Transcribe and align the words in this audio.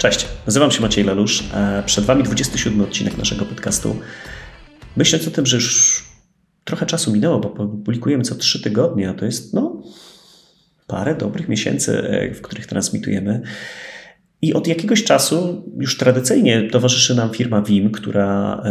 Cześć, 0.00 0.26
nazywam 0.46 0.70
się 0.70 0.82
Maciej 0.82 1.04
Lelusz. 1.04 1.44
E, 1.54 1.82
przed 1.86 2.04
Wami 2.04 2.22
27 2.22 2.80
odcinek 2.80 3.18
naszego 3.18 3.44
podcastu. 3.44 3.96
Myśląc 4.96 5.28
o 5.28 5.30
tym, 5.30 5.46
że 5.46 5.56
już 5.56 6.04
trochę 6.64 6.86
czasu 6.86 7.12
minęło, 7.12 7.40
bo 7.40 7.48
publikujemy 7.50 8.24
co 8.24 8.34
3 8.34 8.62
tygodnie, 8.62 9.10
a 9.10 9.14
to 9.14 9.24
jest 9.24 9.54
no, 9.54 9.82
parę 10.86 11.14
dobrych 11.14 11.48
miesięcy, 11.48 12.08
e, 12.08 12.34
w 12.34 12.42
których 12.42 12.66
transmitujemy. 12.66 13.42
I 14.42 14.54
od 14.54 14.66
jakiegoś 14.66 15.04
czasu 15.04 15.64
już 15.80 15.96
tradycyjnie 15.96 16.68
towarzyszy 16.70 17.14
nam 17.14 17.30
firma 17.30 17.62
Vim, 17.62 17.90
która 17.90 18.62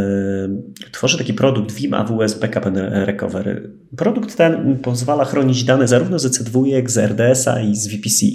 y, 0.88 0.92
tworzy 0.92 1.18
taki 1.18 1.34
produkt 1.34 1.72
Vim 1.72 1.94
AWS 1.94 2.34
Backup 2.40 2.68
and 2.68 2.78
Recovery. 2.78 3.72
Produkt 3.98 4.36
ten 4.36 4.80
pozwala 4.80 5.26
chronić 5.26 5.64
dane 5.64 5.88
zarówno 5.88 6.20
z 6.20 6.26
EC2, 6.26 6.84
z 6.90 6.98
RDS-a 6.98 7.62
i 7.62 7.76
z 7.76 7.88
VPC. 7.88 8.26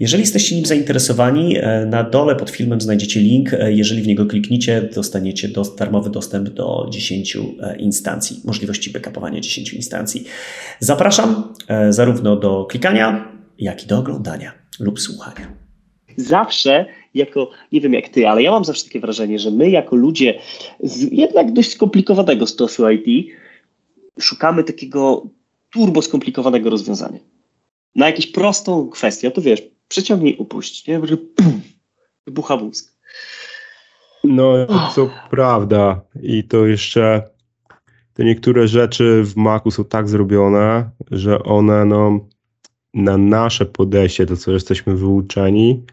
Jeżeli 0.00 0.22
jesteście 0.22 0.56
nim 0.56 0.66
zainteresowani, 0.66 1.56
e, 1.58 1.86
na 1.86 2.04
dole 2.04 2.36
pod 2.36 2.50
filmem 2.50 2.80
znajdziecie 2.80 3.20
link. 3.20 3.52
E, 3.52 3.72
jeżeli 3.72 4.02
w 4.02 4.06
niego 4.06 4.26
klikniecie, 4.26 4.88
dostaniecie 4.94 5.48
do, 5.48 5.62
darmowy 5.62 6.10
dostęp 6.10 6.48
do 6.48 6.86
10 6.90 7.36
e, 7.36 7.76
instancji, 7.76 8.40
możliwości 8.44 8.90
backupowania 8.90 9.40
10 9.40 9.72
instancji. 9.72 10.24
Zapraszam 10.78 11.54
zarówno 11.90 12.36
do 12.36 12.64
klikania, 12.64 13.32
jak 13.58 13.84
i 13.84 13.86
do 13.86 13.98
oglądania 13.98 14.52
lub 14.80 15.00
słuchania. 15.00 15.52
Zawsze 16.16 16.86
jako, 17.14 17.50
nie 17.72 17.80
wiem 17.80 17.94
jak 17.94 18.08
ty, 18.08 18.28
ale 18.28 18.42
ja 18.42 18.50
mam 18.50 18.64
zawsze 18.64 18.84
takie 18.84 19.00
wrażenie, 19.00 19.38
że 19.38 19.50
my 19.50 19.70
jako 19.70 19.96
ludzie 19.96 20.38
z 20.82 21.12
jednak 21.12 21.52
dość 21.52 21.72
skomplikowanego 21.72 22.46
stosu 22.46 22.90
IT 22.90 23.26
szukamy 24.20 24.64
takiego 24.64 25.26
turbo 25.70 26.02
skomplikowanego 26.02 26.70
rozwiązania. 26.70 27.18
Na 27.94 28.06
jakąś 28.06 28.26
prostą 28.26 28.88
kwestię, 28.88 29.30
to 29.30 29.42
wiesz, 29.42 29.62
przeciągnij, 29.90 30.36
upuść, 30.38 30.86
nie? 30.86 31.00
Pum, 31.36 31.60
wybucha 32.26 32.56
mózg. 32.56 32.96
No, 34.24 34.66
to 34.94 35.10
prawda. 35.30 36.00
I 36.22 36.44
to 36.44 36.66
jeszcze 36.66 37.30
te 38.14 38.24
niektóre 38.24 38.68
rzeczy 38.68 39.22
w 39.24 39.36
Macu 39.36 39.70
są 39.70 39.84
tak 39.84 40.08
zrobione, 40.08 40.90
że 41.10 41.42
one 41.42 41.84
no, 41.84 42.28
na 42.94 43.16
nasze 43.16 43.66
podejście, 43.66 44.26
to 44.26 44.36
co 44.36 44.52
jesteśmy 44.52 44.96
wyuczeni, 44.96 45.84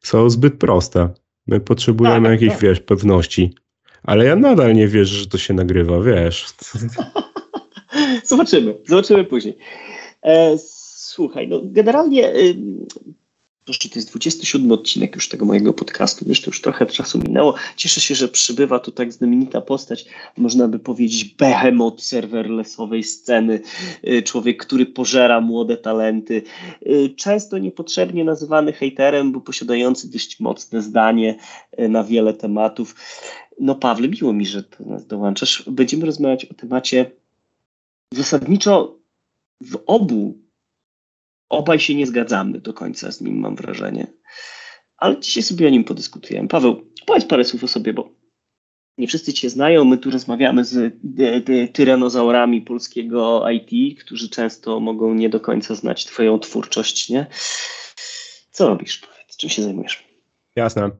są 0.00 0.30
zbyt 0.30 0.58
proste. 0.58 1.08
My 1.46 1.60
potrzebujemy 1.60 2.28
tak, 2.28 2.32
jakiejś, 2.32 2.52
tak. 2.52 2.62
wiesz, 2.62 2.80
pewności. 2.80 3.54
Ale 4.02 4.24
ja 4.24 4.36
nadal 4.36 4.74
nie 4.74 4.88
wierzę, 4.88 5.16
że 5.16 5.26
to 5.26 5.38
się 5.38 5.54
nagrywa, 5.54 6.00
wiesz. 6.00 6.46
zobaczymy, 8.24 8.74
zobaczymy 8.86 9.24
później. 9.24 9.56
E, 10.22 10.58
słuchaj, 11.18 11.48
no 11.48 11.60
generalnie 11.64 12.34
y, 12.34 12.56
to 13.68 13.98
jest 13.98 14.10
27 14.10 14.72
odcinek 14.72 15.14
już 15.14 15.28
tego 15.28 15.46
mojego 15.46 15.72
podcastu, 15.72 16.24
wiesz, 16.28 16.40
to 16.40 16.50
już 16.50 16.60
trochę 16.60 16.86
czasu 16.86 17.18
minęło. 17.18 17.54
Cieszę 17.76 18.00
się, 18.00 18.14
że 18.14 18.28
przybywa 18.28 18.78
tu 18.78 18.92
tak 18.92 19.12
znamienita 19.12 19.60
postać, 19.60 20.04
można 20.36 20.68
by 20.68 20.78
powiedzieć 20.78 21.24
behemoth 21.24 22.02
serverlessowej 22.02 23.04
sceny, 23.04 23.60
y, 24.08 24.22
człowiek, 24.22 24.66
który 24.66 24.86
pożera 24.86 25.40
młode 25.40 25.76
talenty, 25.76 26.42
y, 26.86 27.14
często 27.16 27.58
niepotrzebnie 27.58 28.24
nazywany 28.24 28.72
hejterem, 28.72 29.32
bo 29.32 29.40
posiadający 29.40 30.10
dość 30.10 30.40
mocne 30.40 30.82
zdanie 30.82 31.36
na 31.78 32.04
wiele 32.04 32.34
tematów. 32.34 32.94
No 33.60 33.74
Pawle, 33.74 34.08
miło 34.08 34.32
mi, 34.32 34.46
że 34.46 34.62
do 34.62 34.84
nas 34.86 35.06
dołączasz. 35.06 35.62
Będziemy 35.66 36.06
rozmawiać 36.06 36.44
o 36.44 36.54
temacie 36.54 37.10
zasadniczo 38.14 38.98
w 39.60 39.78
obu 39.86 40.47
obaj 41.48 41.80
się 41.80 41.94
nie 41.94 42.06
zgadzamy 42.06 42.60
do 42.60 42.74
końca 42.74 43.12
z 43.12 43.20
nim, 43.20 43.38
mam 43.38 43.56
wrażenie. 43.56 44.06
Ale 44.96 45.20
dzisiaj 45.20 45.42
sobie 45.42 45.66
o 45.66 45.70
nim 45.70 45.84
podyskutujemy. 45.84 46.48
Paweł, 46.48 46.92
powiedz 47.06 47.24
parę 47.24 47.44
słów 47.44 47.64
o 47.64 47.68
sobie, 47.68 47.92
bo 47.92 48.10
nie 48.98 49.06
wszyscy 49.06 49.32
Cię 49.32 49.50
znają. 49.50 49.84
My 49.84 49.98
tu 49.98 50.10
rozmawiamy 50.10 50.64
z 50.64 50.94
tyranozaurami 51.72 52.62
polskiego 52.62 53.44
IT, 53.50 54.00
którzy 54.00 54.28
często 54.28 54.80
mogą 54.80 55.14
nie 55.14 55.28
do 55.28 55.40
końca 55.40 55.74
znać 55.74 56.04
Twoją 56.04 56.38
twórczość, 56.38 57.10
nie? 57.10 57.26
Co 58.50 58.68
robisz? 58.68 58.98
Powiedz, 58.98 59.36
czym 59.36 59.50
się 59.50 59.62
zajmujesz? 59.62 60.04
Jasne. 60.56 60.90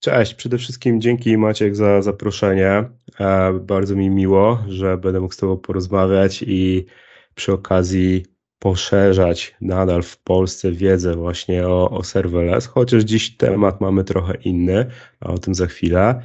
Cześć, 0.00 0.34
przede 0.34 0.58
wszystkim 0.58 1.00
dzięki 1.00 1.38
Maciek 1.38 1.76
za 1.76 2.02
zaproszenie. 2.02 2.84
E, 3.20 3.52
bardzo 3.52 3.96
mi 3.96 4.10
miło, 4.10 4.58
że 4.68 4.96
będę 4.96 5.20
mógł 5.20 5.34
z 5.34 5.36
Tobą 5.36 5.56
porozmawiać 5.56 6.44
i 6.46 6.86
przy 7.34 7.52
okazji 7.52 8.33
poszerzać 8.64 9.54
nadal 9.60 10.02
w 10.02 10.16
Polsce 10.16 10.72
wiedzę 10.72 11.14
właśnie 11.14 11.68
o, 11.68 11.90
o 11.90 12.04
serverless, 12.04 12.66
chociaż 12.66 13.02
dziś 13.02 13.36
temat 13.36 13.80
mamy 13.80 14.04
trochę 14.04 14.34
inny, 14.34 14.86
a 15.20 15.28
o 15.28 15.38
tym 15.38 15.54
za 15.54 15.66
chwilę. 15.66 16.22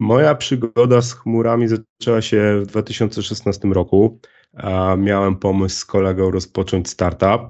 Moja 0.00 0.34
przygoda 0.34 1.02
z 1.02 1.12
chmurami 1.12 1.68
zaczęła 1.68 2.22
się 2.22 2.60
w 2.62 2.66
2016 2.66 3.68
roku. 3.68 4.20
Miałem 4.98 5.36
pomysł 5.36 5.76
z 5.76 5.84
kolegą 5.84 6.30
rozpocząć 6.30 6.88
startup 6.88 7.40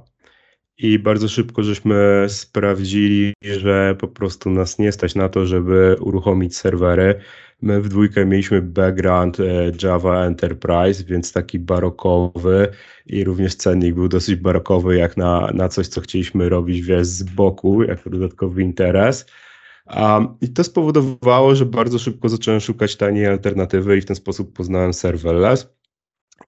i 0.78 0.98
bardzo 0.98 1.28
szybko 1.28 1.62
żeśmy 1.62 2.26
sprawdzili, 2.28 3.32
że 3.42 3.96
po 4.00 4.08
prostu 4.08 4.50
nas 4.50 4.78
nie 4.78 4.92
stać 4.92 5.14
na 5.14 5.28
to, 5.28 5.46
żeby 5.46 5.96
uruchomić 6.00 6.56
serwery. 6.56 7.20
My 7.62 7.80
w 7.80 7.88
dwójkę 7.88 8.26
mieliśmy 8.26 8.62
background 8.62 9.40
e, 9.40 9.44
Java 9.82 10.24
Enterprise, 10.24 11.04
więc 11.04 11.32
taki 11.32 11.58
barokowy 11.58 12.68
i 13.06 13.24
również 13.24 13.54
cennik 13.54 13.94
był 13.94 14.08
dosyć 14.08 14.36
barokowy 14.36 14.96
jak 14.96 15.16
na, 15.16 15.50
na 15.54 15.68
coś, 15.68 15.88
co 15.88 16.00
chcieliśmy 16.00 16.48
robić 16.48 16.82
wiesz, 16.82 17.06
z 17.06 17.22
boku, 17.22 17.82
jako 17.82 18.10
dodatkowy 18.10 18.62
interes. 18.62 19.26
Um, 19.96 20.36
I 20.40 20.48
to 20.48 20.64
spowodowało, 20.64 21.54
że 21.54 21.66
bardzo 21.66 21.98
szybko 21.98 22.28
zacząłem 22.28 22.60
szukać 22.60 22.96
taniej 22.96 23.26
alternatywy 23.26 23.96
i 23.96 24.00
w 24.00 24.04
ten 24.04 24.16
sposób 24.16 24.52
poznałem 24.56 24.92
serverless. 24.92 25.74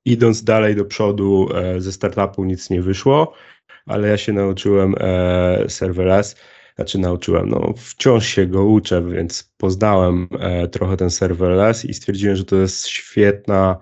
Idąc 0.05 0.45
dalej 0.45 0.77
do 0.77 0.85
przodu 0.85 1.49
e, 1.55 1.81
ze 1.81 1.93
startupu 1.93 2.45
nic 2.45 2.71
nie 2.71 2.83
wyszło, 2.83 3.33
ale 3.87 4.09
ja 4.09 4.17
się 4.17 4.33
nauczyłem 4.33 4.95
e, 4.99 5.69
serverless 5.69 6.37
znaczy 6.77 6.99
nauczyłem, 6.99 7.49
no 7.49 7.75
wciąż 7.77 8.27
się 8.27 8.47
go 8.47 8.65
uczę, 8.65 9.09
więc 9.09 9.53
poznałem 9.57 10.29
e, 10.41 10.69
trochę 10.69 10.97
ten 10.97 11.11
serverless 11.11 11.85
i 11.85 11.95
stwierdziłem, 11.95 12.37
że 12.37 12.45
to 12.45 12.57
jest 12.57 12.87
świetna 12.87 13.77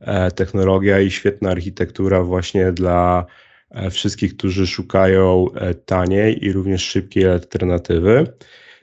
e, 0.00 0.30
technologia 0.30 1.00
i 1.00 1.10
świetna 1.10 1.50
architektura 1.50 2.22
właśnie 2.22 2.72
dla 2.72 3.26
e, 3.70 3.90
wszystkich, 3.90 4.36
którzy 4.36 4.66
szukają 4.66 5.46
taniej 5.86 6.44
i 6.44 6.52
również 6.52 6.84
szybkiej 6.84 7.28
alternatywy. 7.28 8.32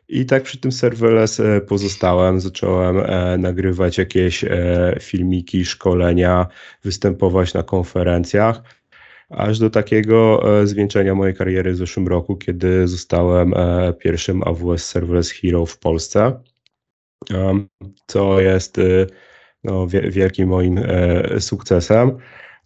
I 0.07 0.25
tak 0.25 0.43
przy 0.43 0.57
tym 0.57 0.71
serverless 0.71 1.41
pozostałem, 1.67 2.39
zacząłem 2.39 2.97
nagrywać 3.41 3.97
jakieś 3.97 4.45
filmiki, 5.01 5.65
szkolenia, 5.65 6.47
występować 6.83 7.53
na 7.53 7.63
konferencjach 7.63 8.61
aż 9.37 9.59
do 9.59 9.69
takiego 9.69 10.43
e, 10.61 10.67
zwieńczenia 10.67 11.15
mojej 11.15 11.35
kariery 11.35 11.71
w 11.71 11.77
zeszłym 11.77 12.07
roku, 12.07 12.35
kiedy 12.35 12.87
zostałem 12.87 13.53
e, 13.53 13.93
pierwszym 13.93 14.43
AWS 14.43 14.85
Serverless 14.85 15.31
Hero 15.31 15.65
w 15.65 15.79
Polsce, 15.79 16.41
co 18.07 18.41
jest 18.41 18.79
e, 18.79 18.81
no, 19.63 19.87
wielkim 19.87 20.49
moim 20.49 20.79
sukcesem. 21.39 22.17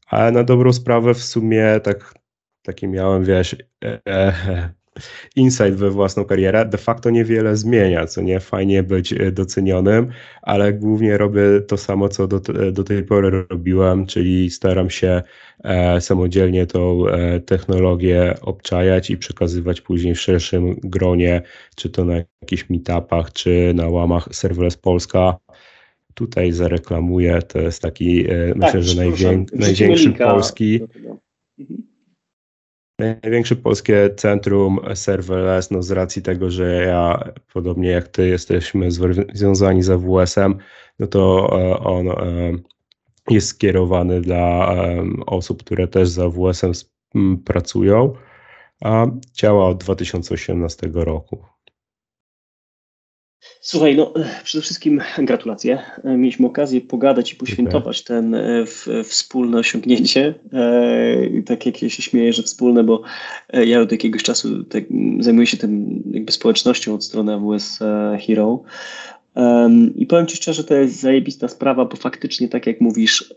Ale 0.08 0.32
na 0.32 0.44
dobrą 0.44 0.74
sprawę 0.74 1.14
w 1.14 1.24
sumie 1.24 1.80
tak, 1.84 2.14
taki 2.62 2.88
miałem, 2.88 3.24
wiesz, 3.26 3.56
insight 5.36 5.76
we 5.76 5.90
własną 5.92 6.26
karierę, 6.26 6.66
de 6.66 6.78
facto 6.78 7.10
niewiele 7.10 7.56
zmienia, 7.56 8.08
co 8.08 8.22
nie, 8.22 8.40
fajnie 8.40 8.84
być 8.84 9.14
e, 9.14 9.32
docenionym, 9.32 10.08
ale 10.42 10.74
głównie 10.74 11.18
robię 11.18 11.42
to 11.68 11.78
samo, 11.78 12.10
co 12.10 12.28
do, 12.28 12.40
do 12.72 12.84
tej 12.84 13.04
pory 13.04 13.46
robiłem, 13.50 14.06
czyli 14.06 14.50
staram 14.50 14.90
się 14.90 15.24
e, 15.64 16.02
samodzielnie 16.02 16.66
tą 16.66 17.08
e, 17.08 17.40
technologię 17.40 18.36
obczajać 18.42 19.10
i 19.10 19.18
przekazywać 19.18 19.82
później 19.82 20.16
w 20.16 20.22
szerszym 20.22 20.76
gronie, 20.84 21.42
czy 21.76 21.90
to 21.90 22.06
na 22.06 22.16
jakichś 22.42 22.70
meetupach, 22.70 23.34
czy 23.34 23.72
na 23.76 23.90
łamach 23.90 24.28
Serverless 24.32 24.78
Polska, 24.78 25.38
tutaj 26.14 26.52
zareklamuję, 26.52 27.42
to 27.42 27.60
jest 27.60 27.82
taki, 27.82 28.32
e, 28.32 28.48
tak, 28.48 28.58
myślę, 28.58 28.84
że 28.84 28.96
najwię, 28.96 29.46
największy 29.54 30.12
polski. 30.12 30.80
Mhm. 31.60 31.87
Największe 33.00 33.56
polskie 33.56 34.10
centrum 34.16 34.80
serverless, 34.96 35.72
no 35.72 35.84
z 35.84 35.92
racji 35.92 36.22
tego, 36.22 36.52
że 36.52 36.74
ja, 36.74 37.34
podobnie 37.54 37.90
jak 37.90 38.08
ty, 38.08 38.28
jesteśmy 38.28 38.92
związani 39.34 39.84
z 39.84 39.90
AWS-em, 39.90 40.58
no 41.00 41.08
to 41.08 41.50
e, 41.60 41.80
on 41.80 42.08
e, 42.10 42.14
jest 43.30 43.48
skierowany 43.48 44.22
dla 44.22 44.74
osób, 45.26 45.64
które 45.64 45.88
też 45.88 46.10
z 46.10 46.20
AWS-em 46.20 46.74
pracują, 47.46 48.14
a 48.82 49.08
działa 49.34 49.68
od 49.68 49.84
2018 49.84 50.90
roku. 50.94 51.57
Słuchaj, 53.62 53.96
no 53.96 54.14
przede 54.44 54.62
wszystkim 54.62 55.02
gratulacje. 55.18 55.82
Mieliśmy 56.04 56.48
okazję 56.48 56.82
pogadać 56.82 57.34
i 57.34 57.36
poświętować 57.36 58.04
ten 58.04 58.36
e, 58.36 58.66
w, 58.66 58.88
wspólne 59.04 59.58
osiągnięcie. 59.58 60.34
E, 60.54 61.42
tak 61.46 61.66
jak 61.66 61.82
ja 61.82 61.90
się 61.90 62.02
śmieję, 62.02 62.34
że 62.34 62.44
wspólne, 62.44 62.84
bo 62.84 63.02
e, 63.50 63.66
ja 63.66 63.82
od 63.82 63.92
jakiegoś 63.92 64.24
czasu 64.24 64.64
tak, 64.64 64.84
zajmuję 65.20 65.48
się 65.48 65.58
tym 65.58 66.04
jakby 66.12 66.32
społecznością 66.32 66.94
od 66.94 67.04
strony 67.04 67.34
AWS 67.34 67.80
Hero. 68.28 68.64
Um, 69.36 69.96
I 69.96 70.06
powiem 70.06 70.28
Ci 70.28 70.36
szczerze, 70.36 70.64
to 70.64 70.74
jest 70.76 71.00
zajebista 71.00 71.48
sprawa, 71.48 71.86
bo 71.86 71.96
faktycznie, 71.96 72.48
tak 72.48 72.68
jak 72.68 72.82
mówisz, 72.82 73.34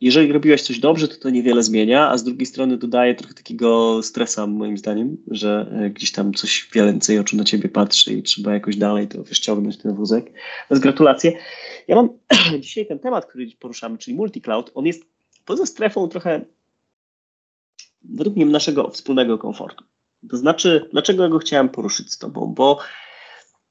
jeżeli 0.00 0.32
robiłeś 0.32 0.62
coś 0.62 0.78
dobrze, 0.78 1.08
to 1.08 1.16
to 1.16 1.30
niewiele 1.30 1.62
zmienia, 1.62 2.10
a 2.10 2.18
z 2.18 2.24
drugiej 2.24 2.46
strony 2.46 2.76
dodaje 2.76 3.14
trochę 3.14 3.34
takiego 3.34 4.02
stresa, 4.02 4.46
moim 4.46 4.78
zdaniem, 4.78 5.16
że 5.30 5.72
e, 5.72 5.90
gdzieś 5.90 6.12
tam 6.12 6.34
coś 6.34 6.68
więcej 6.74 7.18
oczu 7.18 7.36
na 7.36 7.44
ciebie 7.44 7.68
patrzy 7.68 8.12
i 8.12 8.22
trzeba 8.22 8.54
jakoś 8.54 8.76
dalej 8.76 9.08
to 9.08 9.22
wyściągnąć 9.22 9.76
ten 9.76 9.94
wózek. 9.94 10.32
Więc 10.70 10.82
gratulacje. 10.82 11.32
Ja 11.88 11.96
mam 11.96 12.08
dzisiaj 12.60 12.86
ten 12.86 12.98
temat, 12.98 13.26
który 13.26 13.46
poruszamy, 13.60 13.98
czyli 13.98 14.16
multi-cloud, 14.16 14.70
on 14.74 14.86
jest 14.86 15.04
poza 15.44 15.66
strefą 15.66 16.08
trochę 16.08 16.44
według 18.02 18.36
mnie 18.36 18.46
naszego 18.46 18.90
wspólnego 18.90 19.38
komfortu. 19.38 19.84
To 20.30 20.36
znaczy, 20.36 20.88
dlaczego 20.92 21.28
go 21.28 21.38
chciałem 21.38 21.68
poruszyć 21.68 22.12
z 22.12 22.18
tobą? 22.18 22.54
Bo 22.56 22.78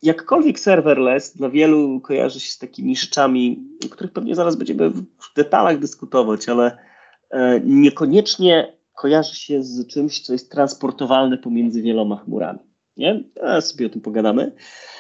jakkolwiek 0.02 0.60
serverless 0.60 1.36
dla 1.36 1.50
wielu 1.50 2.02
kojarzy 2.02 2.40
się 2.40 2.52
z 2.52 2.58
takimi 2.58 2.96
rzeczami, 2.96 3.60
o 3.86 3.90
których 3.90 4.14
pewnie 4.14 4.36
zaraz 4.36 4.56
będziemy 4.56 4.90
w 4.92 5.34
detalach 5.36 5.80
dyskutować, 5.80 6.50
ale 6.50 6.78
e, 7.30 7.60
niekoniecznie 7.66 8.74
kojarzy 8.94 9.36
się 9.36 9.64
z 9.64 9.88
czymś, 9.88 10.20
co 10.22 10.34
jest 10.34 10.52
transportowalne 10.52 11.38
pomiędzy 11.38 11.82
wieloma 11.82 12.18
chmurami. 12.18 12.60
Nie? 12.98 13.24
A 13.42 13.62
sobie 13.62 13.86
o 13.86 13.90
tym 13.90 14.02
pogadamy. 14.02 14.52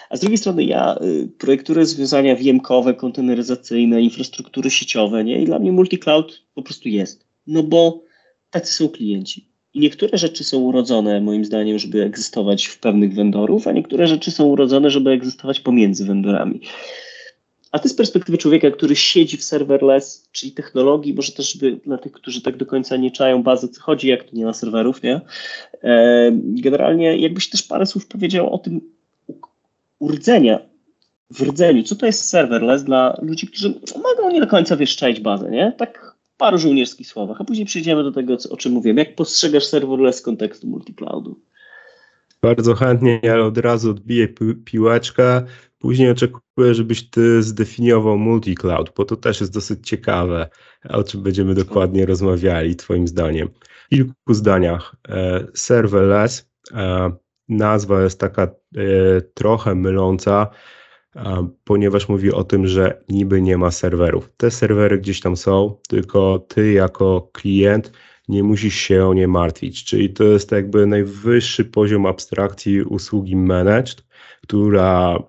A 0.10 0.18
z 0.18 0.20
drugiej 0.20 0.38
strony 0.38 0.64
ja 0.64 0.98
y, 1.02 1.28
projektuję 1.38 1.80
rozwiązania 1.80 2.36
wiem-kowe, 2.36 2.94
konteneryzacyjne, 2.94 4.02
infrastruktury 4.02 4.72
sieciowe, 4.72 5.24
nie? 5.24 5.42
I 5.42 5.46
dla 5.46 5.60
mnie 5.60 5.72
multi-cloud 5.72 6.42
po 6.54 6.62
prostu 6.62 6.90
jest. 6.90 7.26
No 7.48 7.64
bo 7.64 8.04
tacy 8.50 8.74
są 8.74 8.90
klienci. 8.90 9.49
I 9.74 9.80
niektóre 9.80 10.18
rzeczy 10.18 10.44
są 10.44 10.58
urodzone, 10.58 11.22
moim 11.22 11.46
zdaniem, 11.46 11.80
żeby 11.80 12.04
egzystować 12.04 12.66
w 12.66 12.80
pewnych 12.80 13.14
vendorów, 13.14 13.68
a 13.68 13.72
niektóre 13.72 14.08
rzeczy 14.08 14.32
są 14.32 14.46
urodzone, 14.46 14.90
żeby 14.90 15.10
egzystować 15.10 15.60
pomiędzy 15.60 16.06
vendorami. 16.06 16.62
A 17.72 17.80
ty 17.80 17.90
z 17.90 17.94
perspektywy 17.94 18.38
człowieka, 18.38 18.72
który 18.72 18.96
siedzi 18.96 19.38
w 19.38 19.44
serverless, 19.44 20.30
czyli 20.32 20.52
technologii, 20.52 21.14
może 21.14 21.32
też 21.32 21.58
by 21.58 21.72
dla 21.72 21.98
tych, 21.98 22.12
którzy 22.12 22.42
tak 22.42 22.58
do 22.58 22.66
końca 22.66 22.98
nie 22.98 23.12
czają 23.12 23.44
bazy, 23.44 23.68
co 23.68 23.82
chodzi, 23.82 24.08
jak 24.08 24.24
to 24.24 24.30
nie 24.34 24.46
ma 24.46 24.54
serwerów, 24.54 25.04
nie? 25.04 25.22
E, 25.84 26.32
generalnie 26.34 27.18
jakbyś 27.18 27.50
też 27.50 27.64
parę 27.64 27.86
słów 27.86 28.08
powiedział 28.08 28.54
o 28.54 28.58
tym 28.58 28.82
urdzenia, 30.00 30.60
w 31.32 31.42
rdzeniu, 31.42 31.84
co 31.84 31.96
to 31.96 32.06
jest 32.06 32.30
serverless 32.30 32.84
dla 32.84 33.18
ludzi, 33.22 33.48
którzy 33.48 33.74
mogą 34.04 34.32
nie 34.32 34.40
do 34.40 34.48
końca 34.48 34.78
wieszczać 34.78 35.20
bazę, 35.20 35.52
nie? 35.52 35.74
Tak 35.78 36.09
paru 36.40 36.58
żołnierskich 36.58 37.08
słowach, 37.08 37.42
a 37.42 37.44
później 37.44 37.66
przejdziemy 37.66 38.04
do 38.04 38.12
tego, 38.12 38.38
o 38.50 38.58
czym 38.58 38.72
mówiłem. 38.72 38.98
Jak 38.98 39.16
postrzegasz 39.16 39.66
serverless 39.66 40.22
kontekstu 40.22 40.68
multicloudu? 40.68 41.40
Bardzo 42.42 42.76
chętnie, 42.76 43.22
ale 43.24 43.44
od 43.44 43.58
razu 43.58 43.90
odbiję 43.92 44.28
pi 44.28 44.56
piłeczkę. 44.66 45.46
Później 45.80 46.10
oczekuję, 46.10 46.74
żebyś 46.74 47.10
ty 47.10 47.44
zdefiniował 47.44 48.18
multi-cloud, 48.18 48.86
bo 48.96 49.06
to 49.06 49.16
też 49.16 49.42
jest 49.42 49.54
dosyć 49.54 49.88
ciekawe, 49.88 50.50
o 50.90 51.04
czym 51.04 51.24
będziemy 51.24 51.56
dokładnie 51.56 52.06
rozmawiali, 52.06 52.76
twoim 52.76 53.08
zdaniem. 53.08 53.50
W 53.86 53.90
kilku 53.90 54.34
zdaniach. 54.34 54.96
E, 55.10 55.48
serverless, 55.54 56.50
e, 56.74 57.12
nazwa 57.50 58.02
jest 58.02 58.20
taka 58.20 58.44
e, 58.44 58.50
trochę 59.34 59.76
myląca, 59.76 60.48
ponieważ 61.64 62.10
mówi 62.10 62.32
o 62.32 62.44
tym, 62.44 62.68
że 62.68 63.04
niby 63.10 63.42
nie 63.42 63.58
ma 63.58 63.72
serwerów. 63.72 64.30
Te 64.38 64.52
serwery 64.52 64.98
gdzieś 64.98 65.20
tam 65.20 65.38
są, 65.38 65.76
tylko 65.90 66.40
ty 66.40 66.72
jako 66.72 67.30
klient 67.34 67.92
nie 68.28 68.44
musisz 68.44 68.76
się 68.76 69.06
o 69.06 69.14
nie 69.14 69.28
martwić. 69.28 69.84
Czyli 69.84 70.10
to 70.10 70.24
jest 70.24 70.52
jakby 70.52 70.86
najwyższy 70.86 71.66
poziom 71.66 72.06
abstrakcji 72.06 72.82
usługi 72.82 73.36
managed, 73.36 74.04
która 74.44 75.20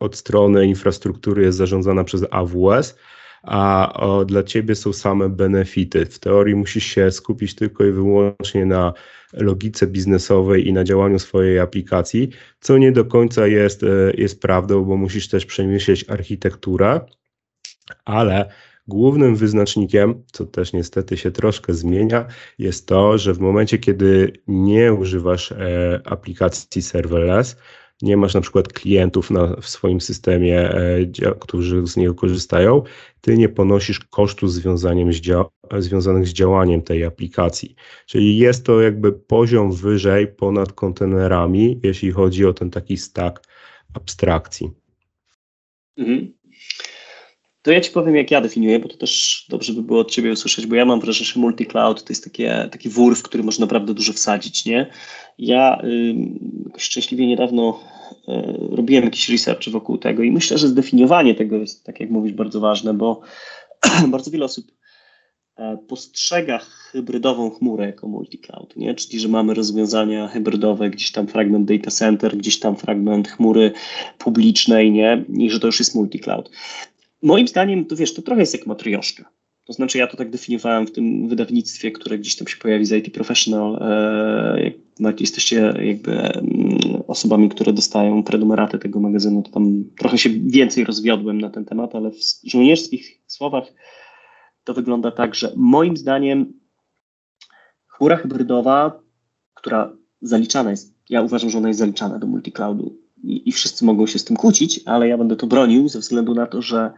od 0.00 0.16
strony 0.16 0.66
infrastruktury 0.66 1.42
jest 1.42 1.58
zarządzana 1.58 2.04
przez 2.04 2.24
AWS, 2.30 2.96
a 3.42 3.92
o, 3.96 4.24
dla 4.24 4.42
ciebie 4.42 4.74
są 4.74 4.92
same 4.92 5.28
benefity. 5.28 6.06
W 6.06 6.18
teorii 6.18 6.54
musisz 6.54 6.84
się 6.84 7.10
skupić 7.10 7.54
tylko 7.54 7.84
i 7.84 7.92
wyłącznie 7.92 8.66
na 8.66 8.92
logice 9.32 9.86
biznesowej 9.86 10.68
i 10.68 10.72
na 10.72 10.84
działaniu 10.84 11.18
swojej 11.18 11.58
aplikacji, 11.58 12.30
co 12.60 12.78
nie 12.78 12.92
do 12.92 13.04
końca 13.04 13.46
jest, 13.46 13.82
e, 13.82 13.86
jest 14.14 14.40
prawdą, 14.40 14.84
bo 14.84 14.96
musisz 14.96 15.28
też 15.28 15.46
przemyśleć 15.46 16.10
architekturę, 16.10 17.00
ale 18.04 18.48
Głównym 18.88 19.36
wyznacznikiem, 19.36 20.22
co 20.32 20.46
też 20.46 20.72
niestety 20.72 21.16
się 21.16 21.30
troszkę 21.30 21.74
zmienia, 21.74 22.26
jest 22.58 22.88
to, 22.88 23.18
że 23.18 23.34
w 23.34 23.38
momencie, 23.38 23.78
kiedy 23.78 24.32
nie 24.46 24.92
używasz 24.92 25.52
e, 25.52 26.00
aplikacji 26.04 26.82
serverless, 26.82 27.56
nie 28.02 28.16
masz 28.16 28.34
na 28.34 28.40
przykład 28.40 28.72
klientów 28.72 29.30
na, 29.30 29.56
w 29.60 29.68
swoim 29.68 30.00
systemie, 30.00 30.58
e, 30.58 31.34
którzy 31.40 31.86
z 31.86 31.96
niego 31.96 32.14
korzystają, 32.14 32.82
ty 33.20 33.38
nie 33.38 33.48
ponosisz 33.48 34.00
kosztów 34.00 34.52
związanych 34.52 35.14
z, 35.14 35.16
dzia 35.16 35.44
związanych 35.78 36.28
z 36.28 36.32
działaniem 36.32 36.82
tej 36.82 37.04
aplikacji. 37.04 37.74
Czyli 38.06 38.36
jest 38.36 38.66
to 38.66 38.80
jakby 38.80 39.12
poziom 39.12 39.72
wyżej 39.72 40.26
ponad 40.26 40.72
kontenerami, 40.72 41.80
jeśli 41.82 42.12
chodzi 42.12 42.46
o 42.46 42.52
ten 42.52 42.70
taki 42.70 42.96
stack 42.96 43.46
abstrakcji. 43.94 44.70
Mhm. 45.96 46.32
To 47.62 47.72
ja 47.72 47.80
Ci 47.80 47.90
powiem, 47.90 48.16
jak 48.16 48.30
ja 48.30 48.40
definiuję, 48.40 48.78
bo 48.78 48.88
to 48.88 48.96
też 48.96 49.46
dobrze 49.48 49.72
by 49.72 49.82
było 49.82 50.00
od 50.00 50.10
Ciebie 50.10 50.32
usłyszeć, 50.32 50.66
bo 50.66 50.74
ja 50.74 50.84
mam 50.84 51.00
wrażenie, 51.00 51.26
że 51.26 51.40
multi-cloud 51.40 52.02
to 52.02 52.06
jest 52.08 52.24
takie, 52.24 52.68
taki 52.72 52.88
wór, 52.88 53.16
w 53.16 53.22
który 53.22 53.42
można 53.42 53.62
naprawdę 53.62 53.94
dużo 53.94 54.12
wsadzić, 54.12 54.64
nie? 54.64 54.90
Ja 55.38 55.82
y, 55.84 56.14
szczęśliwie 56.78 57.26
niedawno 57.26 57.80
robiłem 58.70 59.04
jakiś 59.04 59.28
research 59.28 59.68
wokół 59.68 59.98
tego 59.98 60.22
i 60.22 60.32
myślę, 60.32 60.58
że 60.58 60.68
zdefiniowanie 60.68 61.34
tego 61.34 61.56
jest, 61.56 61.84
tak 61.84 62.00
jak 62.00 62.10
mówisz, 62.10 62.32
bardzo 62.32 62.60
ważne, 62.60 62.94
bo 62.94 63.20
bardzo 64.08 64.30
wiele 64.30 64.44
osób 64.44 64.72
e, 65.56 65.78
postrzega 65.88 66.58
hybrydową 66.58 67.50
chmurę 67.50 67.86
jako 67.86 68.06
multi-cloud, 68.06 68.76
nie? 68.76 68.94
czyli 68.94 69.20
że 69.20 69.28
mamy 69.28 69.54
rozwiązania 69.54 70.28
hybrydowe, 70.28 70.90
gdzieś 70.90 71.12
tam 71.12 71.26
fragment 71.26 71.68
data 71.68 71.90
center, 71.90 72.36
gdzieś 72.36 72.58
tam 72.58 72.76
fragment 72.76 73.28
chmury 73.28 73.72
publicznej 74.18 74.92
nie? 74.92 75.24
i 75.38 75.50
że 75.50 75.60
to 75.60 75.66
już 75.66 75.78
jest 75.78 75.94
multi-cloud. 75.94 76.50
Moim 77.22 77.48
zdaniem, 77.48 77.84
to 77.84 77.96
wiesz, 77.96 78.14
to 78.14 78.22
trochę 78.22 78.40
jest 78.40 78.54
jak 78.54 78.66
matrioszka. 78.66 79.30
To 79.64 79.72
znaczy, 79.72 79.98
ja 79.98 80.06
to 80.06 80.16
tak 80.16 80.30
definiowałem 80.30 80.86
w 80.86 80.92
tym 80.92 81.28
wydawnictwie, 81.28 81.90
które 81.90 82.18
gdzieś 82.18 82.36
tam 82.36 82.48
się 82.48 82.56
pojawi 82.56 82.86
z 82.86 82.92
IT 82.92 83.14
Professional. 83.14 83.76
E, 83.80 84.72
jak 85.00 85.20
jesteście 85.20 85.74
jakby 85.82 86.12
mm, 86.12 86.78
osobami, 87.06 87.48
które 87.48 87.72
dostają 87.72 88.22
prenumeraty 88.22 88.78
tego 88.78 89.00
magazynu, 89.00 89.42
to 89.42 89.50
tam 89.50 89.84
trochę 89.98 90.18
się 90.18 90.30
więcej 90.30 90.84
rozwiodłem 90.84 91.40
na 91.40 91.50
ten 91.50 91.64
temat, 91.64 91.94
ale 91.94 92.10
w 92.10 92.20
żołnierskich 92.44 93.20
słowach 93.26 93.64
to 94.64 94.74
wygląda 94.74 95.10
tak, 95.10 95.34
że 95.34 95.52
moim 95.56 95.96
zdaniem 95.96 96.52
chmura 97.86 98.16
hybrydowa, 98.16 99.00
która 99.54 99.92
zaliczana 100.20 100.70
jest, 100.70 100.94
ja 101.10 101.22
uważam, 101.22 101.50
że 101.50 101.58
ona 101.58 101.68
jest 101.68 101.80
zaliczana 101.80 102.18
do 102.18 102.26
multicloudu 102.26 102.98
i, 103.22 103.48
i 103.48 103.52
wszyscy 103.52 103.84
mogą 103.84 104.06
się 104.06 104.18
z 104.18 104.24
tym 104.24 104.36
kłócić, 104.36 104.80
ale 104.84 105.08
ja 105.08 105.18
będę 105.18 105.36
to 105.36 105.46
bronił 105.46 105.88
ze 105.88 105.98
względu 105.98 106.34
na 106.34 106.46
to, 106.46 106.62
że 106.62 106.92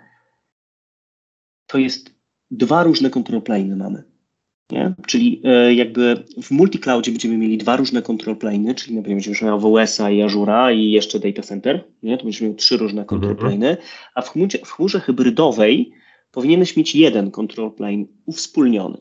to 1.67 1.79
jest 1.79 2.11
dwa 2.51 2.83
różne 2.83 3.11
control 3.11 3.43
plane 3.43 3.77
mamy. 3.77 4.14
Nie? 4.71 4.95
Czyli 5.07 5.41
e, 5.45 5.75
jakby 5.75 6.25
w 6.43 6.51
multicloudzie 6.51 7.11
będziemy 7.11 7.39
mieli 7.39 7.59
dwa 7.59 7.77
różne 7.77 8.03
control 8.03 8.37
plane, 8.37 8.75
czyli 8.75 8.95
najpierw 8.95 9.15
będziemy 9.15 9.37
miał 9.43 9.55
AWS-a 9.55 10.11
i 10.11 10.23
Azura 10.23 10.73
i 10.73 10.91
jeszcze 10.91 11.21
data 11.21 11.43
center, 11.43 11.85
nie? 12.03 12.19
to 12.19 12.25
będziemy 12.25 12.49
mieli 12.49 12.59
trzy 12.59 12.77
różne 12.77 13.05
control 13.05 13.31
mhm. 13.31 13.51
plane, 13.51 13.77
a 14.15 14.23
w 14.23 14.31
chmurze, 14.31 14.59
w 14.59 14.71
chmurze 14.71 15.01
hybrydowej 15.01 15.93
powinieneś 16.31 16.77
mieć 16.77 16.95
jeden 16.95 17.31
control 17.31 17.73
plane 17.73 18.05
uwspólniony. 18.27 18.99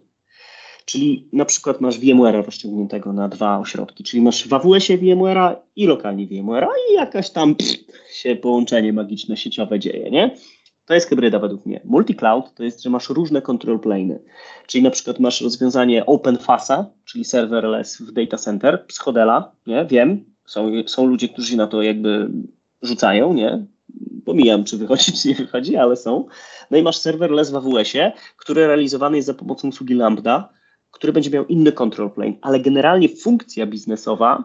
Czyli 0.86 1.29
na 1.34 1.46
przykład 1.46 1.82
masz 1.82 2.00
VMware'a 2.00 2.46
rozciągniętego 2.46 3.13
na 3.13 3.29
dwa 3.29 3.60
ośrodki, 3.60 4.03
czyli 4.03 4.24
masz 4.24 4.48
w 4.48 4.53
AWS-ie 4.53 4.98
VMware'a 5.00 5.55
i 5.75 5.86
lokalnie 5.86 6.27
VMware'a 6.27 6.67
i 6.91 6.93
jakaś 6.93 7.29
tam 7.29 7.55
pff, 7.55 7.77
się 8.13 8.36
połączenie 8.36 8.93
magiczne 8.93 9.38
sieciowe 9.38 9.79
dzieje, 9.79 10.12
nie? 10.12 10.36
To 10.85 10.93
jest 10.93 11.09
hybryda 11.09 11.39
według 11.39 11.65
mnie. 11.65 11.81
Multi-cloud 11.85 12.53
to 12.55 12.63
jest, 12.63 12.83
że 12.83 12.89
masz 12.89 13.09
różne 13.09 13.41
control 13.41 13.79
plane, 13.79 14.19
czyli 14.67 14.83
na 14.83 14.89
przykład 14.89 15.19
masz 15.19 15.41
rozwiązanie 15.41 16.05
OpenFASa, 16.05 16.85
czyli 17.05 17.25
serverless 17.25 18.01
w 18.01 18.11
data 18.11 18.37
center 18.37 18.85
z 18.91 18.99
Hodela, 18.99 19.51
nie? 19.67 19.85
Wiem, 19.85 20.25
są, 20.45 20.71
są 20.87 21.07
ludzie, 21.07 21.29
którzy 21.29 21.57
na 21.57 21.67
to 21.67 21.81
jakby 21.81 22.29
rzucają, 22.81 23.33
nie? 23.33 23.65
Pomijam, 24.25 24.63
czy 24.63 24.77
wychodzi, 24.77 25.11
czy 25.11 25.27
nie 25.27 25.35
wychodzi, 25.35 25.75
ale 25.75 25.95
są. 25.95 26.25
No 26.71 26.77
i 26.77 26.83
masz 26.83 26.97
serverless 26.97 27.51
w 27.51 27.55
AWS-ie, 27.55 28.11
który 28.37 28.67
realizowany 28.67 29.15
jest 29.15 29.27
za 29.27 29.33
pomocą 29.33 29.67
usługi 29.67 29.93
Lambda, 29.93 30.49
który 30.91 31.13
będzie 31.13 31.29
miał 31.29 31.45
inny 31.45 31.71
control 31.71 32.11
plane, 32.11 32.33
ale 32.41 32.59
generalnie 32.59 33.09
funkcja 33.09 33.65
biznesowa 33.65 34.43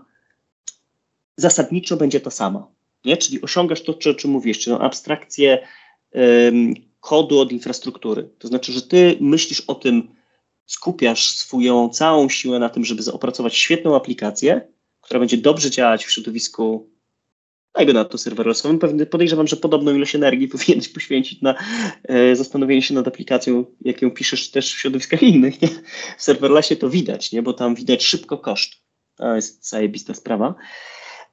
zasadniczo 1.37 1.97
będzie 1.97 2.21
ta 2.21 2.31
sama. 2.31 2.67
nie? 3.05 3.17
czyli 3.17 3.43
osiągasz 3.43 3.83
to, 3.83 3.93
o 4.11 4.15
czym 4.15 4.31
mówisz, 4.31 4.59
czyli 4.59 4.77
abstrakcję 4.81 5.59
kodu 7.01 7.41
od 7.41 7.53
infrastruktury. 7.53 8.31
To 8.39 8.49
znaczy, 8.49 8.73
że 8.73 8.83
ty 8.83 9.17
myślisz 9.21 9.61
o 9.61 9.75
tym, 9.75 10.09
skupiasz 10.67 11.31
swoją 11.31 11.89
całą 11.89 12.29
siłę 12.29 12.59
na 12.59 12.69
tym, 12.69 12.85
żeby 12.85 13.03
zaopracować 13.03 13.57
świetną 13.57 13.97
aplikację, 13.97 14.69
która 15.01 15.21
będzie 15.21 15.37
dobrze 15.37 15.71
działać 15.71 16.05
w 16.05 16.11
środowisku 16.11 16.91
dajmy 17.75 17.93
na 17.93 18.05
to 18.05 18.19
serverlessowym. 18.19 18.79
Pewnie 18.79 19.07
podejrzewam, 19.07 19.47
że 19.47 19.57
podobną 19.57 19.95
ilość 19.95 20.15
energii 20.15 20.49
powinieneś 20.59 20.89
poświęcić 20.89 21.43
na 21.43 21.55
e, 22.05 22.37
zastanowienie 22.37 22.83
się 22.83 22.95
nad 22.95 23.09
aplikacją, 23.09 23.65
jak 23.81 24.03
ją 24.03 24.11
piszesz 24.11 24.51
też 24.51 24.75
w 24.75 24.79
środowiskach 24.79 25.23
innych. 25.23 25.63
Nie? 25.63 25.69
W 26.19 26.23
serverlessie 26.23 26.77
to 26.77 26.91
widać, 26.91 27.33
nie? 27.33 27.43
bo 27.43 27.53
tam 27.53 27.75
widać 27.75 28.05
szybko 28.05 28.39
koszt. 28.39 28.73
To 29.17 29.35
jest 29.35 29.69
zajebista 29.69 30.15
sprawa. 30.15 30.55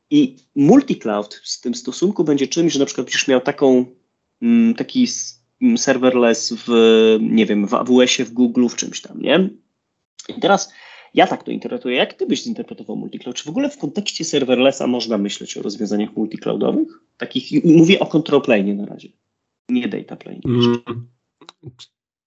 I 0.10 0.36
multi-cloud 0.56 1.42
w 1.44 1.62
tym 1.62 1.76
stosunku 1.76 2.24
będzie 2.24 2.48
czymś, 2.48 2.74
że 2.74 2.80
na 2.80 2.86
przykład 2.86 3.08
będziesz 3.08 3.28
miał 3.28 3.42
taką, 3.42 3.86
taki 4.78 5.08
mm, 5.62 5.78
serverless 5.78 6.54
w, 6.58 6.70
nie 7.22 7.46
wiem, 7.46 7.68
w 7.68 7.74
AWS-ie, 7.74 8.26
w 8.26 8.34
Google, 8.34 8.68
w 8.68 8.76
czymś 8.76 9.02
tam, 9.02 9.22
nie? 9.22 9.50
I 10.30 10.40
teraz 10.40 10.74
ja 11.14 11.28
tak 11.28 11.44
to 11.44 11.52
interpretuję. 11.52 11.96
Jak 11.96 12.14
ty 12.14 12.26
byś 12.26 12.44
zinterpretował 12.44 12.96
multicloud? 12.96 13.36
Czy 13.36 13.46
w 13.46 13.50
ogóle 13.50 13.70
w 13.70 13.78
kontekście 13.78 14.26
serverlessa 14.26 14.88
można 14.88 15.18
myśleć 15.18 15.58
o 15.58 15.62
rozwiązaniach 15.62 16.16
multicloudowych? 16.16 16.88
Takich, 17.18 17.64
mówię 17.66 18.00
o 18.00 18.06
control 18.06 18.42
plane 18.42 18.74
na 18.74 18.86
razie, 18.86 19.10
nie 19.70 19.88
data 19.88 20.16
plane. 20.16 20.40
Mm, 20.46 21.08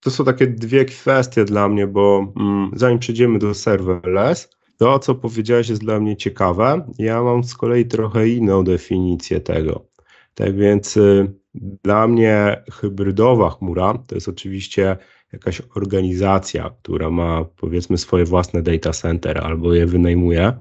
to 0.01 0.11
są 0.11 0.25
takie 0.25 0.47
dwie 0.47 0.85
kwestie 0.85 1.45
dla 1.45 1.69
mnie, 1.69 1.87
bo 1.87 2.33
mm, 2.37 2.71
zanim 2.77 2.99
przejdziemy 2.99 3.39
do 3.39 3.55
serverless, 3.55 4.51
to, 4.77 4.99
co 4.99 5.15
powiedziałeś, 5.15 5.69
jest 5.69 5.83
dla 5.83 6.01
mnie 6.01 6.17
ciekawe. 6.17 6.93
Ja 6.99 7.23
mam 7.23 7.45
z 7.45 7.55
kolei 7.55 7.87
trochę 7.87 8.29
inną 8.29 8.65
definicję 8.65 9.41
tego. 9.41 9.87
Tak 10.35 10.57
więc 10.57 10.97
y, 10.97 11.33
dla 11.55 12.09
mnie 12.09 12.63
hybrydowa 12.73 13.51
chmura 13.51 13.95
to 14.07 14.15
jest 14.15 14.29
oczywiście 14.29 14.97
jakaś 15.33 15.63
organizacja, 15.75 16.71
która 16.83 17.11
ma 17.11 17.45
powiedzmy 17.45 17.99
swoje 17.99 18.25
własne 18.25 18.63
data 18.63 18.93
center 18.93 19.39
albo 19.39 19.75
je 19.75 19.87
wynajmuje 19.87 20.59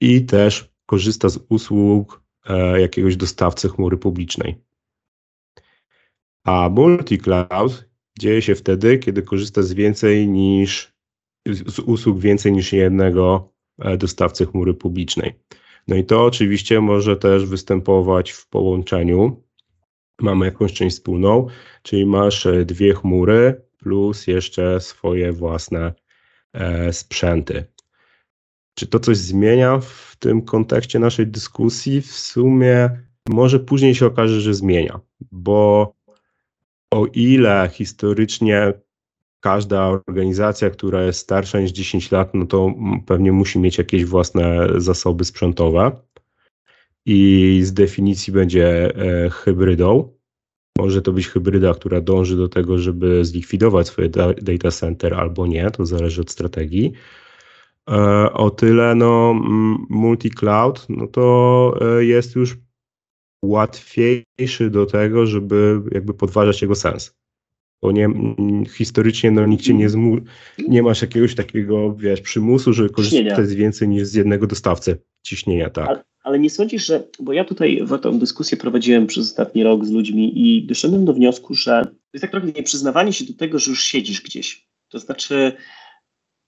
i 0.00 0.24
też 0.24 0.70
korzysta 0.86 1.28
z 1.28 1.38
usług 1.48 2.22
e, 2.48 2.80
jakiegoś 2.80 3.16
dostawcy 3.16 3.68
chmury 3.68 3.96
publicznej. 3.96 4.56
A 6.44 6.70
multi-cloud 6.70 7.84
dzieje 8.18 8.42
się 8.42 8.54
wtedy, 8.54 8.98
kiedy 8.98 9.22
korzysta 9.22 9.62
z 9.62 9.72
więcej 9.72 10.28
niż 10.28 10.92
z 11.46 11.78
usług 11.78 12.18
więcej 12.18 12.52
niż 12.52 12.72
jednego 12.72 13.52
e, 13.78 13.96
dostawcy 13.96 14.46
chmury 14.46 14.74
publicznej. 14.74 15.34
No 15.88 15.96
i 15.96 16.04
to 16.04 16.24
oczywiście 16.24 16.80
może 16.80 17.16
też 17.16 17.46
występować 17.46 18.30
w 18.30 18.48
połączeniu. 18.48 19.42
Mamy 20.20 20.46
jakąś 20.46 20.72
część 20.72 20.96
wspólną, 20.96 21.46
czyli 21.82 22.06
masz 22.06 22.46
e, 22.46 22.64
dwie 22.64 22.94
chmury 22.94 23.62
plus 23.78 24.26
jeszcze 24.26 24.80
swoje 24.80 25.32
własne 25.32 25.92
e, 26.52 26.92
sprzęty. 26.92 27.64
Czy 28.74 28.86
to 28.86 29.00
coś 29.00 29.16
zmienia 29.16 29.78
w 29.78 30.16
tym 30.18 30.42
kontekście 30.42 30.98
naszej 30.98 31.26
dyskusji? 31.26 32.00
W 32.00 32.12
sumie 32.12 32.90
może 33.28 33.60
później 33.60 33.94
się 33.94 34.06
okaże, 34.06 34.40
że 34.40 34.54
zmienia, 34.54 35.00
bo 35.32 35.94
o 36.90 37.06
ile 37.06 37.70
historycznie 37.72 38.72
każda 39.40 39.86
organizacja, 39.86 40.70
która 40.70 41.02
jest 41.02 41.20
starsza 41.20 41.60
niż 41.60 41.72
10 41.72 42.10
lat, 42.10 42.34
no 42.34 42.46
to 42.46 42.74
pewnie 43.06 43.32
musi 43.32 43.58
mieć 43.58 43.78
jakieś 43.78 44.04
własne 44.04 44.68
zasoby 44.76 45.24
sprzętowe 45.24 45.92
i 47.06 47.60
z 47.64 47.72
definicji 47.72 48.32
będzie 48.32 48.96
e, 48.96 49.30
hybrydą. 49.30 50.12
Może 50.78 51.02
to 51.02 51.12
być 51.12 51.28
hybryda, 51.28 51.74
która 51.74 52.00
dąży 52.00 52.36
do 52.36 52.48
tego, 52.48 52.78
żeby 52.78 53.24
zlikwidować 53.24 53.86
swoje 53.86 54.08
data 54.42 54.70
center 54.70 55.14
albo 55.14 55.46
nie, 55.46 55.70
to 55.70 55.86
zależy 55.86 56.20
od 56.20 56.30
strategii. 56.30 56.92
E, 57.90 58.32
o 58.32 58.50
tyle 58.50 58.94
no, 58.94 59.34
multi-cloud, 59.90 60.86
no 60.88 61.06
to 61.06 61.74
e, 61.80 62.04
jest 62.04 62.36
już 62.36 62.56
łatwiejszy 63.44 64.70
do 64.70 64.86
tego, 64.86 65.26
żeby 65.26 65.82
jakby 65.90 66.14
podważać 66.14 66.62
jego 66.62 66.74
sens 66.74 67.20
bo 67.82 67.92
nie, 67.92 68.08
historycznie 68.76 69.30
no, 69.30 69.46
nikt 69.46 69.64
cię 69.64 69.74
nie, 69.74 69.88
zmu, 69.88 70.16
nie 70.68 70.82
masz 70.82 71.02
jakiegoś 71.02 71.34
takiego, 71.34 71.94
wiesz, 71.94 72.20
przymusu, 72.20 72.72
żeby 72.72 72.90
korzystać 72.90 73.54
więcej 73.54 73.88
niż 73.88 74.06
z 74.06 74.14
jednego 74.14 74.46
dostawcy 74.46 74.98
ciśnienia, 75.22 75.70
tak. 75.70 75.88
Ale, 75.88 76.04
ale, 76.22 76.38
nie 76.38 76.50
sądzisz, 76.50 76.86
że, 76.86 77.08
bo 77.20 77.32
ja 77.32 77.44
tutaj 77.44 77.82
w 77.86 77.98
tę 77.98 78.18
dyskusję 78.18 78.56
prowadziłem 78.56 79.06
przez 79.06 79.30
ostatni 79.30 79.62
rok 79.62 79.84
z 79.84 79.90
ludźmi 79.90 80.32
i 80.46 80.66
doszedłem 80.66 81.04
do 81.04 81.12
wniosku, 81.12 81.54
że 81.54 81.84
to 81.84 81.90
jest 82.12 82.22
tak 82.22 82.30
trochę 82.30 82.46
nieprzyznawanie 82.46 83.12
się 83.12 83.24
do 83.24 83.34
tego, 83.34 83.58
że 83.58 83.70
już 83.70 83.84
siedzisz 83.84 84.22
gdzieś. 84.22 84.68
To 84.88 84.98
znaczy, 84.98 85.52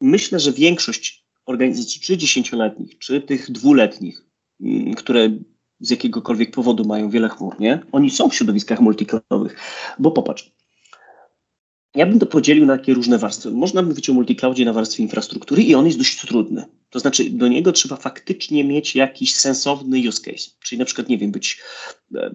myślę, 0.01 0.41
że 0.41 0.53
większość 0.53 1.27
organizacji, 1.47 2.01
czy 2.01 2.17
dziesięcioletnich, 2.17 2.99
czy 2.99 3.21
tych 3.21 3.51
dwuletnich, 3.51 4.25
mm, 4.61 4.95
które 4.95 5.31
z 5.81 5.91
jakiegokolwiek 5.91 6.51
powodu 6.51 6.85
mają 6.85 7.11
wiele 7.11 7.29
chmur, 7.29 7.61
nie? 7.61 7.81
Oni 7.93 8.11
są 8.11 8.29
w 8.29 8.35
środowiskach 8.35 8.81
multiklonowych, 8.81 9.57
bo 9.99 10.11
popatrz, 10.11 10.53
ja 11.95 12.07
bym 12.07 12.19
to 12.19 12.27
podzielił 12.27 12.67
na 12.67 12.79
takie 12.79 12.95
różne 12.95 13.19
warstwy. 13.19 13.51
Można 13.51 13.83
mówić 13.83 14.11
o 14.11 14.15
multicloudzie 14.15 14.65
na 14.65 14.73
warstwie 14.73 15.03
infrastruktury 15.03 15.63
i 15.63 15.75
on 15.75 15.87
jest 15.87 15.99
dość 15.99 16.21
trudny. 16.21 16.65
To 16.91 16.99
znaczy, 16.99 17.31
do 17.31 17.49
niego 17.49 17.73
trzeba 17.73 17.97
faktycznie 17.97 18.65
mieć 18.65 18.97
jakiś 18.97 19.35
sensowny 19.35 20.09
use 20.09 20.23
case. 20.23 20.51
Czyli 20.61 20.79
na 20.79 20.85
przykład, 20.85 21.09
nie 21.09 21.19
wiem, 21.19 21.33
być 21.33 21.61
e, 22.15 22.31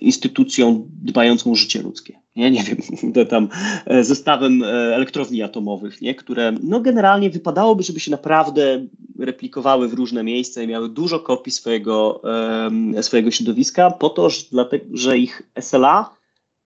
instytucją 0.00 0.88
dbającą 0.90 1.52
o 1.52 1.54
życie 1.54 1.82
ludzkie. 1.82 2.18
Nie, 2.36 2.50
nie 2.50 2.62
wiem, 2.62 2.78
tam 3.28 3.48
e, 3.86 4.04
zestawem 4.04 4.62
e, 4.62 4.66
elektrowni 4.66 5.42
atomowych, 5.42 6.00
nie? 6.00 6.14
które 6.14 6.52
no 6.62 6.80
generalnie 6.80 7.30
wypadałoby, 7.30 7.82
żeby 7.82 8.00
się 8.00 8.10
naprawdę 8.10 8.86
replikowały 9.18 9.88
w 9.88 9.94
różne 9.94 10.24
miejsca 10.24 10.62
i 10.62 10.68
miały 10.68 10.88
dużo 10.88 11.20
kopii 11.20 11.52
swojego, 11.52 12.22
e, 12.94 13.02
swojego 13.02 13.30
środowiska 13.30 13.90
po 13.90 14.10
to, 14.10 14.30
że, 14.30 14.42
dlatego, 14.50 14.84
że 14.92 15.18
ich 15.18 15.42
SLA 15.60 16.16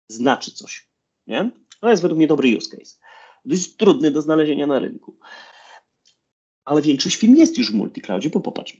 znaczy 0.09 0.51
coś. 0.51 0.87
Nie? 1.27 1.51
To 1.79 1.89
jest 1.89 2.01
według 2.01 2.17
mnie 2.17 2.27
dobry 2.27 2.57
use 2.57 2.77
case. 2.77 2.97
Dość 3.45 3.75
trudny 3.75 4.11
do 4.11 4.21
znalezienia 4.21 4.67
na 4.67 4.79
rynku. 4.79 5.17
Ale 6.65 6.81
większość 6.81 7.15
firm 7.15 7.35
jest 7.35 7.57
już 7.57 7.71
w 7.71 7.75
multicloudzie, 7.75 8.29
bo 8.29 8.39
popatrz. 8.39 8.77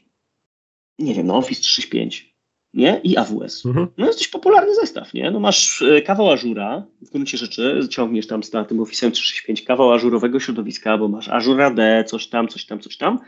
Nie 1.00 1.13
wiem, 1.13 1.27
no 1.27 1.38
Office 1.38 1.62
365, 1.62 2.36
nie? 2.74 3.01
I 3.04 3.18
AWS. 3.18 3.66
Mhm. 3.66 3.88
No 3.98 4.06
jest 4.06 4.20
dość 4.20 4.27
popularny 4.27 4.75
zestaw, 4.75 5.13
nie? 5.13 5.32
No 5.32 5.39
masz 5.39 5.82
e, 5.82 6.01
kawał 6.01 6.32
Azura, 6.32 6.86
w 7.01 7.10
gruncie 7.10 7.38
rzeczy 7.38 7.80
ciągniesz 7.89 8.27
tam 8.27 8.44
z 8.44 8.51
tym 8.51 8.80
Office 8.80 9.12
365 9.12 9.62
kawał 9.62 9.94
ażurowego 9.94 10.39
środowiska, 10.39 10.98
bo 10.98 11.08
masz 11.08 11.30
Azure 11.30 11.66
AD, 11.66 12.04
coś 12.08 12.27
tam, 12.27 12.48
coś 12.48 12.66
tam, 12.66 12.80
coś 12.80 12.98
tam, 12.98 13.20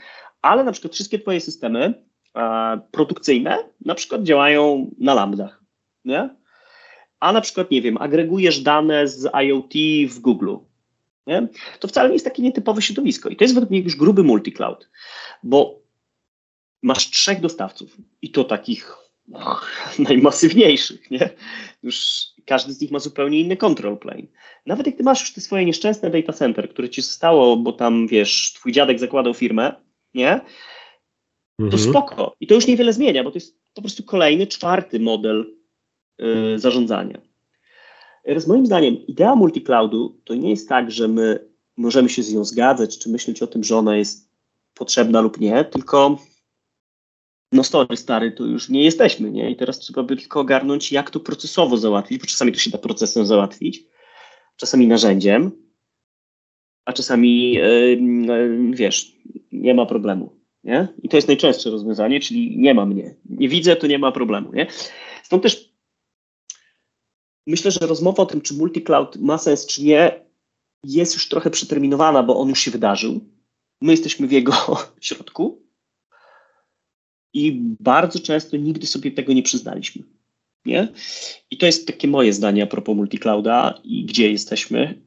ale 0.41 0.63
na 0.63 0.71
przykład 0.71 0.93
wszystkie 0.93 1.19
twoje 1.19 1.41
systemy 1.41 2.03
e, 2.35 2.81
produkcyjne 2.91 3.57
na 3.85 3.95
przykład 3.95 4.23
działają 4.23 4.91
na 4.99 5.13
lambdach, 5.13 5.63
nie? 6.05 6.29
A 7.19 7.33
na 7.33 7.41
przykład, 7.41 7.71
nie 7.71 7.81
wiem, 7.81 7.97
agregujesz 7.97 8.59
dane 8.59 9.07
z 9.07 9.29
IoT 9.33 9.73
w 10.09 10.19
Google, 10.19 10.55
nie? 11.27 11.47
to 11.79 11.87
wcale 11.87 12.09
nie 12.09 12.15
jest 12.15 12.25
takie 12.25 12.43
nietypowe 12.43 12.81
środowisko. 12.81 13.29
I 13.29 13.35
to 13.35 13.43
jest 13.43 13.53
według 13.53 13.71
mnie 13.71 13.79
już 13.79 13.95
gruby 13.95 14.23
multicloud, 14.23 14.89
bo 15.43 15.79
masz 16.81 17.09
trzech 17.09 17.41
dostawców 17.41 17.97
i 18.21 18.31
to 18.31 18.43
takich 18.43 18.97
no, 19.27 19.59
najmasywniejszych, 20.09 21.11
nie? 21.11 21.29
Już 21.83 22.25
każdy 22.45 22.73
z 22.73 22.81
nich 22.81 22.91
ma 22.91 22.99
zupełnie 22.99 23.39
inny 23.39 23.57
control 23.57 23.97
plane. 23.97 24.27
Nawet 24.65 24.85
jak 24.87 24.95
ty 24.95 25.03
masz 25.03 25.19
już 25.19 25.33
te 25.33 25.41
swoje 25.41 25.65
nieszczęsne 25.65 26.09
data 26.09 26.33
center, 26.33 26.69
które 26.69 26.89
ci 26.89 27.01
zostało, 27.01 27.57
bo 27.57 27.73
tam, 27.73 28.07
wiesz, 28.07 28.53
twój 28.55 28.71
dziadek 28.71 28.99
zakładał 28.99 29.33
firmę, 29.33 29.75
nie? 30.13 30.41
To 31.57 31.63
mhm. 31.63 31.83
spoko. 31.83 32.35
I 32.39 32.47
to 32.47 32.55
już 32.55 32.67
niewiele 32.67 32.93
zmienia, 32.93 33.23
bo 33.23 33.31
to 33.31 33.37
jest 33.37 33.59
po 33.73 33.81
prostu 33.81 34.03
kolejny, 34.03 34.47
czwarty 34.47 34.99
model 34.99 35.58
zarządzania. 36.55 37.21
Teraz 38.23 38.47
moim 38.47 38.65
zdaniem 38.65 39.07
idea 39.07 39.35
multicloudu 39.35 40.21
to 40.23 40.35
nie 40.35 40.49
jest 40.49 40.69
tak, 40.69 40.91
że 40.91 41.07
my 41.07 41.49
możemy 41.77 42.09
się 42.09 42.23
z 42.23 42.33
nią 42.33 42.45
zgadzać, 42.45 42.97
czy 42.97 43.09
myśleć 43.09 43.41
o 43.41 43.47
tym, 43.47 43.63
że 43.63 43.77
ona 43.77 43.97
jest 43.97 44.29
potrzebna 44.73 45.21
lub 45.21 45.39
nie, 45.39 45.65
tylko 45.65 46.17
no 47.51 47.63
stary, 47.95 48.31
to 48.31 48.45
już 48.45 48.69
nie 48.69 48.83
jesteśmy, 48.83 49.31
nie? 49.31 49.51
I 49.51 49.55
teraz 49.55 49.79
trzeba 49.79 50.03
by 50.03 50.17
tylko 50.17 50.39
ogarnąć, 50.39 50.91
jak 50.91 51.09
to 51.09 51.19
procesowo 51.19 51.77
załatwić, 51.77 52.19
bo 52.19 52.27
czasami 52.27 52.51
to 52.51 52.59
się 52.59 52.69
da 52.69 52.77
procesem 52.77 53.25
załatwić, 53.25 53.83
czasami 54.55 54.87
narzędziem, 54.87 55.51
a 56.85 56.93
czasami 56.93 57.53
yy, 57.53 57.97
wiesz, 58.71 59.11
nie 59.51 59.73
ma 59.73 59.85
problemu, 59.85 60.35
nie? 60.63 60.87
I 61.03 61.09
to 61.09 61.17
jest 61.17 61.27
najczęstsze 61.27 61.69
rozwiązanie, 61.69 62.19
czyli 62.19 62.57
nie 62.57 62.73
ma 62.73 62.85
mnie. 62.85 63.15
Nie 63.29 63.49
widzę, 63.49 63.75
to 63.75 63.87
nie 63.87 63.99
ma 63.99 64.11
problemu, 64.11 64.53
nie? 64.53 64.67
Stąd 65.23 65.43
też 65.43 65.68
myślę, 67.47 67.71
że 67.71 67.79
rozmowa 67.79 68.23
o 68.23 68.25
tym, 68.25 68.41
czy 68.41 68.53
multi-cloud 68.53 69.17
ma 69.19 69.37
sens, 69.37 69.65
czy 69.65 69.83
nie, 69.83 70.25
jest 70.83 71.13
już 71.13 71.29
trochę 71.29 71.49
przeterminowana, 71.49 72.23
bo 72.23 72.39
on 72.39 72.49
już 72.49 72.59
się 72.59 72.71
wydarzył. 72.71 73.21
My 73.81 73.91
jesteśmy 73.91 74.27
w 74.27 74.31
jego 74.31 74.53
środku. 75.01 75.65
i 77.33 77.59
bardzo 77.79 78.19
często 78.19 78.57
nigdy 78.57 78.87
sobie 78.87 79.11
tego 79.11 79.33
nie 79.33 79.43
przyznaliśmy. 79.43 80.03
Nie? 80.65 80.87
I 81.51 81.57
to 81.57 81.65
jest 81.65 81.87
takie 81.87 82.07
moje 82.07 82.33
zdanie 82.33 82.63
a 82.63 82.67
propos 82.67 82.95
multiclouda 82.95 83.81
i 83.83 84.05
gdzie 84.05 84.31
jesteśmy. 84.31 85.01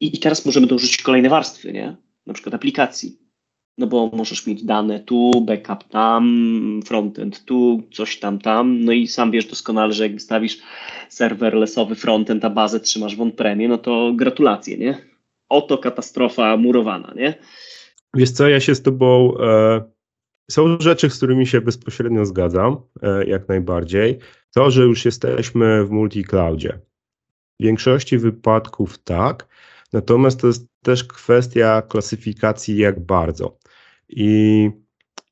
I, 0.00 0.16
i 0.16 0.18
teraz 0.18 0.46
możemy 0.46 0.66
dorzucić 0.66 1.02
kolejne 1.02 1.28
warstwy, 1.28 1.72
nie? 1.72 1.96
na 2.26 2.34
przykład 2.34 2.54
aplikacji. 2.54 3.23
No 3.78 3.86
bo 3.86 4.10
możesz 4.12 4.46
mieć 4.46 4.64
dane 4.64 5.00
tu, 5.00 5.40
backup 5.40 5.84
tam, 5.88 6.80
frontend 6.84 7.44
tu, 7.44 7.82
coś 7.92 8.18
tam 8.18 8.38
tam. 8.38 8.84
No 8.84 8.92
i 8.92 9.06
sam 9.06 9.30
wiesz 9.30 9.46
doskonale, 9.46 9.92
że 9.92 10.08
jak 10.08 10.20
stawisz 10.20 10.58
serverlessowy 11.08 11.94
frontend, 11.94 12.44
a 12.44 12.50
bazę 12.50 12.80
trzymasz 12.80 13.16
w 13.16 13.20
on-premie, 13.20 13.68
no 13.68 13.78
to 13.78 14.12
gratulacje, 14.16 14.78
nie? 14.78 14.98
Oto 15.48 15.78
katastrofa 15.78 16.56
murowana, 16.56 17.12
nie? 17.16 17.34
Wiesz 18.14 18.30
co, 18.30 18.48
ja 18.48 18.60
się 18.60 18.74
z 18.74 18.82
tobą... 18.82 19.38
E, 19.40 19.84
są 20.50 20.80
rzeczy, 20.80 21.10
z 21.10 21.16
którymi 21.16 21.46
się 21.46 21.60
bezpośrednio 21.60 22.26
zgadzam, 22.26 22.76
e, 23.02 23.24
jak 23.24 23.48
najbardziej. 23.48 24.18
To, 24.54 24.70
że 24.70 24.82
już 24.82 25.04
jesteśmy 25.04 25.84
w 25.84 25.90
multi-cloudzie. 25.90 26.78
W 27.60 27.64
większości 27.64 28.18
wypadków 28.18 28.98
tak, 28.98 29.48
natomiast 29.92 30.40
to 30.40 30.46
jest 30.46 30.66
też 30.82 31.04
kwestia 31.04 31.82
klasyfikacji, 31.82 32.76
jak 32.76 33.06
bardzo. 33.06 33.58
I 34.08 34.70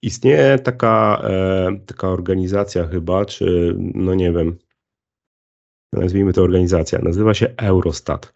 istnieje 0.02 0.58
taka, 0.58 1.22
e, 1.24 1.78
taka 1.86 2.08
organizacja 2.08 2.86
chyba, 2.86 3.24
czy 3.24 3.74
no 3.78 4.14
nie 4.14 4.32
wiem, 4.32 4.58
nazwijmy 5.92 6.32
to 6.32 6.42
organizacja, 6.42 6.98
nazywa 6.98 7.34
się 7.34 7.54
Eurostat. 7.56 8.32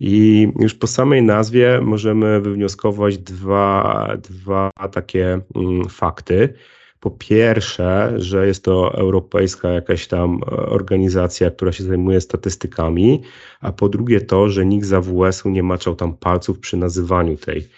I 0.00 0.48
już 0.58 0.74
po 0.74 0.86
samej 0.86 1.22
nazwie 1.22 1.80
możemy 1.82 2.40
wywnioskować 2.40 3.18
dwa, 3.18 4.08
dwa 4.22 4.70
takie 4.92 5.40
mm, 5.54 5.88
fakty. 5.88 6.54
Po 7.00 7.10
pierwsze, 7.10 8.12
że 8.16 8.46
jest 8.46 8.64
to 8.64 8.94
europejska 8.94 9.68
jakaś 9.68 10.06
tam 10.06 10.40
organizacja, 10.48 11.50
która 11.50 11.72
się 11.72 11.84
zajmuje 11.84 12.20
statystykami, 12.20 13.22
a 13.60 13.72
po 13.72 13.88
drugie 13.88 14.20
to, 14.20 14.48
że 14.48 14.66
nikt 14.66 14.86
z 14.86 14.92
AWS-u 14.92 15.50
nie 15.50 15.62
maczał 15.62 15.96
tam 15.96 16.16
palców 16.16 16.58
przy 16.58 16.76
nazywaniu 16.76 17.36
tej 17.36 17.68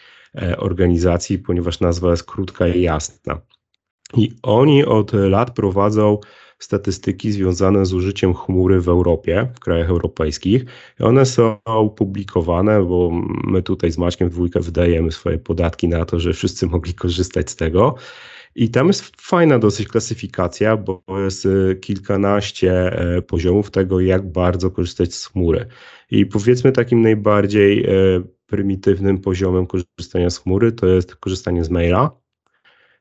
organizacji, 0.59 1.38
ponieważ 1.38 1.80
nazwa 1.80 2.11
jest 2.11 2.25
krótka 2.25 2.68
i 2.68 2.83
jasna. 2.83 3.40
I 4.16 4.33
oni 4.42 4.85
od 4.85 5.12
lat 5.12 5.50
prowadzą 5.50 6.18
statystyki 6.59 7.33
związane 7.33 7.87
z 7.87 7.95
użyciem 7.95 8.35
chmury 8.35 8.80
w 8.80 8.88
Europie, 8.88 9.49
w 9.54 9.61
krajach 9.61 9.90
europejskich. 9.90 10.64
I 11.00 11.02
one 11.02 11.26
są 11.26 11.59
publikowane, 11.97 12.83
bo 12.83 13.11
my 13.45 13.62
tutaj 13.62 13.90
z 13.90 13.99
Maćkiem 13.99 14.28
dwójkę 14.28 14.61
wydajemy 14.61 15.12
swoje 15.12 15.38
podatki 15.38 15.88
na 15.88 16.04
to, 16.04 16.21
że 16.21 16.33
wszyscy 16.33 16.66
mogli 16.66 16.95
korzystać 16.95 17.50
z 17.50 17.57
tego. 17.57 17.95
I 18.54 18.71
tam 18.71 18.87
jest 18.87 19.12
fajna 19.21 19.59
dosyć 19.59 19.88
klasyfikacja, 19.88 20.76
bo 20.76 21.02
jest 21.25 21.47
y, 21.47 21.78
kilkanaście 21.80 22.73
e, 22.73 23.23
poziomów 23.23 23.71
tego, 23.71 24.00
jak 24.00 24.33
bardzo 24.33 24.71
korzystać 24.71 25.14
z 25.14 25.26
chmury. 25.26 25.66
I 26.11 26.26
powiedzmy 26.26 26.73
takim 26.73 27.02
najbardziej 27.02 27.85
e, 27.85 27.90
prymitywnym 28.48 29.18
poziomem 29.18 29.66
korzystania 29.66 30.30
z 30.30 30.38
chmury 30.38 30.72
to 30.72 30.86
jest 30.86 31.16
korzystanie 31.16 31.64
z 31.64 31.70
maila 31.70 32.10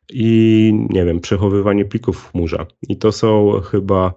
i 0.10 0.74
nie 0.90 1.06
wiem, 1.06 1.20
przechowywanie 1.20 1.86
plików 1.86 2.18
w 2.18 2.32
chmurze. 2.32 2.66
I 2.90 2.98
to 2.98 3.12
są 3.12 3.62
chyba 3.62 4.14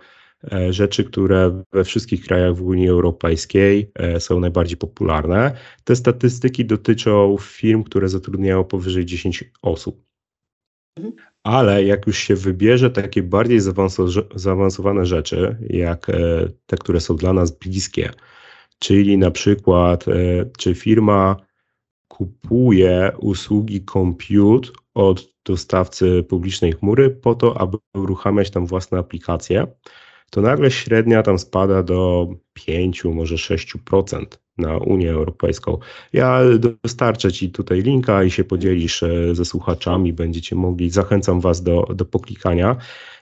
e, 0.52 0.72
rzeczy, 0.72 1.04
które 1.04 1.62
we 1.72 1.84
wszystkich 1.84 2.24
krajach 2.24 2.54
w 2.54 2.62
Unii 2.62 2.88
Europejskiej 2.88 3.92
są 4.18 4.40
najbardziej 4.40 4.76
popularne. 4.76 5.56
Te 5.84 5.96
statystyki 5.96 6.64
dotyczą 6.64 7.36
firm, 7.40 7.82
które 7.82 8.08
zatrudniają 8.08 8.64
powyżej 8.64 9.06
10 9.06 9.44
osób. 9.62 10.04
Ale 11.42 11.84
jak 11.84 12.06
już 12.06 12.18
się 12.18 12.36
wybierze 12.36 12.90
takie 12.90 13.22
bardziej 13.22 13.60
zaawansowane 14.34 15.06
rzeczy, 15.06 15.56
jak 15.70 16.10
e, 16.10 16.48
te, 16.66 16.76
które 16.76 17.00
są 17.00 17.16
dla 17.16 17.32
nas 17.32 17.58
bliskie, 17.58 18.10
czyli 18.80 19.18
na 19.18 19.30
przykład, 19.30 20.08
e, 20.08 20.12
czy 20.58 20.74
firma 20.74 21.36
kupuje 22.08 23.12
usługi 23.18 23.84
compute 23.84 24.68
od 24.94 25.34
dostawcy 25.44 26.22
publicznej 26.22 26.72
chmury 26.72 27.10
po 27.10 27.34
to, 27.34 27.60
aby 27.60 27.78
uruchamiać 27.94 28.50
tam 28.50 28.66
własne 28.66 28.98
aplikacje, 28.98 29.66
to 30.30 30.40
nagle 30.40 30.70
średnia 30.70 31.22
tam 31.22 31.38
spada 31.38 31.82
do 31.82 32.28
5, 32.52 33.04
może 33.04 33.34
6% 33.34 34.26
na 34.58 34.76
Unię 34.78 35.10
Europejską. 35.10 35.78
Ja 36.12 36.40
dostarczę 36.58 37.32
Ci 37.32 37.50
tutaj 37.50 37.82
linka 37.82 38.24
i 38.24 38.30
się 38.30 38.44
podzielisz 38.44 39.02
e, 39.02 39.34
ze 39.34 39.44
słuchaczami, 39.44 40.12
będziecie 40.12 40.56
mogli, 40.56 40.90
zachęcam 40.90 41.40
Was 41.40 41.62
do, 41.62 41.82
do 41.94 42.04
poklikania. 42.04 42.76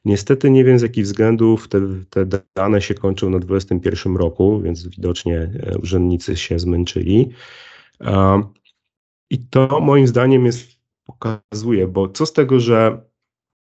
Niestety 0.04 0.50
nie 0.50 0.64
wiem 0.64 0.78
z 0.78 0.82
jakich 0.82 1.04
względów 1.04 1.68
te, 1.68 1.80
te 2.10 2.40
dane 2.56 2.82
się 2.82 2.94
kończą 2.94 3.30
na 3.30 3.38
2021 3.38 4.16
roku, 4.16 4.60
więc 4.60 4.88
widocznie 4.88 5.50
e, 5.62 5.78
urzędnicy 5.78 6.36
się 6.36 6.58
zmęczyli. 6.58 7.30
I 9.30 9.38
to 9.38 9.80
moim 9.80 10.06
zdaniem 10.06 10.46
jest, 10.46 10.78
pokazuje, 11.04 11.88
bo 11.88 12.08
co 12.08 12.26
z 12.26 12.32
tego, 12.32 12.60
że 12.60 13.07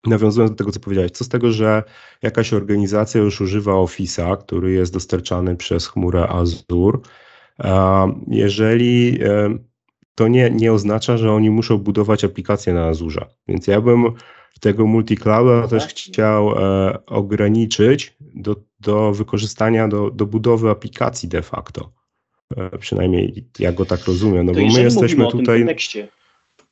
Nawiązując 0.05 0.51
do 0.51 0.57
tego, 0.57 0.71
co 0.71 0.79
powiedziałeś, 0.79 1.11
co 1.11 1.23
z 1.23 1.29
tego, 1.29 1.51
że 1.51 1.83
jakaś 2.21 2.53
organizacja 2.53 3.21
już 3.21 3.41
używa 3.41 3.71
Office'a, 3.71 4.37
który 4.37 4.71
jest 4.71 4.93
dostarczany 4.93 5.55
przez 5.55 5.87
chmurę 5.87 6.27
Azure, 6.27 6.99
jeżeli 8.27 9.19
e, 9.23 9.57
to 10.15 10.27
nie, 10.27 10.49
nie 10.49 10.73
oznacza, 10.73 11.17
że 11.17 11.31
oni 11.31 11.49
muszą 11.49 11.77
budować 11.77 12.23
aplikacje 12.23 12.73
na 12.73 12.85
Azure. 12.85 13.25
Więc 13.47 13.67
ja 13.67 13.81
bym 13.81 14.13
tego 14.59 14.87
multiclouda 14.87 15.67
też 15.67 15.83
tak. 15.83 15.93
chciał 15.93 16.51
e, 16.51 17.05
ograniczyć 17.05 18.15
do, 18.19 18.55
do 18.79 19.11
wykorzystania, 19.11 19.87
do, 19.87 20.09
do 20.11 20.25
budowy 20.25 20.69
aplikacji 20.69 21.29
de 21.29 21.41
facto. 21.41 21.91
E, 22.57 22.77
przynajmniej 22.77 23.47
ja 23.59 23.71
go 23.71 23.85
tak 23.85 24.05
rozumiem, 24.05 24.45
no 24.45 24.53
to 24.53 24.59
bo 24.59 24.67
my 24.73 24.81
jesteśmy 24.81 25.27
tutaj. 25.27 25.43
W 25.43 25.47
tym 25.47 25.59
kontekście, 25.59 26.07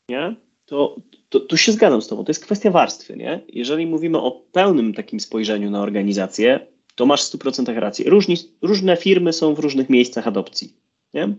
nie? 0.09 0.35
To, 0.67 0.95
to, 1.29 1.39
tu 1.39 1.57
się 1.57 1.71
zgadzam 1.71 2.01
z 2.01 2.07
Tobą, 2.07 2.23
to 2.23 2.29
jest 2.29 2.45
kwestia 2.45 2.71
warstwy. 2.71 3.17
Nie? 3.17 3.41
Jeżeli 3.47 3.85
mówimy 3.85 4.17
o 4.17 4.31
pełnym 4.31 4.93
takim 4.93 5.19
spojrzeniu 5.19 5.69
na 5.69 5.81
organizację, 5.81 6.67
to 6.95 7.05
masz 7.05 7.23
w 7.29 7.37
100% 7.37 7.79
rację. 7.79 8.09
Różni, 8.09 8.35
różne 8.61 8.97
firmy 8.97 9.33
są 9.33 9.53
w 9.53 9.59
różnych 9.59 9.89
miejscach 9.89 10.27
adopcji. 10.27 10.75
Nie? 11.13 11.35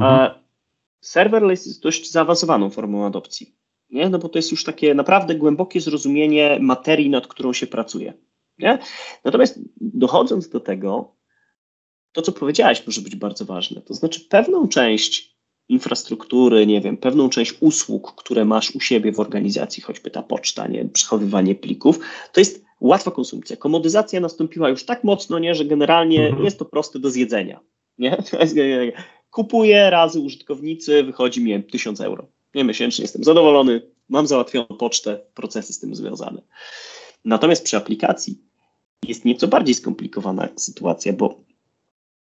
A 0.00 0.22
mhm. 0.22 0.42
serverless 1.00 1.66
jest 1.66 1.82
dość 1.82 2.10
zaawansowaną 2.10 2.70
formą 2.70 3.06
adopcji. 3.06 3.54
Nie? 3.90 4.08
No 4.08 4.18
bo 4.18 4.28
to 4.28 4.38
jest 4.38 4.50
już 4.50 4.64
takie 4.64 4.94
naprawdę 4.94 5.34
głębokie 5.34 5.80
zrozumienie 5.80 6.58
materii, 6.60 7.10
nad 7.10 7.26
którą 7.26 7.52
się 7.52 7.66
pracuje. 7.66 8.14
Nie? 8.58 8.78
Natomiast 9.24 9.60
dochodząc 9.80 10.48
do 10.48 10.60
tego, 10.60 11.14
to 12.12 12.22
co 12.22 12.32
powiedziałeś 12.32 12.86
może 12.86 13.00
być 13.00 13.16
bardzo 13.16 13.44
ważne. 13.44 13.82
To 13.82 13.94
znaczy 13.94 14.20
pewną 14.20 14.68
część 14.68 15.37
infrastruktury, 15.68 16.66
nie 16.66 16.80
wiem, 16.80 16.96
pewną 16.96 17.28
część 17.28 17.54
usług, 17.60 18.14
które 18.14 18.44
masz 18.44 18.70
u 18.70 18.80
siebie 18.80 19.12
w 19.12 19.20
organizacji, 19.20 19.82
choćby 19.82 20.10
ta 20.10 20.22
poczta, 20.22 20.66
nie, 20.66 20.84
przechowywanie 20.84 21.54
plików, 21.54 21.98
to 22.32 22.40
jest 22.40 22.64
łatwa 22.80 23.10
konsumpcja. 23.10 23.56
Komodyzacja 23.56 24.20
nastąpiła 24.20 24.68
już 24.68 24.84
tak 24.84 25.04
mocno, 25.04 25.38
nie, 25.38 25.54
że 25.54 25.64
generalnie 25.64 26.26
mhm. 26.26 26.44
jest 26.44 26.58
to 26.58 26.64
proste 26.64 26.98
do 26.98 27.10
zjedzenia. 27.10 27.60
Nie? 27.98 28.16
Kupuję 29.30 29.90
razy 29.90 30.20
użytkownicy, 30.20 31.02
wychodzi 31.02 31.40
mi 31.40 31.64
1000 31.64 32.00
euro. 32.00 32.26
Nie 32.54 32.64
miesięcznie 32.64 33.02
jestem 33.02 33.24
zadowolony, 33.24 33.82
mam 34.08 34.26
załatwioną 34.26 34.66
pocztę, 34.66 35.20
procesy 35.34 35.72
z 35.72 35.78
tym 35.78 35.94
związane. 35.94 36.42
Natomiast 37.24 37.64
przy 37.64 37.76
aplikacji 37.76 38.38
jest 39.08 39.24
nieco 39.24 39.48
bardziej 39.48 39.74
skomplikowana 39.74 40.48
sytuacja, 40.56 41.12
bo 41.12 41.40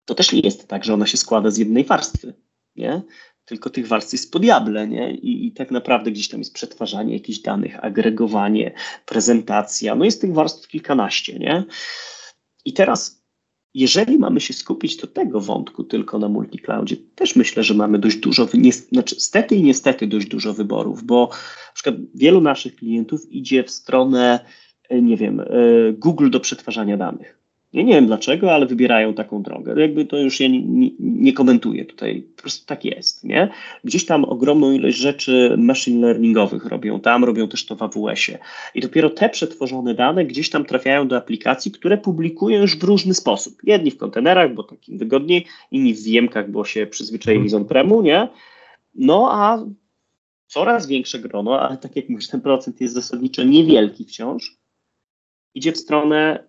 to 0.05 0.15
też 0.15 0.31
nie 0.31 0.39
jest 0.39 0.67
tak, 0.67 0.83
że 0.83 0.93
ona 0.93 1.05
się 1.05 1.17
składa 1.17 1.51
z 1.51 1.57
jednej 1.57 1.83
warstwy 1.83 2.33
nie? 2.77 3.01
Tylko 3.45 3.69
tych 3.69 3.87
warstw 3.87 4.13
jest 4.13 4.31
po 4.31 4.39
diable, 4.39 4.87
nie? 4.87 5.11
I, 5.11 5.47
I 5.47 5.51
tak 5.51 5.71
naprawdę 5.71 6.11
gdzieś 6.11 6.27
tam 6.27 6.39
jest 6.39 6.53
przetwarzanie 6.53 7.13
jakichś 7.13 7.39
danych, 7.39 7.85
agregowanie, 7.85 8.73
prezentacja. 9.05 9.95
No 9.95 10.05
jest 10.05 10.21
tych 10.21 10.33
warstw 10.33 10.67
kilkanaście, 10.67 11.39
nie? 11.39 11.63
I 12.65 12.73
teraz, 12.73 13.23
jeżeli 13.73 14.19
mamy 14.19 14.41
się 14.41 14.53
skupić 14.53 14.97
do 14.97 15.07
tego 15.07 15.41
wątku 15.41 15.83
tylko 15.83 16.19
na 16.19 16.29
multicloudzie, 16.29 16.97
też 17.15 17.35
myślę, 17.35 17.63
że 17.63 17.73
mamy 17.73 17.99
dość 17.99 18.17
dużo, 18.17 18.47
nie, 18.53 18.73
znaczy 18.73 19.19
stety 19.19 19.55
i 19.55 19.63
niestety 19.63 20.07
dość 20.07 20.27
dużo 20.27 20.53
wyborów, 20.53 21.03
bo 21.03 21.29
na 21.67 21.73
przykład 21.73 21.95
wielu 22.15 22.41
naszych 22.41 22.75
klientów 22.75 23.31
idzie 23.31 23.63
w 23.63 23.71
stronę, 23.71 24.45
e, 24.89 25.01
nie 25.01 25.17
wiem, 25.17 25.39
e, 25.39 25.45
Google 25.93 26.29
do 26.29 26.39
przetwarzania 26.39 26.97
danych. 26.97 27.36
Ja 27.73 27.83
nie 27.83 27.93
wiem 27.93 28.07
dlaczego, 28.07 28.53
ale 28.53 28.65
wybierają 28.65 29.13
taką 29.13 29.41
drogę. 29.41 29.81
Jakby 29.81 30.05
to 30.05 30.17
już 30.17 30.39
ja 30.39 30.47
nie, 30.47 30.61
nie, 30.61 30.89
nie, 30.99 31.33
komentuję 31.33 31.85
tutaj, 31.85 32.21
po 32.35 32.41
prostu 32.41 32.65
tak 32.65 32.85
jest, 32.85 33.23
nie? 33.23 33.49
Gdzieś 33.83 34.05
tam 34.05 34.25
ogromną 34.25 34.71
ilość 34.71 34.97
rzeczy 34.97 35.55
machine 35.57 36.07
learningowych 36.07 36.65
robią, 36.65 36.99
tam 36.99 37.23
robią 37.23 37.47
też 37.47 37.65
to 37.65 37.75
w 37.75 37.81
AWS-ie. 37.81 38.39
I 38.75 38.81
dopiero 38.81 39.09
te 39.09 39.29
przetworzone 39.29 39.93
dane 39.93 40.25
gdzieś 40.25 40.49
tam 40.49 40.65
trafiają 40.65 41.07
do 41.07 41.17
aplikacji, 41.17 41.71
które 41.71 41.97
publikują 41.97 42.61
już 42.61 42.77
w 42.77 42.83
różny 42.83 43.13
sposób. 43.13 43.53
Jedni 43.63 43.91
w 43.91 43.97
kontenerach, 43.97 44.53
bo 44.53 44.63
takim 44.63 44.97
wygodniej, 44.97 45.45
inni 45.71 45.93
w 45.93 46.03
wiem 46.03 46.29
bo 46.47 46.65
się 46.65 46.87
przyzwyczaili 46.87 47.49
z 47.49 47.53
on-premu, 47.53 48.01
nie? 48.01 48.27
No 48.95 49.29
a 49.31 49.65
coraz 50.47 50.87
większe 50.87 51.19
grono, 51.19 51.61
ale 51.61 51.77
tak 51.77 51.95
jak 51.95 52.09
mówisz, 52.09 52.27
ten 52.27 52.41
procent 52.41 52.81
jest 52.81 52.93
zasadniczo 52.93 53.43
niewielki 53.43 54.05
wciąż, 54.05 54.57
idzie 55.55 55.71
w 55.71 55.77
stronę 55.77 56.47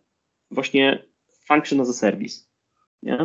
właśnie 0.50 1.07
function 1.48 1.80
as 1.80 1.88
a 1.88 1.92
service. 1.92 2.40
Nie? 3.02 3.18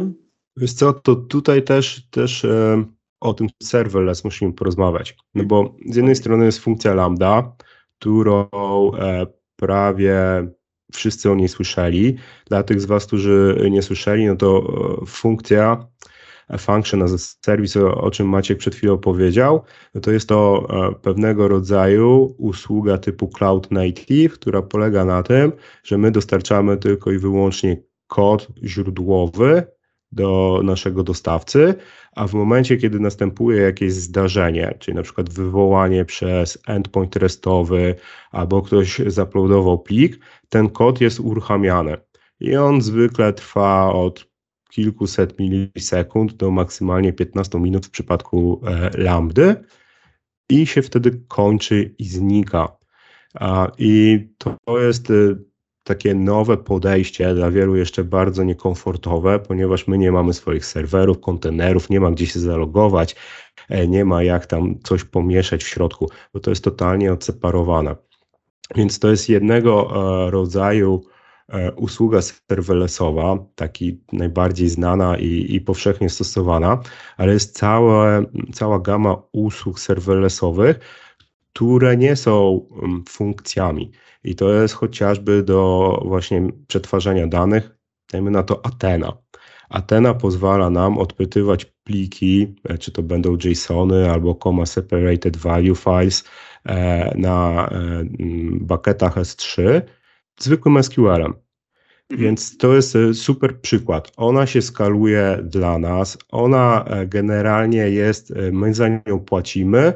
Wiesz 0.58 0.74
co, 0.74 0.94
to 0.94 1.16
tutaj 1.16 1.64
też, 1.64 2.08
też 2.10 2.46
e, 2.46 2.84
o 3.20 3.34
tym 3.34 3.48
serverless 3.64 4.24
musimy 4.24 4.54
porozmawiać. 4.54 5.18
No 5.36 5.44
bo 5.44 5.76
z 5.90 5.96
jednej 5.96 6.16
strony 6.16 6.46
jest 6.46 6.60
funkcja 6.60 6.94
lambda, 6.94 7.56
którą 8.00 8.50
e, 8.52 9.28
prawie 9.56 10.18
wszyscy 10.94 11.32
o 11.32 11.36
niej 11.36 11.50
słyszeli. 11.50 12.18
Dla 12.46 12.64
tych 12.64 12.82
z 12.82 12.86
Was, 12.86 13.06
którzy 13.06 13.68
nie 13.72 13.82
słyszeli, 13.82 14.26
no 14.26 14.36
to 14.36 14.74
e, 15.02 15.06
funkcja 15.06 15.88
function 16.58 17.02
as 17.02 17.14
a 17.14 17.18
service, 17.18 17.86
o, 17.86 18.02
o 18.02 18.12
czym 18.12 18.30
Maciek 18.30 18.58
przed 18.58 18.76
chwilą 18.76 18.98
powiedział, 18.98 19.64
no 19.96 20.02
to 20.02 20.12
jest 20.12 20.30
to 20.30 20.68
e, 20.70 20.96
pewnego 21.02 21.48
rodzaju 21.48 22.36
usługa 22.38 22.98
typu 22.98 23.28
cloud 23.28 23.72
native, 23.72 24.34
która 24.34 24.62
polega 24.62 25.06
na 25.06 25.24
tym, 25.24 25.52
że 25.84 25.98
my 25.98 26.12
dostarczamy 26.12 26.78
tylko 26.78 27.12
i 27.12 27.18
wyłącznie 27.18 27.78
kod 28.14 28.48
źródłowy 28.64 29.64
do 30.12 30.62
naszego 30.64 31.04
dostawcy, 31.04 31.76
a 32.16 32.28
w 32.28 32.34
momencie, 32.34 32.78
kiedy 32.78 33.00
następuje 33.00 33.62
jakieś 33.62 33.94
zdarzenie, 33.94 34.76
czyli 34.80 34.96
na 34.96 35.04
przykład 35.04 35.30
wywołanie 35.30 36.06
przez 36.06 36.58
endpoint 36.68 37.16
restowy 37.16 37.96
albo 38.32 38.62
ktoś 38.62 39.02
zaploadował 39.08 39.80
plik, 39.80 40.20
ten 40.50 40.70
kod 40.70 41.02
jest 41.02 41.20
uruchamiany. 41.20 41.98
I 42.40 42.56
on 42.56 42.82
zwykle 42.82 43.34
trwa 43.34 43.94
od 43.94 44.28
kilkuset 44.70 45.40
milisekund 45.40 46.34
do 46.34 46.52
maksymalnie 46.52 47.14
15 47.14 47.60
minut 47.60 47.86
w 47.86 47.90
przypadku 47.90 48.62
e, 48.66 48.90
lambdy 48.98 49.56
i 50.50 50.68
się 50.68 50.82
wtedy 50.82 51.22
kończy 51.28 51.96
i 51.98 52.06
znika. 52.06 52.78
I 53.78 54.20
to 54.38 54.80
jest 54.80 55.10
e, 55.12 55.14
takie 55.84 56.16
nowe 56.16 56.58
podejście 56.58 57.34
dla 57.34 57.52
wielu 57.52 57.76
jeszcze 57.76 58.04
bardzo 58.04 58.44
niekomfortowe, 58.44 59.40
ponieważ 59.40 59.88
my 59.88 59.98
nie 59.98 60.12
mamy 60.12 60.34
swoich 60.34 60.66
serwerów, 60.66 61.20
kontenerów, 61.20 61.90
nie 61.90 62.00
ma 62.00 62.12
gdzie 62.12 62.28
się 62.28 62.40
zalogować, 62.40 63.16
e, 63.70 63.88
nie 63.88 64.06
ma 64.06 64.24
jak 64.24 64.46
tam 64.46 64.80
coś 64.84 65.04
pomieszać 65.04 65.64
w 65.64 65.68
środku, 65.68 66.10
bo 66.34 66.40
to 66.40 66.50
jest 66.50 66.64
totalnie 66.64 67.14
odseparowane. 67.14 67.96
Więc 68.76 69.00
to 69.00 69.10
jest 69.10 69.30
jednego 69.30 69.90
rodzaju 70.30 71.04
E, 71.50 71.72
usługa 71.72 72.22
serverlessowa, 72.22 73.38
taki 73.56 74.02
najbardziej 74.12 74.70
znana 74.70 75.18
i, 75.18 75.56
i 75.56 75.62
powszechnie 75.62 76.10
stosowana, 76.10 76.82
ale 77.18 77.34
jest 77.34 77.58
całe, 77.58 78.26
cała 78.54 78.80
gama 78.80 79.24
usług 79.32 79.80
serverlessowych, 79.80 80.80
które 81.54 81.98
nie 81.98 82.16
są 82.16 82.68
mm, 82.84 83.04
funkcjami. 83.10 83.92
I 84.24 84.36
to 84.36 84.54
jest 84.54 84.74
chociażby 84.74 85.44
do 85.44 86.02
właśnie 86.06 86.48
przetwarzania 86.68 87.28
danych, 87.28 87.78
dajmy 88.12 88.32
na 88.32 88.44
to 88.44 88.66
Athena. 88.66 89.18
Athena 89.70 90.14
pozwala 90.14 90.70
nam 90.70 90.98
odpytywać 90.98 91.66
pliki, 91.66 92.56
e, 92.70 92.78
czy 92.78 92.92
to 92.92 93.04
będą 93.04 93.38
JSONy 93.44 94.12
albo 94.12 94.36
comma 94.36 94.66
separated 94.66 95.38
value 95.38 95.76
files 95.76 96.24
e, 96.66 97.18
na 97.18 97.70
bucketach 98.62 99.16
S3 99.16 99.82
zwykłym 100.40 100.84
SQL-em. 100.84 101.34
Mhm. 102.10 102.20
Więc 102.22 102.58
to 102.58 102.74
jest 102.76 102.96
e, 102.96 103.14
super 103.14 103.62
przykład. 103.62 104.12
Ona 104.18 104.46
się 104.46 104.62
skaluje 104.62 105.40
dla 105.44 105.78
nas, 105.80 106.18
ona 106.32 106.86
e, 106.86 107.08
generalnie 107.08 107.90
jest, 107.90 108.32
e, 108.32 108.52
my 108.52 108.74
za 108.74 108.88
nią 108.88 109.20
płacimy, 109.26 109.94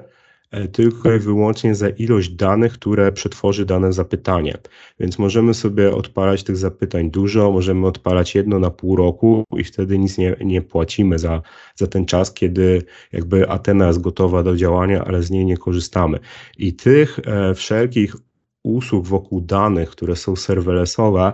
tylko 0.72 1.14
i 1.14 1.20
wyłącznie 1.20 1.76
za 1.76 1.90
ilość 1.90 2.30
danych, 2.30 2.74
które 2.74 3.12
przetworzy 3.12 3.66
dane 3.66 3.94
zapytanie. 3.94 4.58
Więc 5.00 5.20
możemy 5.20 5.54
sobie 5.54 5.96
odpalać 5.96 6.44
tych 6.44 6.58
zapytań 6.58 7.12
dużo, 7.12 7.52
możemy 7.52 7.88
odpalać 7.88 8.36
jedno 8.36 8.60
na 8.60 8.72
pół 8.72 8.96
roku 8.96 9.44
i 9.58 9.64
wtedy 9.64 9.98
nic 9.98 10.18
nie, 10.18 10.36
nie 10.46 10.62
płacimy 10.62 11.20
za, 11.20 11.42
za 11.76 11.88
ten 11.88 12.06
czas, 12.06 12.34
kiedy 12.34 12.84
jakby 13.12 13.50
Atena 13.50 13.88
jest 13.88 14.02
gotowa 14.02 14.44
do 14.44 14.56
działania, 14.56 15.06
ale 15.06 15.24
z 15.24 15.32
niej 15.32 15.46
nie 15.46 15.58
korzystamy. 15.58 16.20
I 16.58 16.74
tych 16.74 17.20
e, 17.26 17.54
wszelkich 17.54 18.16
usług 18.64 19.08
wokół 19.08 19.42
danych, 19.42 19.90
które 19.90 20.16
są 20.16 20.36
serverlessowe, 20.36 21.34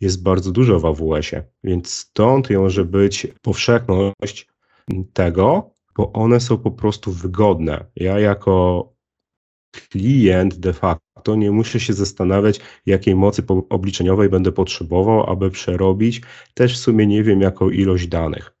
jest 0.00 0.22
bardzo 0.22 0.52
dużo 0.52 0.80
w 0.80 0.86
AWS-ie, 0.86 1.42
więc 1.64 1.90
stąd 1.90 2.50
może 2.50 2.84
być 2.84 3.26
powszechność 3.42 4.48
tego, 5.12 5.73
bo 5.96 6.12
one 6.12 6.40
są 6.40 6.58
po 6.58 6.70
prostu 6.70 7.12
wygodne. 7.12 7.84
Ja 7.96 8.18
jako 8.18 8.88
klient 9.90 10.54
de 10.54 10.72
facto 10.72 11.36
nie 11.36 11.50
muszę 11.50 11.80
się 11.80 11.92
zastanawiać, 11.92 12.60
jakiej 12.86 13.16
mocy 13.16 13.42
obliczeniowej 13.70 14.28
będę 14.28 14.52
potrzebował, 14.52 15.30
aby 15.30 15.50
przerobić 15.50 16.22
też 16.54 16.74
w 16.74 16.80
sumie 16.80 17.06
nie 17.06 17.22
wiem 17.22 17.40
jaką 17.40 17.70
ilość 17.70 18.06
danych. 18.06 18.56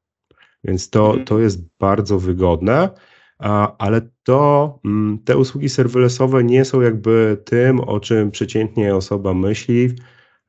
Więc 0.64 0.90
to, 0.90 1.06
mhm. 1.06 1.24
to 1.24 1.38
jest 1.38 1.60
bardzo 1.80 2.18
wygodne, 2.18 2.90
ale 3.78 4.00
to 4.22 4.78
mm, 4.84 5.18
te 5.24 5.36
usługi 5.36 5.68
serverlessowe 5.68 6.44
nie 6.44 6.64
są 6.64 6.80
jakby 6.80 7.42
tym, 7.44 7.80
o 7.80 8.00
czym 8.00 8.30
przeciętnie 8.30 8.96
osoba 8.96 9.34
myśli, 9.34 9.94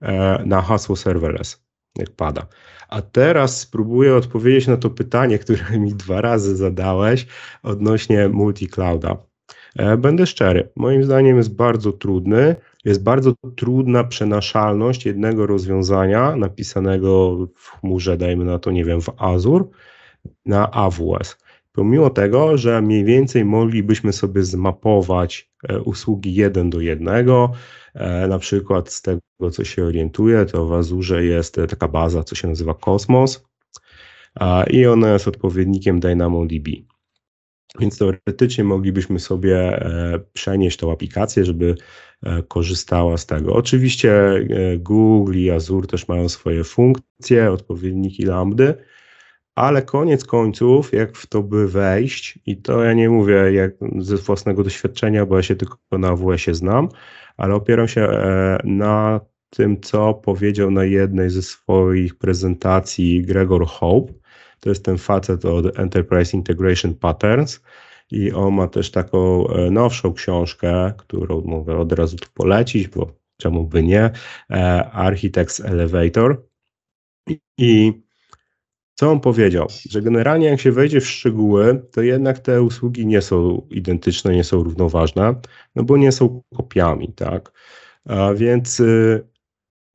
E, 0.01 0.43
na 0.45 0.61
hasło 0.61 0.95
serverless, 0.95 1.65
jak 1.97 2.11
pada. 2.15 2.47
A 2.89 3.01
teraz 3.01 3.59
spróbuję 3.59 4.15
odpowiedzieć 4.15 4.67
na 4.67 4.77
to 4.77 4.89
pytanie, 4.89 5.39
które 5.39 5.79
mi 5.79 5.93
dwa 5.93 6.21
razy 6.21 6.55
zadałeś 6.55 7.27
odnośnie 7.63 8.29
multi-clouda. 8.29 9.17
E, 9.75 9.97
będę 9.97 10.25
szczery, 10.25 10.69
moim 10.75 11.03
zdaniem 11.03 11.37
jest 11.37 11.55
bardzo 11.55 11.91
trudny, 11.91 12.55
jest 12.85 13.03
bardzo 13.03 13.33
trudna 13.55 14.03
przenaszalność 14.03 15.05
jednego 15.05 15.47
rozwiązania 15.47 16.35
napisanego 16.35 17.37
w 17.55 17.69
chmurze, 17.69 18.17
dajmy 18.17 18.45
na 18.45 18.59
to, 18.59 18.71
nie 18.71 18.85
wiem, 18.85 19.01
w 19.01 19.09
Azure 19.17 19.65
na 20.45 20.71
AWS. 20.71 21.37
Pomimo 21.71 22.09
tego, 22.09 22.57
że 22.57 22.81
mniej 22.81 23.03
więcej 23.03 23.45
moglibyśmy 23.45 24.13
sobie 24.13 24.43
zmapować 24.43 25.49
e, 25.69 25.81
usługi 25.81 26.35
jeden 26.35 26.69
do 26.69 26.81
jednego, 26.81 27.51
na 28.29 28.39
przykład 28.39 28.91
z 28.91 29.01
tego, 29.01 29.51
co 29.51 29.63
się 29.63 29.83
orientuję, 29.83 30.45
to 30.45 30.65
w 30.65 30.73
Azurze 30.73 31.25
jest 31.25 31.57
taka 31.69 31.87
baza, 31.87 32.23
co 32.23 32.35
się 32.35 32.47
nazywa 32.47 32.73
Cosmos 32.73 33.45
i 34.69 34.85
ona 34.85 35.13
jest 35.13 35.27
odpowiednikiem 35.27 35.99
DynamoDB. 35.99 36.67
Więc 37.79 37.97
teoretycznie 37.97 38.63
moglibyśmy 38.63 39.19
sobie 39.19 39.57
e, 39.57 40.19
przenieść 40.33 40.77
tą 40.77 40.91
aplikację, 40.91 41.45
żeby 41.45 41.75
e, 42.23 42.43
korzystała 42.43 43.17
z 43.17 43.25
tego. 43.25 43.53
Oczywiście 43.53 44.13
Google 44.77 45.37
i 45.37 45.51
Azure 45.51 45.87
też 45.87 46.07
mają 46.07 46.29
swoje 46.29 46.63
funkcje, 46.63 47.51
odpowiedniki 47.51 48.23
lambdy, 48.23 48.73
ale 49.55 49.81
koniec 49.81 50.25
końców, 50.25 50.93
jak 50.93 51.17
w 51.17 51.27
to 51.27 51.43
by 51.43 51.67
wejść, 51.67 52.39
i 52.45 52.57
to 52.57 52.83
ja 52.83 52.93
nie 52.93 53.09
mówię 53.09 53.33
jak 53.53 53.71
ze 53.97 54.17
własnego 54.17 54.63
doświadczenia, 54.63 55.25
bo 55.25 55.35
ja 55.35 55.43
się 55.43 55.55
tylko 55.55 55.77
na 55.91 56.07
AWS-ie 56.07 56.55
znam, 56.55 56.89
ale 57.37 57.55
opieram 57.55 57.87
się 57.87 58.01
e, 58.01 58.59
na 58.63 59.19
tym, 59.49 59.81
co 59.81 60.13
powiedział 60.13 60.71
na 60.71 60.83
jednej 60.83 61.29
ze 61.29 61.41
swoich 61.41 62.17
prezentacji 62.17 63.21
Gregor 63.21 63.67
Hope. 63.67 64.13
To 64.59 64.69
jest 64.69 64.85
ten 64.85 64.97
facet 64.97 65.45
od 65.45 65.79
Enterprise 65.79 66.37
Integration 66.37 66.95
Patterns 66.95 67.61
i 68.11 68.31
on 68.31 68.53
ma 68.53 68.67
też 68.67 68.91
taką 68.91 69.47
e, 69.47 69.71
nowszą 69.71 70.13
książkę, 70.13 70.93
którą 70.97 71.41
mogę 71.41 71.77
od 71.77 71.91
razu 71.91 72.17
tu 72.17 72.27
polecić, 72.33 72.87
bo 72.87 73.11
czemu 73.37 73.63
by 73.63 73.83
nie, 73.83 74.11
e, 74.51 74.89
Architects 74.91 75.59
Elevator. 75.59 76.45
I 77.57 78.04
co 78.95 79.11
on 79.11 79.19
powiedział? 79.19 79.67
Że 79.89 80.01
generalnie 80.01 80.47
jak 80.47 80.59
się 80.59 80.71
wejdzie 80.71 81.01
w 81.01 81.07
szczegóły, 81.07 81.81
to 81.91 82.01
jednak 82.01 82.39
te 82.39 82.61
usługi 82.61 83.07
nie 83.07 83.21
są 83.21 83.67
identyczne, 83.69 84.35
nie 84.35 84.43
są 84.43 84.63
równoważne, 84.63 85.35
no 85.75 85.83
bo 85.83 85.97
nie 85.97 86.11
są 86.11 86.41
kopiami, 86.55 87.13
tak? 87.13 87.51
A 88.05 88.33
więc 88.33 88.79
y, 88.79 89.27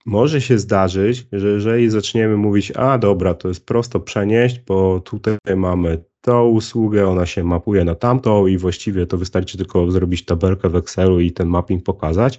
może 0.06 0.40
się 0.40 0.58
zdarzyć, 0.58 1.26
że 1.32 1.48
jeżeli 1.48 1.90
zaczniemy 1.90 2.36
mówić, 2.36 2.72
a 2.76 2.98
dobra, 2.98 3.34
to 3.34 3.48
jest 3.48 3.66
prosto 3.66 4.00
przenieść, 4.00 4.60
bo 4.66 5.00
tutaj 5.00 5.38
mamy 5.56 6.04
tą 6.20 6.48
usługę, 6.48 7.08
ona 7.08 7.26
się 7.26 7.44
mapuje 7.44 7.84
na 7.84 7.94
tamtą 7.94 8.46
i 8.46 8.58
właściwie 8.58 9.06
to 9.06 9.18
wystarczy 9.18 9.58
tylko 9.58 9.90
zrobić 9.90 10.24
tabelkę 10.24 10.68
w 10.68 10.76
Excelu 10.76 11.20
i 11.20 11.32
ten 11.32 11.48
mapping 11.48 11.84
pokazać, 11.84 12.38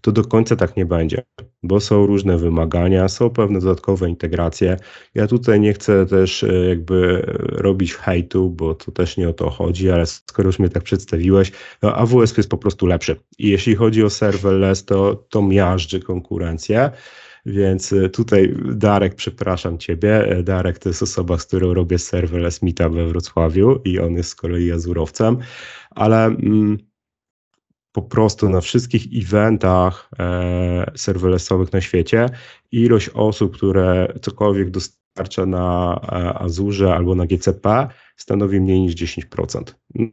to 0.00 0.12
do 0.12 0.24
końca 0.24 0.56
tak 0.56 0.76
nie 0.76 0.86
będzie, 0.86 1.22
bo 1.62 1.80
są 1.80 2.06
różne 2.06 2.38
wymagania, 2.38 3.08
są 3.08 3.30
pewne 3.30 3.60
dodatkowe 3.60 4.08
integracje. 4.08 4.76
Ja 5.14 5.26
tutaj 5.26 5.60
nie 5.60 5.72
chcę 5.72 6.06
też 6.06 6.44
e, 6.44 6.68
jakby 6.68 7.22
robić 7.40 7.94
hejtu, 7.94 8.50
bo 8.50 8.74
to 8.74 8.92
też 8.92 9.16
nie 9.16 9.28
o 9.28 9.32
to 9.32 9.50
chodzi, 9.50 9.90
ale 9.90 10.06
skoro 10.06 10.48
już 10.48 10.58
mnie 10.58 10.68
tak 10.68 10.82
przedstawiłeś, 10.82 11.52
no 11.82 11.94
AWS 11.94 12.36
jest 12.36 12.50
po 12.50 12.58
prostu 12.58 12.86
lepszy. 12.86 13.16
I 13.38 13.48
jeśli 13.48 13.74
chodzi 13.74 14.04
o 14.04 14.10
serverless, 14.10 14.84
to, 14.84 15.26
to 15.28 15.42
miażdży 15.42 16.00
konkurencję. 16.00 16.90
Więc 17.46 17.92
e, 17.92 18.08
tutaj 18.08 18.54
Darek, 18.64 19.14
przepraszam 19.14 19.78
Ciebie. 19.78 20.28
E, 20.28 20.42
Darek 20.42 20.78
to 20.78 20.88
jest 20.88 21.02
osoba, 21.02 21.38
z 21.38 21.46
którą 21.46 21.74
robię 21.74 21.98
serverless 21.98 22.62
meetup 22.62 22.94
we 22.94 23.06
Wrocławiu 23.06 23.80
i 23.84 23.98
on 23.98 24.12
jest 24.12 24.30
z 24.30 24.34
kolei 24.34 24.72
azurowcem, 24.72 25.38
ale 25.90 26.24
mm, 26.24 26.78
po 27.92 28.02
prostu 28.02 28.48
na 28.48 28.60
wszystkich 28.60 29.02
eventach 29.24 30.10
e, 30.18 30.92
serverlessowych 30.96 31.72
na 31.72 31.80
świecie 31.80 32.26
ilość 32.72 33.08
osób, 33.08 33.56
które 33.56 34.12
cokolwiek 34.22 34.70
dostarcza 34.70 35.46
na 35.46 36.00
e, 36.02 36.38
Azurze 36.38 36.94
albo 36.94 37.14
na 37.14 37.26
GCP 37.26 37.88
stanowi 38.16 38.60
mniej 38.60 38.80
niż 38.80 38.94
10%. 38.94 39.62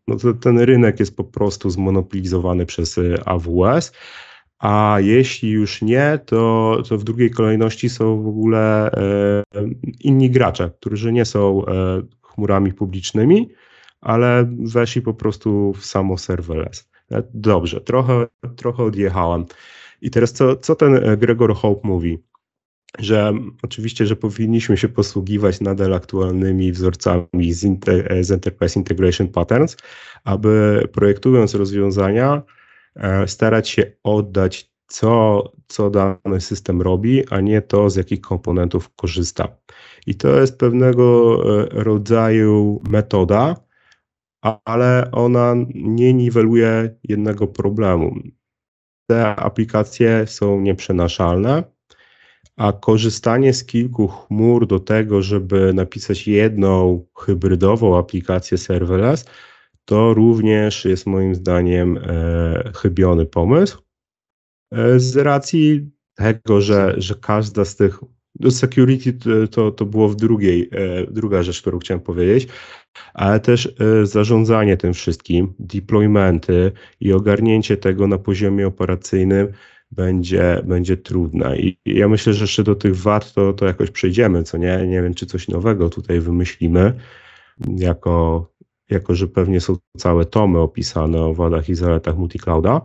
No 0.07 0.15
to 0.15 0.33
ten 0.33 0.59
rynek 0.59 0.99
jest 0.99 1.15
po 1.15 1.23
prostu 1.23 1.69
zmonopolizowany 1.69 2.65
przez 2.65 2.97
e, 2.97 3.27
AWS, 3.27 3.91
a 4.59 4.97
jeśli 5.01 5.49
już 5.49 5.81
nie, 5.81 6.19
to, 6.25 6.77
to 6.89 6.97
w 6.97 7.03
drugiej 7.03 7.31
kolejności 7.31 7.89
są 7.89 8.23
w 8.23 8.27
ogóle 8.27 8.91
e, 8.91 9.43
inni 9.99 10.29
gracze, 10.31 10.71
którzy 10.79 11.13
nie 11.13 11.25
są 11.25 11.65
e, 11.65 12.01
chmurami 12.21 12.73
publicznymi, 12.73 13.49
ale 14.01 14.49
weszli 14.59 15.01
po 15.01 15.13
prostu 15.13 15.73
w 15.73 15.85
samo 15.85 16.17
serverless. 16.17 16.89
E, 17.11 17.23
dobrze, 17.33 17.81
trochę, 17.81 18.27
trochę 18.55 18.83
odjechałem. 18.83 19.45
I 20.01 20.09
teraz 20.09 20.33
co, 20.33 20.55
co 20.55 20.75
ten 20.75 20.95
e, 20.95 21.17
Gregor 21.17 21.55
Hope 21.55 21.87
mówi? 21.87 22.23
Że 22.99 23.33
oczywiście, 23.63 24.05
że 24.05 24.15
powinniśmy 24.15 24.77
się 24.77 24.89
posługiwać 24.89 25.61
nadal 25.61 25.93
aktualnymi 25.93 26.71
wzorcami 26.71 27.53
z, 27.53 27.63
inter, 27.63 28.13
e, 28.13 28.23
z 28.23 28.31
Enterprise 28.31 28.79
Integration 28.79 29.27
Patterns, 29.27 29.77
aby 30.23 30.83
projektując 30.93 31.55
rozwiązania, 31.55 32.41
starać 33.25 33.69
się 33.69 33.91
oddać, 34.03 34.71
co, 34.87 35.43
co 35.67 35.89
dany 35.89 36.41
system 36.41 36.81
robi, 36.81 37.27
a 37.29 37.41
nie 37.41 37.61
to, 37.61 37.89
z 37.89 37.95
jakich 37.95 38.21
komponentów 38.21 38.89
korzysta. 38.95 39.47
I 40.07 40.15
to 40.15 40.39
jest 40.39 40.57
pewnego 40.57 41.37
rodzaju 41.71 42.81
metoda, 42.89 43.55
ale 44.41 45.11
ona 45.11 45.55
nie 45.75 46.13
niweluje 46.13 46.95
jednego 47.03 47.47
problemu. 47.47 48.15
Te 49.09 49.35
aplikacje 49.35 50.27
są 50.27 50.61
nieprzenaszalne, 50.61 51.63
a 52.57 52.73
korzystanie 52.73 53.53
z 53.53 53.65
kilku 53.65 54.07
chmur 54.07 54.67
do 54.67 54.79
tego, 54.79 55.21
żeby 55.21 55.73
napisać 55.73 56.27
jedną 56.27 57.05
hybrydową 57.17 57.97
aplikację 57.97 58.57
serverless, 58.57 59.25
to 59.85 60.13
również 60.13 60.85
jest 60.85 61.05
moim 61.05 61.35
zdaniem 61.35 61.97
e, 61.97 62.71
chybiony 62.75 63.25
pomysł. 63.25 63.81
E, 64.71 64.99
z 64.99 65.17
racji 65.17 65.91
tego, 66.15 66.61
że, 66.61 66.93
że 66.97 67.15
każda 67.15 67.65
z 67.65 67.75
tych 67.75 67.99
do 68.39 68.51
security 68.51 69.13
to, 69.51 69.71
to 69.71 69.85
było 69.85 70.09
w 70.09 70.15
drugiej, 70.15 70.69
e, 70.71 71.11
druga 71.11 71.43
rzecz, 71.43 71.61
którą 71.61 71.79
chciałem 71.79 72.01
powiedzieć, 72.01 72.47
ale 73.13 73.39
też 73.39 73.73
e, 73.79 74.05
zarządzanie 74.05 74.77
tym 74.77 74.93
wszystkim, 74.93 75.53
deploymenty 75.59 76.71
i 76.99 77.13
ogarnięcie 77.13 77.77
tego 77.77 78.07
na 78.07 78.17
poziomie 78.17 78.67
operacyjnym 78.67 79.47
będzie, 79.91 80.61
będzie 80.65 80.97
trudne. 80.97 81.57
I 81.57 81.77
ja 81.85 82.07
myślę, 82.07 82.33
że 82.33 82.43
jeszcze 82.43 82.63
do 82.63 82.75
tych 82.75 82.95
wad 82.95 83.33
to, 83.33 83.53
to 83.53 83.65
jakoś 83.65 83.91
przejdziemy, 83.91 84.43
co 84.43 84.57
nie? 84.57 84.87
Nie 84.87 85.01
wiem, 85.01 85.13
czy 85.13 85.25
coś 85.25 85.47
nowego 85.47 85.89
tutaj 85.89 86.19
wymyślimy, 86.19 86.93
jako, 87.67 88.47
jako 88.89 89.15
że 89.15 89.27
pewnie 89.27 89.61
są 89.61 89.77
całe 89.97 90.25
tomy 90.25 90.59
opisane 90.59 91.21
o 91.21 91.33
wadach 91.33 91.69
i 91.69 91.75
zaletach 91.75 92.17
multiclouda, 92.17 92.81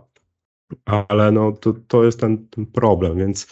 ale 0.85 1.31
no 1.31 1.51
to, 1.51 1.73
to 1.87 2.03
jest 2.03 2.19
ten, 2.19 2.47
ten 2.47 2.65
problem, 2.65 3.17
więc 3.17 3.47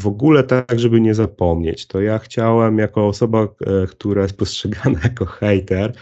w 0.00 0.06
ogóle 0.06 0.44
tak, 0.44 0.80
żeby 0.80 1.00
nie 1.00 1.14
zapomnieć, 1.14 1.86
to 1.86 2.00
ja 2.00 2.18
chciałem 2.18 2.78
jako 2.78 3.08
osoba, 3.08 3.42
e, 3.42 3.86
która 3.86 4.22
jest 4.22 4.36
postrzegana 4.36 5.00
jako 5.04 5.24
hater 5.24 5.92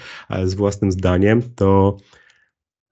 z 0.45 0.55
własnym 0.55 0.93
zdaniem, 0.93 1.43
to 1.55 1.97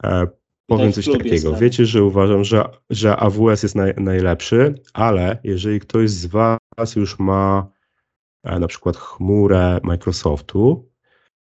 e, 0.04 0.26
powiem 0.66 0.92
coś 0.92 1.06
takiego. 1.06 1.56
Wiecie, 1.56 1.86
że 1.86 2.04
uważam, 2.04 2.44
że, 2.44 2.64
że 2.90 3.16
AWS 3.16 3.62
jest 3.62 3.74
naj, 3.74 3.94
najlepszy, 3.96 4.74
ale 4.92 5.38
jeżeli 5.44 5.80
ktoś 5.80 6.10
z 6.10 6.26
Was 6.26 6.96
już 6.96 7.18
ma 7.18 7.70
e, 8.44 8.58
na 8.58 8.66
przykład 8.66 8.96
chmurę 8.96 9.80
Microsoftu, 9.82 10.88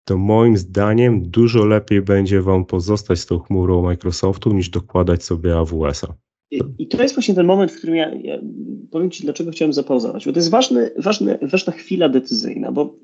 to 0.03 0.17
moim 0.17 0.57
zdaniem 0.57 1.29
dużo 1.29 1.65
lepiej 1.65 2.01
będzie 2.01 2.41
Wam 2.41 2.65
pozostać 2.65 3.19
z 3.19 3.25
tą 3.25 3.39
chmurą 3.39 3.81
Microsoftu 3.81 4.53
niż 4.53 4.69
dokładać 4.69 5.23
sobie 5.23 5.57
AWS-a. 5.57 6.13
I 6.51 6.87
to 6.87 7.01
jest 7.03 7.15
właśnie 7.15 7.35
ten 7.35 7.45
moment, 7.45 7.71
w 7.71 7.77
którym 7.77 7.95
ja, 7.95 8.11
ja, 8.13 8.37
powiem 8.91 9.11
Ci, 9.11 9.23
dlaczego 9.23 9.51
chciałem 9.51 9.73
zapauzować, 9.73 10.25
bo 10.25 10.31
to 10.31 10.39
jest 10.39 10.49
ważny, 10.49 10.91
ważny, 10.97 11.39
ważna 11.41 11.73
chwila 11.73 12.09
decyzyjna, 12.09 12.71
bo 12.71 12.95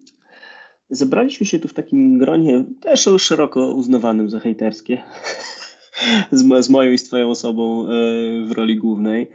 zebraliśmy 0.90 1.46
się 1.46 1.60
tu 1.60 1.68
w 1.68 1.74
takim 1.74 2.18
gronie 2.18 2.66
też 2.82 3.10
szeroko 3.18 3.74
uznawanym 3.74 4.30
za 4.30 4.40
hejterskie, 4.40 5.02
z, 6.32 6.66
z 6.66 6.70
moją 6.70 6.92
i 6.92 6.98
z 6.98 7.04
Twoją 7.04 7.30
osobą 7.30 7.88
e, 7.88 7.90
w 8.46 8.52
roli 8.52 8.76
głównej, 8.76 9.28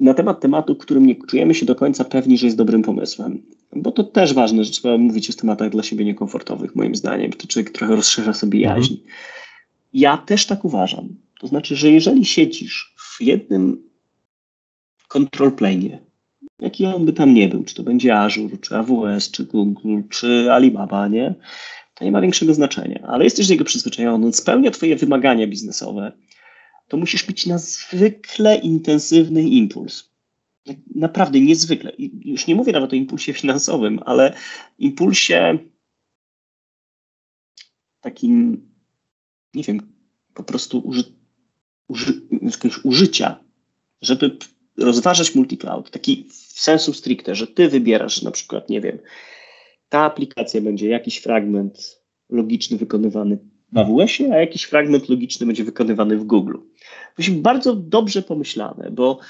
na 0.00 0.14
temat 0.14 0.40
tematu, 0.40 0.76
którym 0.76 1.06
nie 1.06 1.16
czujemy 1.16 1.54
się 1.54 1.66
do 1.66 1.74
końca 1.74 2.04
pewni, 2.04 2.38
że 2.38 2.46
jest 2.46 2.56
dobrym 2.56 2.82
pomysłem. 2.82 3.42
Bo 3.76 3.92
to 3.92 4.04
też 4.04 4.34
ważne, 4.34 4.64
że 4.64 4.70
trzeba 4.70 4.98
mówić 4.98 5.30
o 5.30 5.32
tematach 5.32 5.70
dla 5.70 5.82
siebie 5.82 6.04
niekomfortowych, 6.04 6.76
moim 6.76 6.94
zdaniem. 6.94 7.32
To 7.32 7.46
człowiek 7.46 7.70
trochę 7.70 7.96
rozszerza 7.96 8.32
sobie 8.32 8.60
jaźń. 8.60 8.92
Mhm. 8.92 9.10
Ja 9.92 10.16
też 10.16 10.46
tak 10.46 10.64
uważam. 10.64 11.08
To 11.40 11.46
znaczy, 11.46 11.76
że 11.76 11.90
jeżeli 11.90 12.24
siedzisz 12.24 12.94
w 13.18 13.22
jednym 13.22 13.90
control 15.08 15.52
plane, 15.52 15.98
jaki 16.58 16.86
on 16.86 17.06
by 17.06 17.12
tam 17.12 17.34
nie 17.34 17.48
był, 17.48 17.64
czy 17.64 17.74
to 17.74 17.82
będzie 17.82 18.18
Azure, 18.18 18.58
czy 18.58 18.76
AWS, 18.76 19.30
czy 19.30 19.44
Google, 19.44 20.02
czy 20.08 20.52
Alibaba, 20.52 21.08
nie? 21.08 21.34
To 21.94 22.04
nie 22.04 22.12
ma 22.12 22.20
większego 22.20 22.54
znaczenia, 22.54 23.04
ale 23.06 23.24
jesteś 23.24 23.46
do 23.46 23.52
niego 23.52 23.64
przyzwyczajony, 23.64 24.26
on 24.26 24.32
spełnia 24.32 24.70
Twoje 24.70 24.96
wymagania 24.96 25.46
biznesowe, 25.46 26.12
to 26.88 26.96
musisz 26.96 27.28
mieć 27.28 27.46
niezwykle 27.46 28.56
intensywny 28.56 29.42
impuls. 29.42 30.10
Naprawdę 30.94 31.40
niezwykle. 31.40 31.92
I 31.98 32.30
już 32.30 32.46
nie 32.46 32.54
mówię 32.54 32.72
nawet 32.72 32.92
o 32.92 32.96
impulsie 32.96 33.32
finansowym, 33.32 34.00
ale 34.04 34.34
impulsie 34.78 35.58
takim, 38.00 38.68
nie 39.54 39.62
wiem, 39.62 39.92
po 40.34 40.44
prostu 40.44 40.92
uży, 41.88 42.12
uży, 42.40 42.80
użycia, 42.84 43.36
żeby 44.02 44.36
rozważać 44.78 45.34
multicloud, 45.34 45.90
taki 45.90 46.24
w 46.30 46.60
sensu 46.60 46.92
stricte, 46.92 47.34
że 47.34 47.46
ty 47.46 47.68
wybierasz 47.68 48.22
na 48.22 48.30
przykład, 48.30 48.70
nie 48.70 48.80
wiem, 48.80 48.98
ta 49.88 50.00
aplikacja 50.00 50.60
będzie 50.60 50.88
jakiś 50.88 51.18
fragment 51.18 52.02
logiczny 52.30 52.76
wykonywany 52.76 53.38
w 53.72 53.78
AWS-ie, 53.78 54.32
a 54.32 54.36
jakiś 54.36 54.62
fragment 54.62 55.08
logiczny 55.08 55.46
będzie 55.46 55.64
wykonywany 55.64 56.16
w 56.16 56.24
Google. 56.24 56.56
Być 57.16 57.30
bardzo 57.30 57.74
dobrze 57.74 58.22
pomyślane, 58.22 58.90
bo 58.90 59.20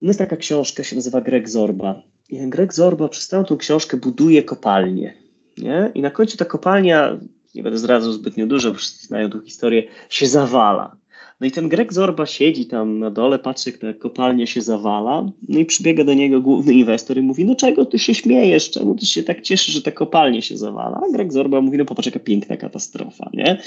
jest 0.00 0.18
taka 0.18 0.36
książka, 0.36 0.84
się 0.84 0.96
nazywa 0.96 1.20
Greg 1.20 1.48
Zorba. 1.48 2.02
I 2.28 2.48
Greg 2.48 2.74
Zorba 2.74 3.08
przez 3.08 3.28
całą 3.28 3.44
tą 3.44 3.56
książkę 3.56 3.96
buduje 3.96 4.42
kopalnię. 4.42 5.14
Nie? 5.58 5.90
I 5.94 6.02
na 6.02 6.10
końcu 6.10 6.36
ta 6.36 6.44
kopalnia 6.44 7.20
nie 7.54 7.62
będę 7.62 7.78
zdradzał 7.78 8.12
zbytnio 8.12 8.46
dużo, 8.46 8.74
wszyscy 8.74 9.06
znają 9.06 9.30
tą 9.30 9.40
historię, 9.40 9.82
się 10.08 10.26
zawala. 10.26 10.96
No 11.40 11.46
i 11.46 11.50
ten 11.50 11.68
Greg 11.68 11.92
Zorba 11.92 12.26
siedzi 12.26 12.66
tam 12.66 12.98
na 12.98 13.10
dole, 13.10 13.38
patrzy 13.38 13.70
jak 13.70 13.78
ta 13.78 13.92
kopalnia 13.92 14.46
się 14.46 14.62
zawala, 14.62 15.30
no 15.48 15.58
i 15.58 15.64
przybiega 15.64 16.04
do 16.04 16.14
niego 16.14 16.40
główny 16.40 16.72
inwestor 16.72 17.18
i 17.18 17.22
mówi, 17.22 17.44
no 17.44 17.54
czego 17.54 17.86
ty 17.86 17.98
się 17.98 18.14
śmiejesz, 18.14 18.70
czemu 18.70 18.94
ty 18.94 19.06
się 19.06 19.22
tak 19.22 19.42
cieszysz, 19.42 19.74
że 19.74 19.82
ta 19.82 19.90
kopalnia 19.90 20.40
się 20.40 20.56
zawala? 20.56 21.00
A 21.08 21.12
Greg 21.12 21.32
Zorba 21.32 21.60
mówi, 21.60 21.78
no 21.78 21.84
popatrz 21.84 22.06
jaka 22.06 22.18
piękna 22.18 22.56
katastrofa, 22.56 23.30
nie? 23.32 23.62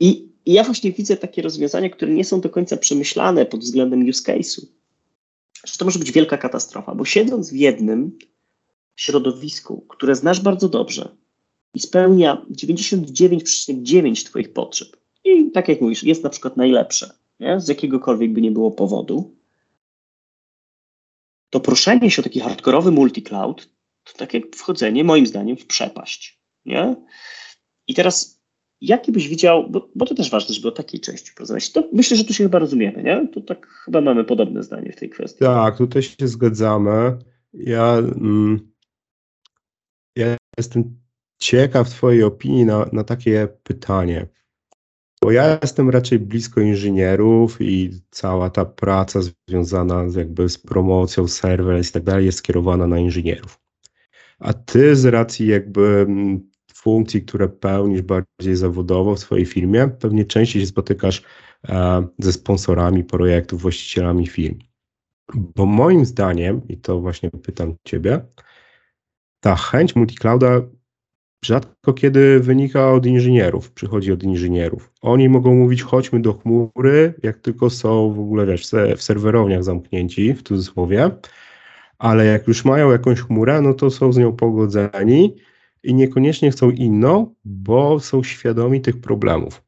I, 0.00 0.28
I 0.46 0.52
ja 0.52 0.64
właśnie 0.64 0.92
widzę 0.92 1.16
takie 1.16 1.42
rozwiązania, 1.42 1.90
które 1.90 2.12
nie 2.12 2.24
są 2.24 2.40
do 2.40 2.50
końca 2.50 2.76
przemyślane 2.76 3.46
pod 3.46 3.60
względem 3.60 4.08
use 4.08 4.32
case'u. 4.32 4.66
Że 5.66 5.78
to 5.78 5.84
może 5.84 5.98
być 5.98 6.12
wielka 6.12 6.38
katastrofa, 6.38 6.94
bo 6.94 7.04
siedząc 7.04 7.50
w 7.50 7.56
jednym 7.56 8.18
środowisku, 8.96 9.84
które 9.88 10.14
znasz 10.14 10.40
bardzo 10.40 10.68
dobrze, 10.68 11.08
i 11.76 11.80
spełnia 11.80 12.42
99,9 12.50 14.26
Twoich 14.26 14.52
potrzeb. 14.52 14.96
I 15.24 15.50
tak 15.50 15.68
jak 15.68 15.80
mówisz, 15.80 16.02
jest 16.04 16.24
na 16.24 16.30
przykład 16.30 16.56
najlepsze, 16.56 17.10
nie? 17.40 17.60
z 17.60 17.68
jakiegokolwiek 17.68 18.32
by 18.32 18.40
nie 18.40 18.50
było 18.50 18.70
powodu, 18.70 19.36
to 21.50 21.60
proszenie 21.60 22.10
się 22.10 22.22
o 22.22 22.24
taki 22.24 22.40
hardkorowy 22.40 22.90
multi-cloud 22.90 23.68
to 24.04 24.12
tak 24.18 24.34
jak 24.34 24.56
wchodzenie, 24.56 25.04
moim 25.04 25.26
zdaniem, 25.26 25.56
w 25.56 25.66
przepaść. 25.66 26.40
Nie? 26.64 26.96
I 27.86 27.94
teraz, 27.94 28.42
jaki 28.80 29.12
byś 29.12 29.28
widział, 29.28 29.70
bo, 29.70 29.88
bo 29.94 30.06
to 30.06 30.14
też 30.14 30.30
ważne, 30.30 30.54
żeby 30.54 30.68
o 30.68 30.72
takiej 30.72 31.00
części 31.00 31.32
porozmawiać. 31.34 31.72
To 31.72 31.88
myślę, 31.92 32.16
że 32.16 32.24
tu 32.24 32.34
się 32.34 32.44
chyba 32.44 32.58
rozumiemy, 32.58 33.02
nie? 33.02 33.28
To 33.28 33.40
tak 33.40 33.66
chyba 33.66 34.00
mamy 34.00 34.24
podobne 34.24 34.62
zdanie 34.62 34.92
w 34.92 34.96
tej 34.96 35.10
kwestii. 35.10 35.38
Tak, 35.38 35.78
tutaj 35.78 36.02
się 36.02 36.28
zgadzamy. 36.28 37.18
Ja, 37.52 37.92
mm, 37.96 38.72
ja 40.16 40.36
jestem 40.58 41.05
ciekaw 41.38 41.90
Twojej 41.90 42.22
opinii 42.22 42.64
na, 42.64 42.86
na 42.92 43.04
takie 43.04 43.48
pytanie. 43.62 44.26
Bo 45.22 45.30
ja 45.30 45.58
jestem 45.62 45.90
raczej 45.90 46.18
blisko 46.18 46.60
inżynierów 46.60 47.60
i 47.60 47.90
cała 48.10 48.50
ta 48.50 48.64
praca 48.64 49.20
związana 49.48 50.08
z 50.08 50.14
jakby 50.14 50.48
z 50.48 50.58
promocją 50.58 51.28
serverless 51.28 51.90
i 51.90 51.92
tak 51.92 52.02
dalej 52.02 52.26
jest 52.26 52.38
skierowana 52.38 52.86
na 52.86 52.98
inżynierów. 52.98 53.60
A 54.38 54.52
ty 54.52 54.96
z 54.96 55.04
racji 55.04 55.46
jakby 55.46 56.04
mm, 56.08 56.50
funkcji, 56.74 57.22
które 57.22 57.48
pełnisz 57.48 58.02
bardziej 58.02 58.56
zawodowo 58.56 59.14
w 59.14 59.20
swojej 59.20 59.46
firmie, 59.46 59.88
pewnie 59.88 60.24
częściej 60.24 60.62
się 60.62 60.68
spotykasz 60.68 61.22
e, 61.68 62.06
ze 62.18 62.32
sponsorami 62.32 63.04
projektów, 63.04 63.62
właścicielami 63.62 64.26
firm. 64.26 64.58
Bo 65.34 65.66
moim 65.66 66.04
zdaniem, 66.04 66.68
i 66.68 66.76
to 66.76 67.00
właśnie 67.00 67.30
pytam 67.30 67.74
Ciebie, 67.84 68.20
ta 69.40 69.56
chęć 69.56 69.96
multiclouda 69.96 70.62
rzadko 71.44 71.92
kiedy 71.92 72.40
wynika 72.40 72.92
od 72.92 73.06
inżynierów, 73.06 73.72
przychodzi 73.72 74.12
od 74.12 74.22
inżynierów. 74.22 74.92
Oni 75.02 75.28
mogą 75.28 75.54
mówić, 75.54 75.82
chodźmy 75.82 76.20
do 76.22 76.32
chmury, 76.32 77.14
jak 77.22 77.38
tylko 77.38 77.70
są 77.70 78.12
w 78.12 78.20
ogóle, 78.20 78.46
wiesz, 78.46 78.70
w 78.96 79.02
serwerowniach 79.02 79.64
zamknięci, 79.64 80.34
w 80.34 80.42
cudzysłowie, 80.42 81.10
ale 81.98 82.24
jak 82.24 82.48
już 82.48 82.64
mają 82.64 82.92
jakąś 82.92 83.20
chmurę, 83.20 83.60
no 83.60 83.74
to 83.74 83.90
są 83.90 84.12
z 84.12 84.18
nią 84.18 84.32
pogodzeni 84.32 85.36
i 85.82 85.94
niekoniecznie 85.94 86.50
chcą 86.50 86.70
inną, 86.70 87.34
bo 87.44 88.00
są 88.00 88.22
świadomi 88.22 88.80
tych 88.80 89.00
problemów. 89.00 89.62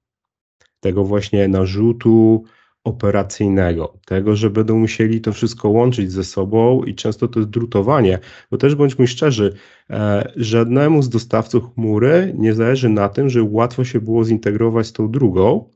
Tego 0.80 1.04
właśnie 1.04 1.48
narzutu 1.48 2.44
operacyjnego, 2.88 3.98
tego, 4.06 4.36
że 4.36 4.50
będą 4.50 4.78
musieli 4.78 5.20
to 5.20 5.32
wszystko 5.32 5.68
łączyć 5.68 6.12
ze 6.12 6.24
sobą 6.24 6.84
i 6.84 6.94
często 6.94 7.28
to 7.28 7.40
jest 7.40 7.50
drutowanie, 7.50 8.18
bo 8.50 8.58
też 8.58 8.74
bądźmy 8.74 9.06
szczerzy, 9.06 9.54
e, 9.90 10.32
żadnemu 10.36 11.02
z 11.02 11.08
dostawców 11.08 11.74
chmury 11.74 12.34
nie 12.38 12.54
zależy 12.54 12.88
na 12.88 13.08
tym, 13.08 13.28
że 13.28 13.42
łatwo 13.42 13.84
się 13.84 14.00
było 14.00 14.24
zintegrować 14.24 14.86
z 14.86 14.92
tą 14.92 15.10
drugą, 15.10 15.70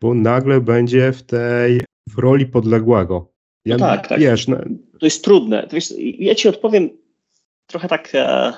bo 0.00 0.14
nagle 0.14 0.60
będzie 0.60 1.12
w 1.12 1.22
tej 1.22 1.80
w 2.08 2.18
roli 2.18 2.46
podległego. 2.46 3.32
Ja, 3.64 3.76
no 3.76 3.86
tak, 3.86 4.08
tak. 4.08 4.20
Wiesz, 4.20 4.48
no, 4.48 4.56
to 5.00 5.06
jest 5.06 5.24
trudne. 5.24 5.68
Wiesz, 5.72 5.94
ja 5.98 6.34
ci 6.34 6.48
odpowiem 6.48 6.90
trochę 7.66 7.88
tak, 7.88 8.10
e, 8.14 8.52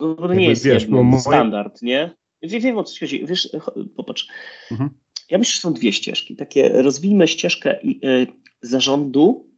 bo 0.00 0.28
to 0.28 0.34
nie 0.34 0.48
jest 0.48 0.64
wiesz, 0.64 0.88
no, 0.88 1.20
standard, 1.20 1.82
nie? 1.82 2.14
Wiem, 2.42 2.62
wiem 2.62 2.78
o 2.78 2.84
co 2.84 3.00
chodzi. 3.00 3.26
Wiesz, 3.26 3.48
popatrz. 3.96 4.28
Mhm. 4.70 4.90
Ja 5.30 5.38
myślę, 5.38 5.52
że 5.52 5.60
są 5.60 5.72
dwie 5.72 5.92
ścieżki. 5.92 6.36
Takie 6.36 6.68
rozwijmy 6.68 7.28
ścieżkę 7.28 7.82
y, 7.82 8.26
zarządu 8.62 9.50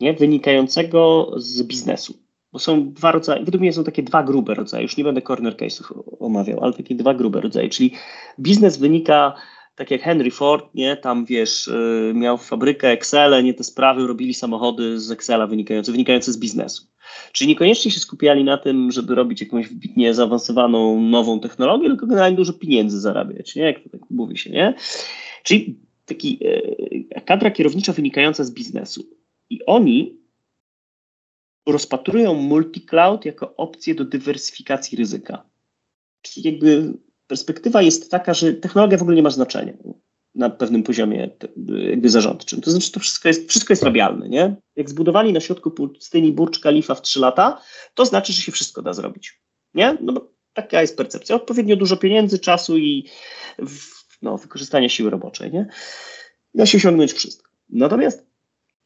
nie, 0.00 0.14
wynikającego 0.14 1.32
z 1.36 1.62
biznesu. 1.62 2.14
Bo 2.52 2.58
są 2.58 2.92
dwa 2.92 3.12
rodzaje, 3.12 3.44
według 3.44 3.60
mnie 3.60 3.72
są 3.72 3.84
takie 3.84 4.02
dwa 4.02 4.22
grube 4.22 4.54
rodzaje, 4.54 4.82
już 4.82 4.96
nie 4.96 5.04
będę 5.04 5.22
corner 5.22 5.56
case'ów 5.56 6.02
omawiał, 6.20 6.64
ale 6.64 6.72
takie 6.72 6.94
dwa 6.94 7.14
grube 7.14 7.40
rodzaje, 7.40 7.68
czyli 7.68 7.92
biznes 8.40 8.78
wynika 8.78 9.34
tak 9.74 9.90
jak 9.90 10.02
Henry 10.02 10.30
Ford, 10.30 10.74
nie, 10.74 10.96
tam 10.96 11.24
wiesz, 11.24 11.68
y, 11.68 12.12
miał 12.14 12.38
fabrykę 12.38 12.88
Excel, 12.88 13.44
nie 13.44 13.54
te 13.54 13.64
sprawy, 13.64 14.06
robili 14.06 14.34
samochody 14.34 15.00
z 15.00 15.10
Excela 15.10 15.46
wynikające, 15.46 15.92
wynikające 15.92 16.32
z 16.32 16.38
biznesu. 16.38 16.84
Czyli 17.32 17.48
niekoniecznie 17.48 17.90
się 17.90 18.00
skupiali 18.00 18.44
na 18.44 18.58
tym, 18.58 18.92
żeby 18.92 19.14
robić 19.14 19.40
jakąś 19.40 19.68
wybitnie 19.68 20.14
zaawansowaną 20.14 21.00
nową 21.00 21.40
technologię, 21.40 21.88
tylko 21.88 22.06
generalnie 22.06 22.36
dużo 22.36 22.52
pieniędzy 22.52 23.00
zarabiać, 23.00 23.56
nie? 23.56 23.62
Jak 23.62 23.80
to 23.80 23.88
tak 23.88 24.00
mówi 24.10 24.38
się, 24.38 24.50
nie? 24.50 24.74
Czyli 25.42 25.78
taki 26.06 26.38
e, 27.14 27.20
kadra 27.20 27.50
kierownicza 27.50 27.92
wynikająca 27.92 28.44
z 28.44 28.50
biznesu. 28.50 29.06
I 29.50 29.64
oni 29.66 30.20
rozpatrują 31.66 32.34
multi-cloud 32.34 33.24
jako 33.24 33.56
opcję 33.56 33.94
do 33.94 34.04
dywersyfikacji 34.04 34.98
ryzyka. 34.98 35.42
Czyli 36.22 36.46
jakby 36.46 36.92
perspektywa 37.26 37.82
jest 37.82 38.10
taka, 38.10 38.34
że 38.34 38.54
technologia 38.54 38.98
w 38.98 39.02
ogóle 39.02 39.16
nie 39.16 39.22
ma 39.22 39.30
znaczenia 39.30 39.72
na 40.34 40.50
pewnym 40.50 40.82
poziomie 40.82 41.30
jakby 41.66 42.10
zarządczym. 42.10 42.60
To 42.60 42.70
znaczy, 42.70 42.92
to 42.92 43.00
wszystko 43.00 43.28
jest, 43.28 43.48
wszystko 43.48 43.72
jest 43.72 43.82
rabialne, 43.82 44.28
nie? 44.28 44.56
Jak 44.76 44.90
zbudowali 44.90 45.32
na 45.32 45.40
środku 45.40 45.70
pustyni 45.70 46.32
Burcz 46.32 46.60
Khalifa 46.60 46.94
w 46.94 47.02
3 47.02 47.20
lata, 47.20 47.60
to 47.94 48.06
znaczy, 48.06 48.32
że 48.32 48.42
się 48.42 48.52
wszystko 48.52 48.82
da 48.82 48.92
zrobić, 48.92 49.40
nie? 49.74 49.98
No 50.00 50.12
bo 50.12 50.32
taka 50.52 50.80
jest 50.82 50.96
percepcja. 50.96 51.36
Odpowiednio 51.36 51.76
dużo 51.76 51.96
pieniędzy, 51.96 52.38
czasu 52.38 52.78
i 52.78 53.08
no, 54.22 54.38
wykorzystania 54.38 54.88
siły 54.88 55.10
roboczej, 55.10 55.52
nie? 55.52 55.66
Da 56.54 56.66
się 56.66 56.78
osiągnąć 56.78 57.12
wszystko. 57.12 57.50
Natomiast 57.68 58.26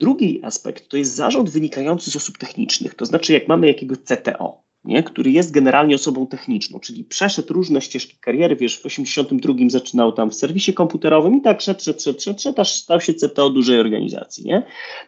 drugi 0.01 0.41
aspekt 0.45 0.89
to 0.89 0.97
jest 0.97 1.15
zarząd 1.15 1.51
wynikający 1.51 2.11
z 2.11 2.17
osób 2.17 2.39
technicznych, 2.39 2.95
to 2.95 3.07
znaczy 3.07 3.33
jak 3.33 3.49
mamy 3.49 3.67
jakiegoś 3.67 3.99
CTO, 3.99 4.64
nie? 4.85 5.03
który 5.03 5.31
jest 5.31 5.51
generalnie 5.51 5.95
osobą 5.95 6.27
techniczną, 6.27 6.81
czyli 6.81 7.05
przeszedł 7.05 7.55
różne 7.55 7.81
ścieżki 7.81 8.17
kariery, 8.21 8.57
wiesz, 8.57 8.81
w 8.81 8.87
82 8.87 9.55
zaczynał 9.69 10.13
tam 10.13 10.31
w 10.31 10.35
serwisie 10.35 10.75
komputerowym 10.75 11.37
i 11.37 11.41
tak 11.41 11.61
szedł, 11.61 11.81
szedł, 11.83 12.01
szedł, 12.01 12.21
szedł, 12.21 12.41
szedł 12.41 12.61
aż 12.61 12.75
stał 12.75 13.01
się 13.01 13.15
CTO 13.15 13.51
dużej 13.51 13.81
organizacji, 13.81 14.45
nie? 14.45 14.63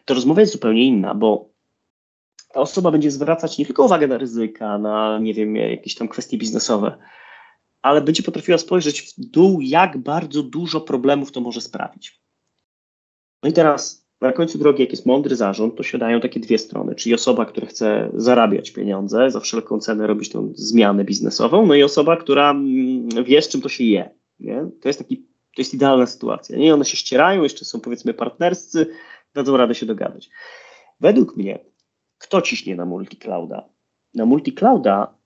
To 0.05 0.15
rozmowa 0.15 0.41
jest 0.41 0.53
zupełnie 0.53 0.85
inna, 0.85 1.15
bo 1.15 1.49
ta 2.53 2.61
osoba 2.61 2.91
będzie 2.91 3.11
zwracać 3.11 3.59
nie 3.59 3.67
tylko 3.67 3.85
uwagę 3.85 4.07
na 4.07 4.19
ryzyka, 4.19 4.79
na, 4.79 5.19
nie 5.19 5.35
wiem, 5.35 5.57
jakieś 5.57 5.95
tam 5.95 6.09
kwestie 6.09 6.39
biznesowe, 6.39 6.99
ale 7.83 8.01
będzie 8.01 8.23
potrafiła 8.23 8.59
spojrzeć 8.59 9.01
w 9.01 9.25
dół, 9.25 9.61
jak 9.61 9.99
bardzo 9.99 10.43
dużo 10.43 10.81
problemów 10.81 11.33
to 11.33 11.41
może 11.41 11.61
sprawić. 11.61 12.21
No 13.43 13.49
i 13.49 13.53
teraz 13.53 14.06
na 14.21 14.33
końcu 14.33 14.59
drogi, 14.59 14.83
jak 14.83 14.91
jest 14.91 15.07
mądry 15.07 15.37
zarząd, 15.37 15.77
to 15.77 15.83
siadają 15.83 16.21
takie 16.21 16.41
dwie 16.41 16.59
strony, 16.59 16.95
czyli 16.95 17.15
osoba, 17.15 17.45
która 17.47 17.67
chce 17.67 18.11
zarabiać 18.15 18.71
pieniądze, 18.71 19.31
za 19.31 19.41
wszelką 19.41 19.81
cenę 19.81 20.07
robić 20.07 20.29
tą 20.29 20.53
zmianę 20.55 21.05
biznesową, 21.05 21.67
no 21.67 21.75
i 21.75 21.83
osoba, 21.83 22.17
która 22.17 22.51
mm, 22.51 23.25
wie, 23.25 23.43
z 23.43 23.49
czym 23.49 23.61
to 23.61 23.69
się 23.69 23.85
je. 23.85 24.11
Nie? 24.41 24.67
To 24.81 24.89
jest 24.89 24.99
taki, 24.99 25.17
to 25.17 25.59
jest 25.59 25.75
idealna 25.75 26.07
sytuacja. 26.07 26.59
Nie? 26.59 26.75
One 26.75 26.85
się 26.85 26.97
ścierają, 26.97 27.43
jeszcze 27.43 27.65
są 27.65 27.81
powiedzmy 27.81 28.15
partnerscy, 28.15 28.87
dadzą 29.35 29.57
radę 29.57 29.75
się 29.75 29.87
dogadać. 29.87 30.31
Według 31.01 31.37
mnie, 31.37 31.59
kto 32.19 32.43
ciśnie 32.43 32.77
na 32.77 32.85
multiclouda? 32.85 33.69
Na 34.15 34.27
multiclouda 34.27 35.17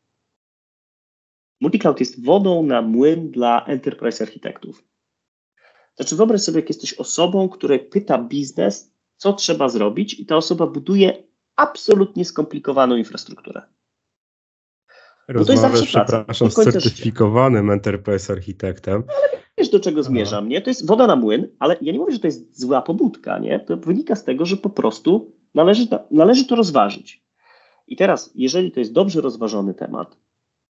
Multicloud 1.61 2.01
jest 2.01 2.25
wodą 2.25 2.63
na 2.63 2.83
młyn 2.83 3.31
dla 3.31 3.65
enterprise 3.65 4.25
architektów. 4.25 4.85
Znaczy, 6.01 6.17
wyobraź 6.17 6.41
sobie, 6.41 6.61
jak 6.61 6.69
jesteś 6.69 6.95
osobą, 6.95 7.49
która 7.49 7.79
pyta 7.91 8.19
biznes, 8.19 8.93
co 9.17 9.33
trzeba 9.33 9.69
zrobić, 9.69 10.21
i 10.21 10.27
ta 10.27 10.37
osoba 10.37 10.67
buduje 10.67 11.23
absolutnie 11.57 12.25
skomplikowaną 12.25 12.97
infrastrukturę. 12.97 13.63
Rozmawiasz, 15.29 15.87
przepraszam, 15.87 16.51
z 16.51 16.55
certyfikowanym 16.55 17.65
życia. 17.65 17.73
enterprise 17.73 18.33
architektem. 18.33 19.03
Ale 19.09 19.43
wiesz, 19.59 19.69
do 19.69 19.81
czego 19.81 20.03
zmierzam, 20.03 20.49
nie? 20.49 20.63
To 20.63 20.71
jest 20.71 20.87
woda 20.87 21.07
na 21.07 21.17
młyn, 21.17 21.49
ale 21.59 21.77
ja 21.81 21.93
nie 21.93 21.99
mówię, 21.99 22.13
że 22.13 22.19
to 22.19 22.27
jest 22.27 22.61
zła 22.61 22.83
pobudka, 22.83 23.39
nie? 23.39 23.61
To 23.61 23.77
wynika 23.77 24.17
z 24.17 24.25
tego, 24.25 24.47
że 24.47 24.57
po 24.57 24.71
prostu 24.71 25.33
należy, 25.55 25.87
należy 26.11 26.45
to 26.45 26.57
rozważyć. 26.57 27.25
I 27.87 27.97
teraz, 27.97 28.31
jeżeli 28.35 28.73
to 28.73 28.81
jest 28.81 28.93
dobrze 28.93 29.21
rozważony 29.21 29.75
temat, 29.75 30.17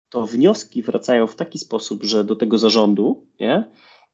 to 0.09 0.27
wnioski 0.27 0.83
wracają 0.83 1.27
w 1.27 1.35
taki 1.35 1.59
sposób, 1.59 2.03
że 2.03 2.23
do 2.23 2.35
tego 2.35 2.57
zarządu, 2.57 3.27
nie? 3.39 3.71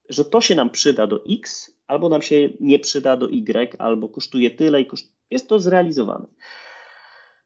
Że 0.10 0.26
to 0.26 0.42
się 0.42 0.56
nam 0.56 0.70
przyda 0.70 1.08
do 1.08 1.26
X, 1.26 1.72
albo 1.88 2.10
nam 2.10 2.22
się 2.22 2.50
nie 2.60 2.80
przyda 2.80 3.18
do 3.18 3.30
Y, 3.30 3.80
albo 3.80 4.10
kosztuje 4.10 4.52
tyle 4.52 4.82
i 4.82 4.86
koszt... 4.86 5.16
jest 5.32 5.48
to 5.48 5.60
zrealizowane. 5.60 6.26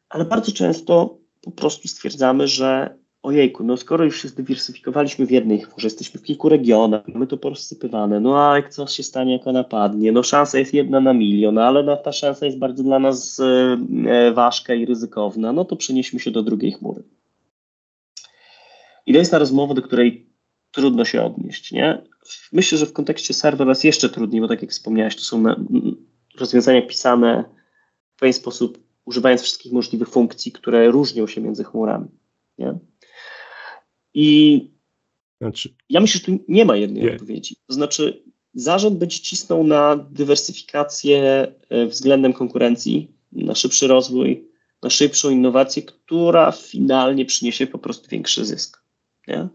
Ale 0.08 0.24
bardzo 0.24 0.52
często 0.52 1.18
po 1.42 1.50
prostu 1.50 1.88
stwierdzamy, 1.88 2.48
że 2.48 2.98
ojejku, 3.22 3.64
no 3.64 3.76
skoro 3.76 4.04
już 4.04 4.22
się 4.22 4.28
zdywersyfikowaliśmy 4.28 5.26
w 5.26 5.30
jednej 5.30 5.66
może 5.72 5.86
jesteśmy 5.86 6.20
w 6.20 6.22
kilku 6.22 6.48
regionach, 6.48 7.08
mamy 7.08 7.26
to 7.26 7.36
porozsypywane, 7.36 8.20
no 8.20 8.50
a 8.50 8.56
jak 8.56 8.70
coś 8.70 8.92
się 8.92 9.02
stanie, 9.02 9.32
jak 9.32 9.46
ona 9.46 9.64
padnie, 9.64 10.12
no 10.12 10.22
szansa 10.22 10.58
jest 10.58 10.74
jedna 10.74 11.00
na 11.00 11.12
milion, 11.12 11.58
ale 11.58 11.96
ta 11.96 12.12
szansa 12.12 12.46
jest 12.46 12.58
bardzo 12.58 12.82
dla 12.82 12.98
nas 12.98 13.40
e, 13.40 13.78
e 14.08 14.32
ważka 14.32 14.74
i 14.74 14.86
ryzykowna, 14.86 15.52
no 15.52 15.64
to 15.64 15.76
przenieśmy 15.76 16.20
się 16.20 16.30
do 16.30 16.42
drugiej 16.42 16.72
chmury. 16.72 17.02
I 19.06 19.12
to 19.12 19.18
jest 19.18 19.30
ta 19.30 19.38
rozmowa, 19.38 19.74
do 19.74 19.82
której 19.82 20.28
trudno 20.78 21.04
się 21.04 21.22
odnieść, 21.22 21.72
nie? 21.72 22.02
Myślę, 22.52 22.78
że 22.78 22.86
w 22.86 22.92
kontekście 22.92 23.34
serverless 23.34 23.84
jeszcze 23.84 24.08
trudniej, 24.08 24.40
bo 24.40 24.48
tak 24.48 24.62
jak 24.62 24.70
wspomniałeś, 24.70 25.16
to 25.16 25.22
są 25.22 25.44
rozwiązania 26.38 26.82
pisane 26.82 27.44
w 28.16 28.18
pewien 28.18 28.32
sposób, 28.32 28.78
używając 29.04 29.42
wszystkich 29.42 29.72
możliwych 29.72 30.08
funkcji, 30.08 30.52
które 30.52 30.90
różnią 30.90 31.26
się 31.26 31.40
między 31.40 31.64
chmurami, 31.64 32.08
nie? 32.58 32.78
I 34.14 34.70
znaczy, 35.40 35.74
ja 35.88 36.00
myślę, 36.00 36.20
że 36.20 36.26
tu 36.26 36.44
nie 36.48 36.64
ma 36.64 36.76
jednej 36.76 37.02
nie. 37.02 37.12
odpowiedzi. 37.12 37.56
To 37.66 37.74
znaczy, 37.74 38.22
zarząd 38.54 38.98
będzie 38.98 39.20
cisnął 39.20 39.64
na 39.64 39.96
dywersyfikację 39.96 41.48
e, 41.68 41.86
względem 41.86 42.32
konkurencji, 42.32 43.12
na 43.32 43.54
szybszy 43.54 43.86
rozwój, 43.86 44.48
na 44.82 44.90
szybszą 44.90 45.30
innowację, 45.30 45.82
która 45.82 46.52
finalnie 46.52 47.24
przyniesie 47.24 47.66
po 47.66 47.78
prostu 47.78 48.08
większy 48.08 48.44
zysk. 48.44 48.82
Nie? 49.28 49.48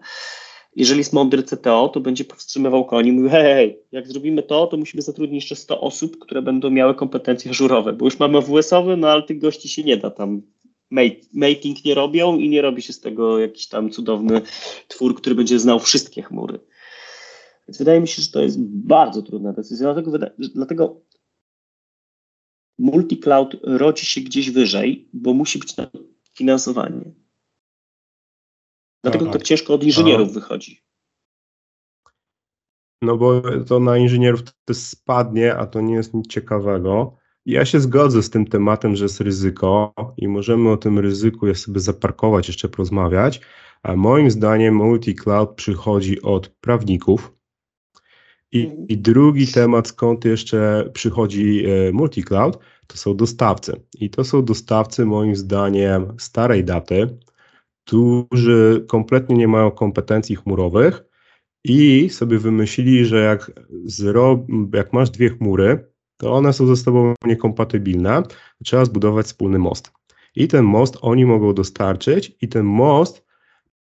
Jeżeli 0.76 0.98
jest 0.98 1.14
mądry 1.14 1.44
CTO, 1.44 1.90
to 1.90 2.00
będzie 2.00 2.26
powstrzymywał 2.26 2.86
koni 2.86 3.10
i 3.10 3.12
mówił, 3.12 3.30
hej, 3.30 3.80
jak 3.92 4.08
zrobimy 4.08 4.44
to, 4.44 4.68
to 4.68 4.78
musimy 4.78 5.02
zatrudnić 5.02 5.44
jeszcze 5.44 5.56
100 5.56 5.82
osób, 5.82 6.20
które 6.20 6.42
będą 6.42 6.70
miały 6.70 6.96
kompetencje 6.96 7.54
żurowe, 7.54 7.94
bo 7.94 8.06
już 8.06 8.20
mamy 8.20 8.42
WS-owy, 8.42 8.98
no 8.98 9.10
ale 9.10 9.24
tych 9.24 9.40
gości 9.40 9.70
się 9.70 9.84
nie 9.84 9.98
da 9.98 10.10
tam 10.12 10.42
mating 11.34 11.86
nie 11.86 11.94
robią 11.94 12.38
i 12.38 12.50
nie 12.50 12.62
robi 12.62 12.82
się 12.82 12.94
z 12.94 13.00
tego 13.00 13.40
jakiś 13.40 13.68
tam 13.68 13.90
cudowny 13.90 14.42
twór, 14.88 15.16
który 15.16 15.36
będzie 15.36 15.60
znał 15.60 15.80
wszystkie 15.80 16.22
chmury. 16.22 16.60
Więc 17.68 17.78
wydaje 17.78 18.02
mi 18.02 18.08
się, 18.08 18.22
że 18.22 18.32
to 18.32 18.42
jest 18.42 18.62
bardzo 18.62 19.22
trudna 19.22 19.54
decyzja, 19.54 19.94
dlatego, 19.94 20.30
dlatego 20.38 21.02
multi-cloud 22.80 23.58
rodzi 23.64 24.06
się 24.06 24.22
gdzieś 24.22 24.52
wyżej, 24.52 25.10
bo 25.14 25.34
musi 25.34 25.60
być 25.60 25.78
na 25.78 25.88
finansowanie. 26.34 27.23
Dlatego 29.04 29.26
tak, 29.26 29.34
tak 29.34 29.42
ciężko 29.42 29.74
od 29.74 29.84
inżynierów 29.84 30.30
a. 30.30 30.34
wychodzi. 30.34 30.84
No 33.02 33.18
bo 33.18 33.42
to 33.68 33.80
na 33.80 33.98
inżynierów 33.98 34.42
to 34.66 34.74
spadnie, 34.74 35.56
a 35.56 35.66
to 35.66 35.82
nie 35.82 35.94
jest 35.94 36.14
nic 36.14 36.28
ciekawego. 36.28 37.18
Ja 37.46 37.66
się 37.66 37.80
zgodzę 37.80 38.24
z 38.24 38.30
tym 38.30 38.46
tematem, 38.46 38.96
że 38.96 39.06
jest 39.06 39.22
ryzyko 39.22 39.94
i 40.18 40.28
możemy 40.28 40.72
o 40.72 40.78
tym 40.78 41.00
ryzyku 41.00 41.56
sobie 41.56 41.80
zaparkować, 41.80 42.48
jeszcze 42.48 42.70
porozmawiać, 42.70 43.42
a 43.84 43.96
moim 43.96 44.32
zdaniem 44.32 44.76
multi-cloud 44.76 45.56
przychodzi 45.56 46.22
od 46.22 46.50
prawników. 46.50 47.34
I. 48.52 48.72
I 48.90 48.98
drugi 48.98 49.48
temat, 49.48 49.88
skąd 49.88 50.26
jeszcze 50.26 50.90
przychodzi 50.94 51.66
e, 51.66 51.92
multi-cloud, 51.92 52.58
to 52.88 52.98
są 52.98 53.16
dostawcy. 53.16 53.82
I 54.00 54.10
to 54.10 54.24
są 54.24 54.46
dostawcy, 54.46 55.06
moim 55.06 55.36
zdaniem, 55.36 56.14
starej 56.20 56.64
daty, 56.64 57.18
którzy 57.86 58.86
kompletnie 58.88 59.36
nie 59.36 59.48
mają 59.48 59.72
kompetencji 59.72 60.36
chmurowych 60.36 61.04
i 61.64 62.10
sobie 62.10 62.40
wymyślili, 62.40 63.06
że 63.06 63.20
jak, 63.20 63.52
zro, 63.86 64.46
jak 64.74 64.94
masz 64.94 65.10
dwie 65.10 65.30
chmury, 65.30 65.94
to 66.18 66.34
one 66.34 66.54
są 66.54 66.68
ze 66.68 66.76
sobą 66.76 67.14
niekompatybilne, 67.26 68.24
trzeba 68.64 68.86
zbudować 68.86 69.26
wspólny 69.26 69.60
most. 69.60 69.92
I 70.36 70.48
ten 70.48 70.66
most 70.66 70.98
oni 71.02 71.26
mogą 71.26 71.54
dostarczyć, 71.54 72.38
i 72.42 72.48
ten 72.48 72.66
most 72.66 73.26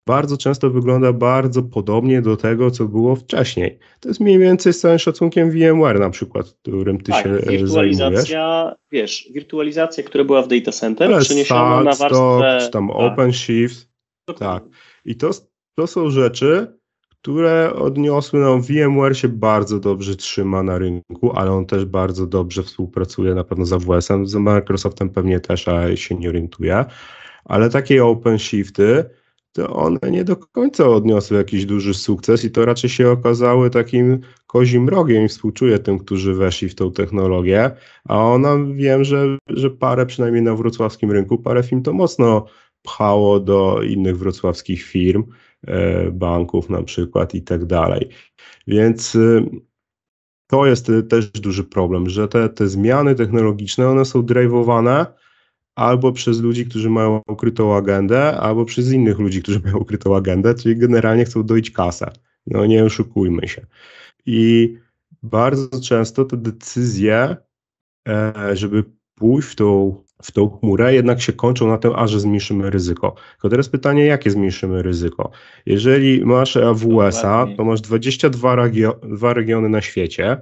bardzo 0.06 0.36
często 0.36 0.70
wygląda 0.70 1.12
bardzo 1.12 1.62
podobnie 1.62 2.22
do 2.22 2.36
tego, 2.36 2.70
co 2.70 2.84
było 2.84 3.16
wcześniej. 3.16 3.78
To 4.00 4.08
jest 4.08 4.20
mniej 4.20 4.38
więcej 4.38 4.72
z 4.72 4.80
całym 4.80 4.98
szacunkiem 4.98 5.50
VMware 5.50 6.00
na 6.00 6.10
przykład, 6.10 6.46
którym 6.62 6.98
ty 6.98 7.12
tak, 7.12 7.24
się 7.24 7.30
e, 7.30 7.50
wirtualizacja, 7.50 8.54
zajmujesz. 8.54 8.78
wiesz, 8.92 9.28
wirtualizacja, 9.34 10.04
która 10.04 10.24
była 10.24 10.42
w 10.42 10.48
data 10.48 10.72
center, 10.72 11.12
Ale 11.12 11.20
przeniesiona 11.20 11.82
na 11.82 11.94
warstwę... 11.94 12.58
czy 12.60 12.70
tam 12.70 12.88
tak. 12.88 12.96
OpenShift, 12.96 13.88
tak. 14.38 14.64
I 15.04 15.16
to, 15.16 15.30
to 15.74 15.86
są 15.86 16.10
rzeczy, 16.10 16.78
które 17.22 17.72
odniosły, 17.74 18.40
no 18.40 18.58
VMware 18.58 19.16
się 19.16 19.28
bardzo 19.28 19.80
dobrze 19.80 20.16
trzyma 20.16 20.62
na 20.62 20.78
rynku, 20.78 21.32
ale 21.34 21.52
on 21.52 21.66
też 21.66 21.84
bardzo 21.84 22.26
dobrze 22.26 22.62
współpracuje 22.62 23.34
na 23.34 23.44
pewno 23.44 23.64
z 23.64 23.72
AWS-em, 23.72 24.26
z 24.26 24.34
Microsoftem 24.34 25.10
pewnie 25.10 25.40
też, 25.40 25.68
ale 25.68 25.96
się 25.96 26.14
nie 26.14 26.28
orientuje, 26.28 26.84
ale 27.44 27.70
takie 27.70 28.04
OpenShifty, 28.04 29.04
to 29.52 29.76
one 29.76 29.98
nie 30.10 30.24
do 30.24 30.36
końca 30.36 30.88
odniosły 30.88 31.36
jakiś 31.36 31.66
duży 31.66 31.94
sukces 31.94 32.44
i 32.44 32.50
to 32.50 32.64
raczej 32.64 32.90
się 32.90 33.10
okazały 33.10 33.70
takim 33.70 34.20
kozim 34.46 34.88
rogiem 34.88 35.24
i 35.24 35.28
współczuję 35.28 35.78
tym, 35.78 35.98
którzy 35.98 36.34
weszli 36.34 36.68
w 36.68 36.74
tą 36.74 36.92
technologię, 36.92 37.70
a 38.08 38.18
ona 38.18 38.56
wiem, 38.74 39.04
że, 39.04 39.38
że 39.48 39.70
parę 39.70 40.06
przynajmniej 40.06 40.42
na 40.42 40.54
wrocławskim 40.54 41.10
rynku, 41.10 41.38
parę 41.38 41.62
firm 41.62 41.82
to 41.82 41.92
mocno 41.92 42.46
pchało 42.82 43.40
do 43.40 43.82
innych 43.82 44.18
wrocławskich 44.18 44.82
firm, 44.82 45.24
e, 45.66 46.10
banków 46.10 46.70
na 46.70 46.82
przykład 46.82 47.34
i 47.34 47.42
tak 47.42 47.64
dalej. 47.64 48.08
Więc 48.66 49.14
y, 49.14 49.50
to 50.46 50.66
jest 50.66 50.90
też 51.08 51.30
duży 51.30 51.64
problem, 51.64 52.08
że 52.08 52.28
te, 52.28 52.48
te 52.48 52.68
zmiany 52.68 53.14
technologiczne, 53.14 53.88
one 53.88 54.04
są 54.04 54.22
drive'owane 54.22 55.06
albo 55.82 56.12
przez 56.12 56.40
ludzi, 56.40 56.66
którzy 56.66 56.90
mają 56.90 57.20
ukrytą 57.28 57.76
agendę, 57.76 58.40
albo 58.40 58.64
przez 58.64 58.92
innych 58.92 59.18
ludzi, 59.18 59.42
którzy 59.42 59.60
mają 59.60 59.76
ukrytą 59.76 60.16
agendę, 60.16 60.54
czyli 60.54 60.76
generalnie 60.76 61.24
chcą 61.24 61.42
doić 61.42 61.70
kasę. 61.70 62.10
No 62.46 62.66
nie 62.66 62.84
oszukujmy 62.84 63.48
się. 63.48 63.66
I 64.26 64.74
bardzo 65.22 65.80
często 65.80 66.24
te 66.24 66.36
decyzje, 66.36 67.36
e, 68.08 68.32
żeby 68.52 68.84
pójść 69.14 69.48
w 69.48 69.54
tą 69.54 70.02
w 70.22 70.32
tą 70.32 70.50
chmurę, 70.50 70.94
jednak 70.94 71.22
się 71.22 71.32
kończą 71.32 71.68
na 71.68 71.78
tym, 71.78 71.92
a 71.94 72.06
że 72.06 72.20
zmniejszymy 72.20 72.70
ryzyko. 72.70 73.14
Tylko 73.32 73.48
teraz 73.48 73.68
pytanie, 73.68 74.04
jakie 74.04 74.30
zmniejszymy 74.30 74.82
ryzyko? 74.82 75.30
Jeżeli 75.66 76.24
masz 76.24 76.56
AWS-a, 76.56 77.46
to 77.56 77.64
masz 77.64 77.80
22 77.80 78.56
regio 78.56 79.00
regiony 79.22 79.68
na 79.68 79.80
świecie 79.80 80.40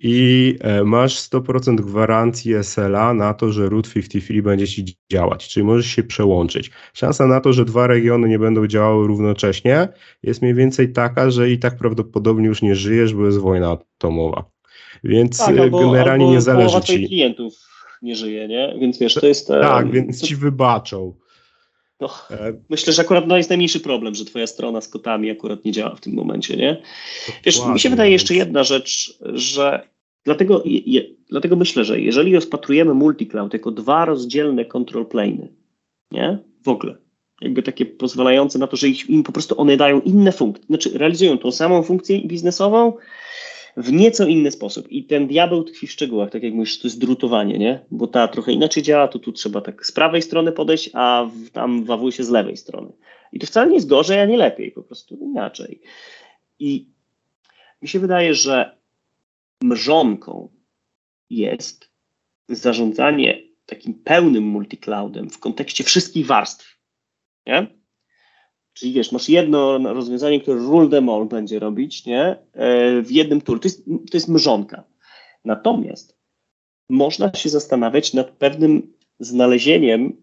i 0.00 0.56
e, 0.60 0.84
masz 0.84 1.20
100% 1.20 1.76
gwarancji 1.76 2.54
SLA 2.62 3.14
na 3.14 3.34
to, 3.34 3.52
że 3.52 3.68
root 3.68 3.92
53 3.92 4.42
będzie 4.42 4.68
ci 4.68 4.96
działać, 5.12 5.48
czyli 5.48 5.66
możesz 5.66 5.86
się 5.86 6.02
przełączyć. 6.02 6.70
Szansa 6.94 7.26
na 7.26 7.40
to, 7.40 7.52
że 7.52 7.64
dwa 7.64 7.86
regiony 7.86 8.28
nie 8.28 8.38
będą 8.38 8.66
działały 8.66 9.06
równocześnie 9.06 9.88
jest 10.22 10.42
mniej 10.42 10.54
więcej 10.54 10.92
taka, 10.92 11.30
że 11.30 11.50
i 11.50 11.58
tak 11.58 11.76
prawdopodobnie 11.76 12.46
już 12.46 12.62
nie 12.62 12.74
żyjesz, 12.74 13.14
bo 13.14 13.26
jest 13.26 13.38
wojna 13.38 13.70
atomowa. 13.70 14.44
Więc 15.04 15.38
tak, 15.38 15.58
albo, 15.58 15.78
generalnie 15.78 16.24
albo 16.24 16.34
nie 16.34 16.40
zależy 16.40 16.80
ci. 16.80 17.06
klientów 17.06 17.54
nie 18.02 18.16
żyje, 18.16 18.48
nie? 18.48 18.74
Więc 18.80 18.98
wiesz, 18.98 19.14
to 19.14 19.26
jest... 19.26 19.48
Tak, 19.48 19.84
um, 19.84 19.92
więc 19.92 20.20
to... 20.20 20.26
ci 20.26 20.36
wybaczą. 20.36 21.14
No, 22.00 22.08
e, 22.30 22.52
myślę, 22.68 22.92
że 22.92 23.02
akurat 23.02 23.26
no, 23.26 23.36
jest 23.36 23.50
najmniejszy 23.50 23.80
problem, 23.80 24.14
że 24.14 24.24
twoja 24.24 24.46
strona 24.46 24.80
z 24.80 24.88
kotami 24.88 25.30
akurat 25.30 25.64
nie 25.64 25.72
działa 25.72 25.94
w 25.94 26.00
tym 26.00 26.14
momencie, 26.14 26.56
nie? 26.56 26.82
Wiesz, 27.44 27.66
mi 27.66 27.80
się 27.80 27.90
wydaje 27.90 28.12
jeszcze 28.12 28.34
jedna 28.34 28.64
rzecz, 28.64 29.18
że 29.32 29.88
dlatego, 30.24 30.62
je, 30.64 31.02
dlatego 31.30 31.56
myślę, 31.56 31.84
że 31.84 32.00
jeżeli 32.00 32.34
rozpatrujemy 32.34 32.94
multi-cloud 32.94 33.52
jako 33.52 33.70
dwa 33.70 34.04
rozdzielne 34.04 34.64
control 34.64 35.04
plane'y, 35.04 35.46
nie? 36.12 36.38
W 36.64 36.68
ogóle. 36.68 36.96
Jakby 37.40 37.62
takie 37.62 37.86
pozwalające 37.86 38.58
na 38.58 38.66
to, 38.66 38.76
że 38.76 38.88
im 38.88 39.22
po 39.22 39.32
prostu 39.32 39.60
one 39.60 39.76
dają 39.76 40.00
inne 40.00 40.32
funkcje, 40.32 40.66
znaczy 40.66 40.98
realizują 40.98 41.38
tą 41.38 41.52
samą 41.52 41.82
funkcję 41.82 42.20
biznesową, 42.20 42.92
w 43.76 43.92
nieco 43.92 44.26
inny 44.26 44.50
sposób. 44.50 44.92
I 44.92 45.04
ten 45.04 45.26
diabeł 45.26 45.64
tkwi 45.64 45.86
w 45.86 45.92
szczegółach, 45.92 46.30
tak 46.30 46.42
jak 46.42 46.54
mówisz, 46.54 46.78
to 46.78 46.88
jest 46.88 47.00
drutowanie, 47.00 47.58
nie? 47.58 47.80
Bo 47.90 48.06
ta 48.06 48.28
trochę 48.28 48.52
inaczej 48.52 48.82
działa, 48.82 49.08
to 49.08 49.18
tu 49.18 49.32
trzeba 49.32 49.60
tak 49.60 49.86
z 49.86 49.92
prawej 49.92 50.22
strony 50.22 50.52
podejść, 50.52 50.90
a 50.92 51.26
w, 51.32 51.50
tam 51.50 51.84
w 51.84 52.10
się 52.10 52.24
z 52.24 52.30
lewej 52.30 52.56
strony. 52.56 52.92
I 53.32 53.38
to 53.38 53.46
wcale 53.46 53.68
nie 53.68 53.74
jest 53.74 53.88
gorzej, 53.88 54.20
a 54.20 54.24
nie 54.24 54.36
lepiej, 54.36 54.70
po 54.70 54.82
prostu 54.82 55.16
inaczej. 55.16 55.80
I 56.58 56.86
mi 57.82 57.88
się 57.88 57.98
wydaje, 57.98 58.34
że 58.34 58.76
mrzonką 59.62 60.48
jest 61.30 61.90
zarządzanie 62.48 63.42
takim 63.66 63.94
pełnym 63.94 64.44
multicloudem 64.44 65.30
w 65.30 65.38
kontekście 65.38 65.84
wszystkich 65.84 66.26
warstw. 66.26 66.78
Nie? 67.46 67.79
Czyli 68.80 68.92
wiesz, 68.92 69.12
masz 69.12 69.28
jedno 69.28 69.78
rozwiązanie, 69.78 70.40
które 70.40 70.60
rule 70.60 70.88
them 70.88 71.08
all 71.08 71.26
będzie 71.26 71.58
robić, 71.58 72.06
nie? 72.06 72.36
E, 72.52 73.02
w 73.02 73.10
jednym 73.10 73.40
tool. 73.40 73.60
To 73.60 73.68
jest, 73.68 73.84
to 73.84 74.16
jest 74.16 74.28
mrzonka. 74.28 74.84
Natomiast 75.44 76.18
można 76.88 77.34
się 77.34 77.48
zastanawiać 77.48 78.14
nad 78.14 78.30
pewnym 78.30 78.92
znalezieniem 79.18 80.22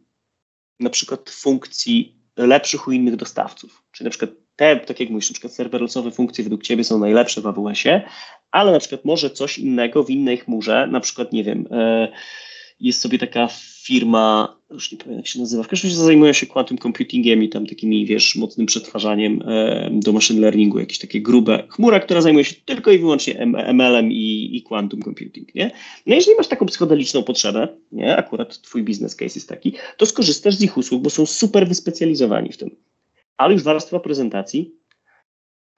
na 0.79 0.89
przykład 0.89 1.29
funkcji 1.29 2.19
lepszych 2.37 2.87
u 2.87 2.91
innych 2.91 3.15
dostawców. 3.15 3.83
Czyli 3.91 4.05
na 4.05 4.09
przykład 4.09 4.31
te, 4.55 4.77
tak 4.77 4.99
jak 4.99 5.09
mówisz, 5.09 5.29
na 5.29 5.49
przykład 5.49 6.13
funkcje 6.13 6.43
według 6.43 6.63
Ciebie 6.63 6.83
są 6.83 6.99
najlepsze 6.99 7.41
w 7.41 7.47
AWS-ie, 7.47 8.01
ale 8.51 8.71
na 8.71 8.79
przykład 8.79 9.05
może 9.05 9.29
coś 9.29 9.59
innego 9.59 10.03
w 10.03 10.09
innej 10.09 10.37
chmurze, 10.37 10.87
na 10.91 10.99
przykład, 10.99 11.33
nie 11.33 11.43
wiem, 11.43 11.67
e, 11.71 12.07
jest 12.79 13.01
sobie 13.01 13.17
taka 13.17 13.47
firma, 13.83 14.57
już 14.71 14.91
nie 14.91 14.97
pamiętam 14.97 15.17
jak 15.17 15.27
się 15.27 15.39
nazywa, 15.39 15.63
w 15.63 15.67
każdym 15.67 15.89
razie 15.89 16.03
zajmuje 16.03 16.33
się 16.33 16.45
quantum 16.45 16.77
computingiem 16.77 17.43
i 17.43 17.49
tam 17.49 17.67
takimi, 17.67 18.05
wiesz, 18.05 18.35
mocnym 18.35 18.67
przetwarzaniem 18.67 19.43
e, 19.45 19.89
do 19.91 20.11
machine 20.11 20.41
learningu, 20.41 20.79
jakieś 20.79 20.99
takie 20.99 21.21
grube 21.21 21.67
chmura, 21.69 21.99
która 21.99 22.21
zajmuje 22.21 22.45
się 22.45 22.55
tylko 22.65 22.91
i 22.91 22.99
wyłącznie 22.99 23.39
ML-em 23.73 24.11
i, 24.11 24.49
i 24.53 24.63
quantum 24.63 25.01
computing, 25.01 25.55
nie? 25.55 25.71
No 26.05 26.15
jeżeli 26.15 26.37
masz 26.37 26.47
taką 26.47 26.65
psychodeliczną 26.65 27.23
potrzebę, 27.23 27.67
nie, 27.91 28.17
akurat 28.17 28.61
twój 28.61 28.83
business 28.83 29.15
case 29.15 29.39
jest 29.39 29.49
taki, 29.49 29.73
to 29.97 30.05
skorzystasz 30.05 30.55
z 30.55 30.61
ich 30.61 30.77
usług, 30.77 31.03
bo 31.03 31.09
są 31.09 31.25
super 31.25 31.67
wyspecjalizowani 31.67 32.51
w 32.51 32.57
tym. 32.57 32.75
Ale 33.37 33.53
już 33.53 33.63
warstwa 33.63 33.99
prezentacji, 33.99 34.71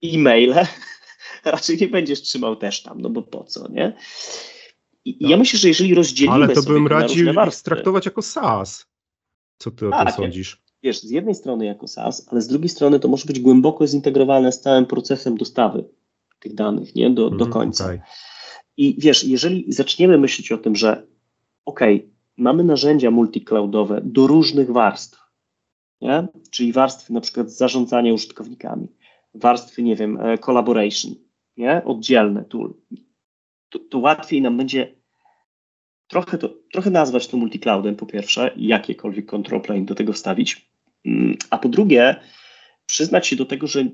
e-maile, 0.03 0.55
raczej 1.45 1.77
nie 1.77 1.87
będziesz 1.87 2.21
trzymał 2.21 2.55
też 2.55 2.83
tam, 2.83 3.01
no 3.01 3.09
bo 3.09 3.21
po 3.21 3.43
co, 3.43 3.67
nie? 3.71 3.93
I 5.09 5.29
ja 5.29 5.37
myślę, 5.37 5.59
że 5.59 5.67
jeżeli 5.67 5.95
rozdzielimy 5.95 6.35
Ale 6.35 6.55
to 6.55 6.63
bym 6.63 6.87
radził 6.87 7.33
traktować 7.63 8.05
jako 8.05 8.21
SaaS. 8.21 8.85
Co 9.57 9.71
ty 9.71 9.87
o 9.87 9.91
tym 9.91 10.13
sądzisz? 10.13 10.61
Wiesz, 10.83 11.01
z 11.01 11.09
jednej 11.09 11.35
strony 11.35 11.65
jako 11.65 11.87
SaaS, 11.87 12.27
ale 12.31 12.41
z 12.41 12.47
drugiej 12.47 12.69
strony 12.69 12.99
to 12.99 13.07
może 13.07 13.25
być 13.25 13.39
głęboko 13.39 13.87
zintegrowane 13.87 14.51
z 14.51 14.61
całym 14.61 14.85
procesem 14.85 15.37
dostawy 15.37 15.85
tych 16.39 16.55
danych, 16.55 16.95
nie? 16.95 17.09
Do, 17.09 17.29
do 17.29 17.45
mhm, 17.45 17.51
końca. 17.51 17.85
Okay. 17.85 18.01
I 18.77 18.95
wiesz, 18.97 19.23
jeżeli 19.23 19.73
zaczniemy 19.73 20.17
myśleć 20.17 20.51
o 20.51 20.57
tym, 20.57 20.75
że 20.75 21.07
ok, 21.65 21.79
mamy 22.37 22.63
narzędzia 22.63 23.11
multicloudowe 23.11 24.01
do 24.03 24.27
różnych 24.27 24.71
warstw, 24.71 25.19
nie? 26.01 26.27
czyli 26.51 26.73
warstwy 26.73 27.13
na 27.13 27.21
przykład 27.21 27.51
zarządzania 27.51 28.13
użytkownikami, 28.13 28.87
warstwy, 29.33 29.83
nie 29.83 29.95
wiem, 29.95 30.21
e, 30.21 30.37
collaboration, 30.37 31.15
nie? 31.57 31.81
oddzielne 31.85 32.45
tool, 32.45 32.73
to, 33.69 33.79
to 33.79 33.99
łatwiej 33.99 34.41
nam 34.41 34.57
będzie 34.57 34.98
trochę, 36.09 36.37
to, 36.37 36.49
trochę 36.71 36.89
nazwać 36.89 37.27
to 37.27 37.37
multicloudem 37.37 37.95
po 37.95 38.05
pierwsze, 38.05 38.51
jakiekolwiek 38.57 39.25
control 39.25 39.61
plane 39.61 39.85
do 39.85 39.95
tego 39.95 40.13
wstawić, 40.13 40.69
mm, 41.05 41.37
a 41.49 41.57
po 41.57 41.69
drugie 41.69 42.15
przyznać 42.85 43.27
się 43.27 43.35
do 43.35 43.45
tego, 43.45 43.67
że 43.67 43.85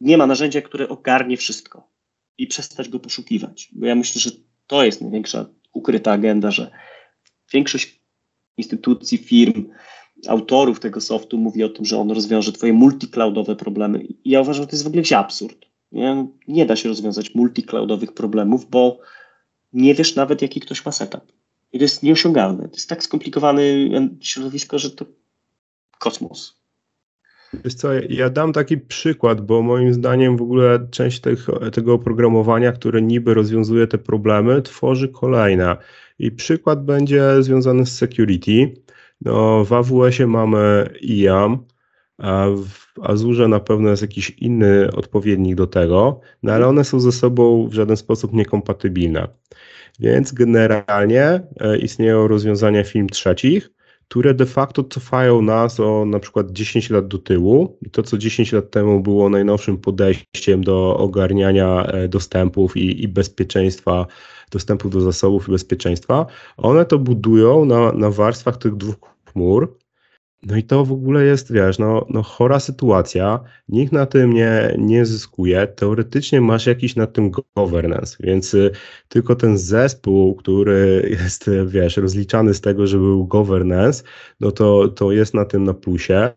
nie 0.00 0.18
ma 0.18 0.26
narzędzia, 0.26 0.62
które 0.62 0.88
ogarnie 0.88 1.36
wszystko. 1.36 1.92
i 2.38 2.46
przestać 2.46 2.88
go 2.88 2.98
poszukiwać. 2.98 3.68
Bo 3.72 3.86
ja 3.86 3.94
myślę, 3.94 4.20
że 4.20 4.30
to 4.66 4.84
jest 4.84 5.00
największa 5.00 5.46
ukryta 5.72 6.12
agenda, 6.12 6.50
że 6.50 6.70
większość 7.52 8.00
instytucji, 8.56 9.18
firm, 9.18 9.68
autorów 10.28 10.80
tego 10.80 11.00
softu 11.00 11.38
mówi 11.38 11.64
o 11.64 11.68
tym, 11.68 11.84
że 11.84 11.98
on 11.98 12.10
rozwiąże 12.10 12.52
twoje 12.52 12.72
multicloudowe 12.72 13.56
problemy. 13.56 14.04
I 14.04 14.30
ja 14.30 14.40
uważam, 14.40 14.62
że 14.62 14.66
to 14.66 14.76
jest 14.76 14.84
w 14.84 14.86
ogóle 14.86 15.02
wsi 15.02 15.14
absurd. 15.14 15.66
Nie? 15.92 16.26
nie 16.48 16.66
da 16.66 16.76
się 16.76 16.88
rozwiązać 16.88 17.34
multicloudowych 17.34 18.12
problemów, 18.12 18.70
bo 18.70 18.98
nie 19.72 19.94
wiesz 19.94 20.16
nawet, 20.16 20.42
jaki 20.42 20.60
ktoś 20.60 20.84
ma 20.84 20.92
setup. 20.92 21.32
I 21.72 21.78
to 21.78 21.84
jest 21.84 22.02
nieosiągalne. 22.02 22.68
To 22.68 22.74
jest 22.74 22.88
tak 22.88 23.02
skomplikowane 23.02 23.62
środowisko, 24.20 24.78
że 24.78 24.90
to 24.90 25.04
kosmos. 25.98 26.62
Wiesz 27.64 27.74
co, 27.74 27.88
ja 28.08 28.30
dam 28.30 28.52
taki 28.52 28.78
przykład, 28.78 29.40
bo 29.40 29.62
moim 29.62 29.94
zdaniem 29.94 30.36
w 30.36 30.42
ogóle 30.42 30.86
część 30.90 31.20
tych, 31.20 31.46
tego 31.72 31.94
oprogramowania, 31.94 32.72
które 32.72 33.02
niby 33.02 33.34
rozwiązuje 33.34 33.86
te 33.86 33.98
problemy, 33.98 34.62
tworzy 34.62 35.08
kolejne. 35.08 35.76
I 36.18 36.30
przykład 36.30 36.84
będzie 36.84 37.42
związany 37.42 37.86
z 37.86 37.96
security. 37.96 38.74
No, 39.20 39.64
w 39.64 39.72
AWS-ie 39.72 40.26
mamy 40.26 40.90
IAM, 41.02 41.58
a 42.18 42.46
w 42.46 43.00
Azurze 43.02 43.48
na 43.48 43.60
pewno 43.60 43.90
jest 43.90 44.02
jakiś 44.02 44.30
inny 44.30 44.92
odpowiednik 44.92 45.54
do 45.54 45.66
tego, 45.66 46.20
no 46.42 46.52
ale 46.52 46.66
one 46.66 46.84
są 46.84 47.00
ze 47.00 47.12
sobą 47.12 47.68
w 47.68 47.74
żaden 47.74 47.96
sposób 47.96 48.32
niekompatybilne. 48.32 49.28
Więc 50.02 50.32
generalnie 50.32 51.40
e, 51.60 51.78
istnieją 51.78 52.28
rozwiązania 52.28 52.84
firm 52.84 53.06
trzecich, 53.06 53.70
które 54.08 54.34
de 54.34 54.46
facto 54.46 54.84
cofają 54.84 55.42
nas 55.42 55.80
o 55.80 56.04
na 56.04 56.18
przykład 56.18 56.50
10 56.50 56.90
lat 56.90 57.08
do 57.08 57.18
tyłu. 57.18 57.78
I 57.82 57.90
to, 57.90 58.02
co 58.02 58.18
10 58.18 58.52
lat 58.52 58.70
temu 58.70 59.00
było 59.00 59.28
najnowszym 59.28 59.78
podejściem 59.78 60.64
do 60.64 60.96
ogarniania 60.96 61.86
e, 61.86 62.08
dostępów 62.08 62.76
i, 62.76 63.02
i 63.02 63.08
bezpieczeństwa, 63.08 64.06
dostępu 64.50 64.88
do 64.88 65.00
zasobów 65.00 65.48
i 65.48 65.52
bezpieczeństwa, 65.52 66.26
one 66.56 66.84
to 66.84 66.98
budują 66.98 67.64
na, 67.64 67.92
na 67.92 68.10
warstwach 68.10 68.56
tych 68.56 68.76
dwóch 68.76 68.96
chmur, 69.32 69.76
no 70.46 70.56
i 70.56 70.62
to 70.62 70.84
w 70.84 70.92
ogóle 70.92 71.24
jest, 71.24 71.52
wiesz, 71.52 71.78
no, 71.78 72.06
no 72.10 72.22
chora 72.22 72.60
sytuacja, 72.60 73.40
nikt 73.68 73.92
na 73.92 74.06
tym 74.06 74.32
nie, 74.32 74.74
nie 74.78 75.06
zyskuje, 75.06 75.66
teoretycznie 75.66 76.40
masz 76.40 76.66
jakiś 76.66 76.96
na 76.96 77.06
tym 77.06 77.30
governance, 77.56 78.16
więc 78.20 78.54
y, 78.54 78.70
tylko 79.08 79.36
ten 79.36 79.58
zespół, 79.58 80.34
który 80.34 81.08
jest, 81.22 81.50
wiesz, 81.66 81.96
rozliczany 81.96 82.54
z 82.54 82.60
tego, 82.60 82.86
że 82.86 82.98
był 82.98 83.26
governance, 83.26 84.04
no 84.40 84.50
to, 84.52 84.88
to 84.88 85.12
jest 85.12 85.34
na 85.34 85.44
tym 85.44 85.64
na 85.64 85.74
plusie, 85.74 86.30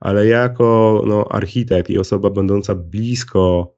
ale 0.00 0.26
jako 0.26 1.02
no, 1.06 1.28
architekt 1.30 1.90
i 1.90 1.98
osoba 1.98 2.30
będąca 2.30 2.74
blisko 2.74 3.74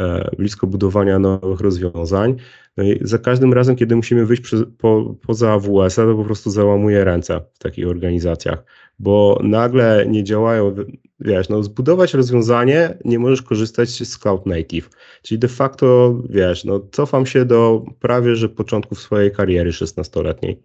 E, 0.00 0.30
blisko 0.38 0.66
budowania 0.66 1.18
nowych 1.18 1.60
rozwiązań. 1.60 2.36
No 2.76 2.84
i 2.84 2.98
za 3.00 3.18
każdym 3.18 3.52
razem, 3.52 3.76
kiedy 3.76 3.96
musimy 3.96 4.26
wyjść 4.26 4.42
przy, 4.42 4.66
po, 4.66 5.14
poza 5.26 5.52
AWS-a, 5.52 6.02
to 6.02 6.14
po 6.16 6.24
prostu 6.24 6.50
załamuje 6.50 7.04
ręce 7.04 7.40
w 7.54 7.58
takich 7.58 7.88
organizacjach, 7.88 8.64
bo 8.98 9.40
nagle 9.42 10.06
nie 10.08 10.24
działają, 10.24 10.74
wiesz, 11.20 11.48
no 11.48 11.62
zbudować 11.62 12.14
rozwiązanie 12.14 12.98
nie 13.04 13.18
możesz 13.18 13.42
korzystać 13.42 13.88
z 13.88 14.18
Cloud 14.18 14.46
Native, 14.46 14.90
czyli 15.22 15.38
de 15.38 15.48
facto, 15.48 16.18
wiesz, 16.30 16.64
no 16.64 16.80
cofam 16.92 17.26
się 17.26 17.44
do 17.44 17.84
prawie, 18.00 18.36
że 18.36 18.48
początków 18.48 19.00
swojej 19.00 19.32
kariery 19.32 19.70
16-letniej. 19.70 20.62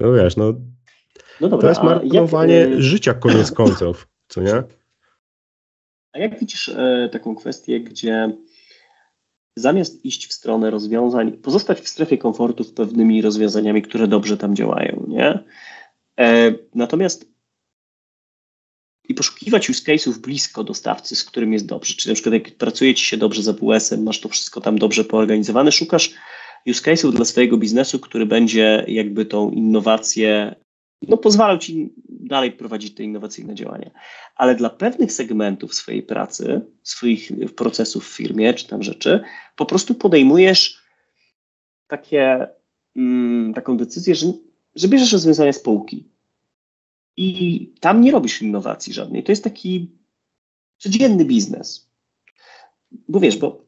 No 0.00 0.12
wiesz, 0.12 0.36
no, 0.36 0.54
no 1.40 1.48
dobra, 1.48 1.60
to 1.60 1.68
jest 1.68 1.82
marnowanie 1.82 2.54
jak, 2.54 2.82
życia 2.82 3.14
koniec 3.14 3.52
końców, 3.62 4.08
co 4.28 4.40
nie? 4.40 4.62
A 6.12 6.18
jak 6.18 6.40
widzisz 6.40 6.68
e, 6.68 7.08
taką 7.12 7.34
kwestię, 7.34 7.80
gdzie 7.80 8.36
zamiast 9.56 10.04
iść 10.04 10.26
w 10.26 10.32
stronę 10.32 10.70
rozwiązań, 10.70 11.32
pozostać 11.32 11.80
w 11.80 11.88
strefie 11.88 12.18
komfortu 12.18 12.64
z 12.64 12.72
pewnymi 12.72 13.22
rozwiązaniami, 13.22 13.82
które 13.82 14.08
dobrze 14.08 14.36
tam 14.36 14.56
działają, 14.56 15.04
nie? 15.08 15.38
E, 16.20 16.54
natomiast 16.74 17.33
i 19.08 19.14
poszukiwać 19.14 19.70
use 19.70 19.82
case'ów 19.82 20.18
blisko 20.18 20.64
dostawcy, 20.64 21.16
z 21.16 21.24
którym 21.24 21.52
jest 21.52 21.66
dobrze. 21.66 21.94
Czyli 21.94 22.10
na 22.10 22.14
przykład 22.14 22.34
jak 22.34 22.56
pracuje 22.56 22.94
ci 22.94 23.04
się 23.04 23.16
dobrze 23.16 23.42
z 23.42 23.48
AWS-em, 23.48 24.02
masz 24.02 24.20
to 24.20 24.28
wszystko 24.28 24.60
tam 24.60 24.78
dobrze 24.78 25.04
poorganizowane, 25.04 25.72
szukasz 25.72 26.10
use 26.66 26.82
case'ów 26.82 27.12
dla 27.12 27.24
swojego 27.24 27.56
biznesu, 27.56 27.98
który 27.98 28.26
będzie 28.26 28.84
jakby 28.88 29.26
tą 29.26 29.50
innowację 29.50 30.54
no, 31.08 31.16
pozwalał 31.16 31.58
ci 31.58 31.92
dalej 32.08 32.52
prowadzić 32.52 32.94
te 32.94 33.02
innowacyjne 33.02 33.54
działania. 33.54 33.90
Ale 34.36 34.54
dla 34.54 34.70
pewnych 34.70 35.12
segmentów 35.12 35.74
swojej 35.74 36.02
pracy, 36.02 36.60
swoich 36.82 37.30
procesów 37.56 38.08
w 38.08 38.16
firmie 38.16 38.54
czy 38.54 38.68
tam 38.68 38.82
rzeczy, 38.82 39.20
po 39.56 39.66
prostu 39.66 39.94
podejmujesz 39.94 40.78
takie, 41.86 42.46
mm, 42.96 43.54
taką 43.54 43.76
decyzję, 43.76 44.14
że, 44.14 44.26
że 44.74 44.88
bierzesz 44.88 45.12
rozwiązania 45.12 45.52
z 45.52 45.58
półki. 45.58 46.13
I 47.16 47.72
tam 47.80 48.00
nie 48.00 48.12
robisz 48.12 48.42
innowacji 48.42 48.92
żadnej. 48.92 49.22
To 49.24 49.32
jest 49.32 49.44
taki 49.44 49.90
codzienny 50.78 51.24
biznes. 51.24 51.90
Bo 53.08 53.20
wiesz, 53.20 53.36
bo 53.36 53.64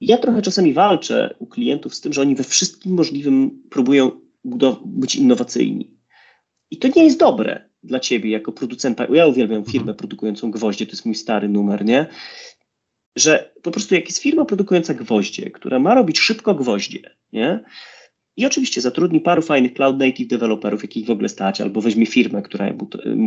ja 0.00 0.18
trochę 0.18 0.42
czasami 0.42 0.72
walczę 0.72 1.34
u 1.38 1.46
klientów 1.46 1.94
z 1.94 2.00
tym, 2.00 2.12
że 2.12 2.20
oni 2.20 2.34
we 2.34 2.44
wszystkim 2.44 2.94
możliwym 2.94 3.62
próbują 3.70 4.10
być 4.84 5.16
innowacyjni. 5.16 5.96
I 6.70 6.76
to 6.78 6.88
nie 6.96 7.04
jest 7.04 7.18
dobre 7.18 7.70
dla 7.82 8.00
ciebie 8.00 8.30
jako 8.30 8.52
producenta. 8.52 9.06
Ja 9.10 9.26
uwielbiam 9.26 9.64
firmę 9.64 9.80
mhm. 9.80 9.96
produkującą 9.96 10.50
gwoździe, 10.50 10.86
to 10.86 10.92
jest 10.92 11.06
mój 11.06 11.14
stary 11.14 11.48
numer, 11.48 11.84
nie? 11.84 12.06
Że 13.16 13.54
po 13.62 13.70
prostu 13.70 13.94
jak 13.94 14.04
jest 14.04 14.18
firma 14.18 14.44
produkująca 14.44 14.94
gwoździe, 14.94 15.50
która 15.50 15.78
ma 15.78 15.94
robić 15.94 16.18
szybko 16.18 16.54
gwoździe, 16.54 17.16
nie? 17.32 17.64
I 18.40 18.46
oczywiście 18.46 18.80
zatrudni 18.80 19.20
paru 19.20 19.42
fajnych 19.42 19.74
cloud 19.74 19.98
native 19.98 20.28
deweloperów, 20.28 20.82
jakich 20.82 21.06
w 21.06 21.10
ogóle 21.10 21.28
stać, 21.28 21.60
albo 21.60 21.80
weźmie 21.80 22.06
firmę, 22.06 22.42
która 22.42 22.68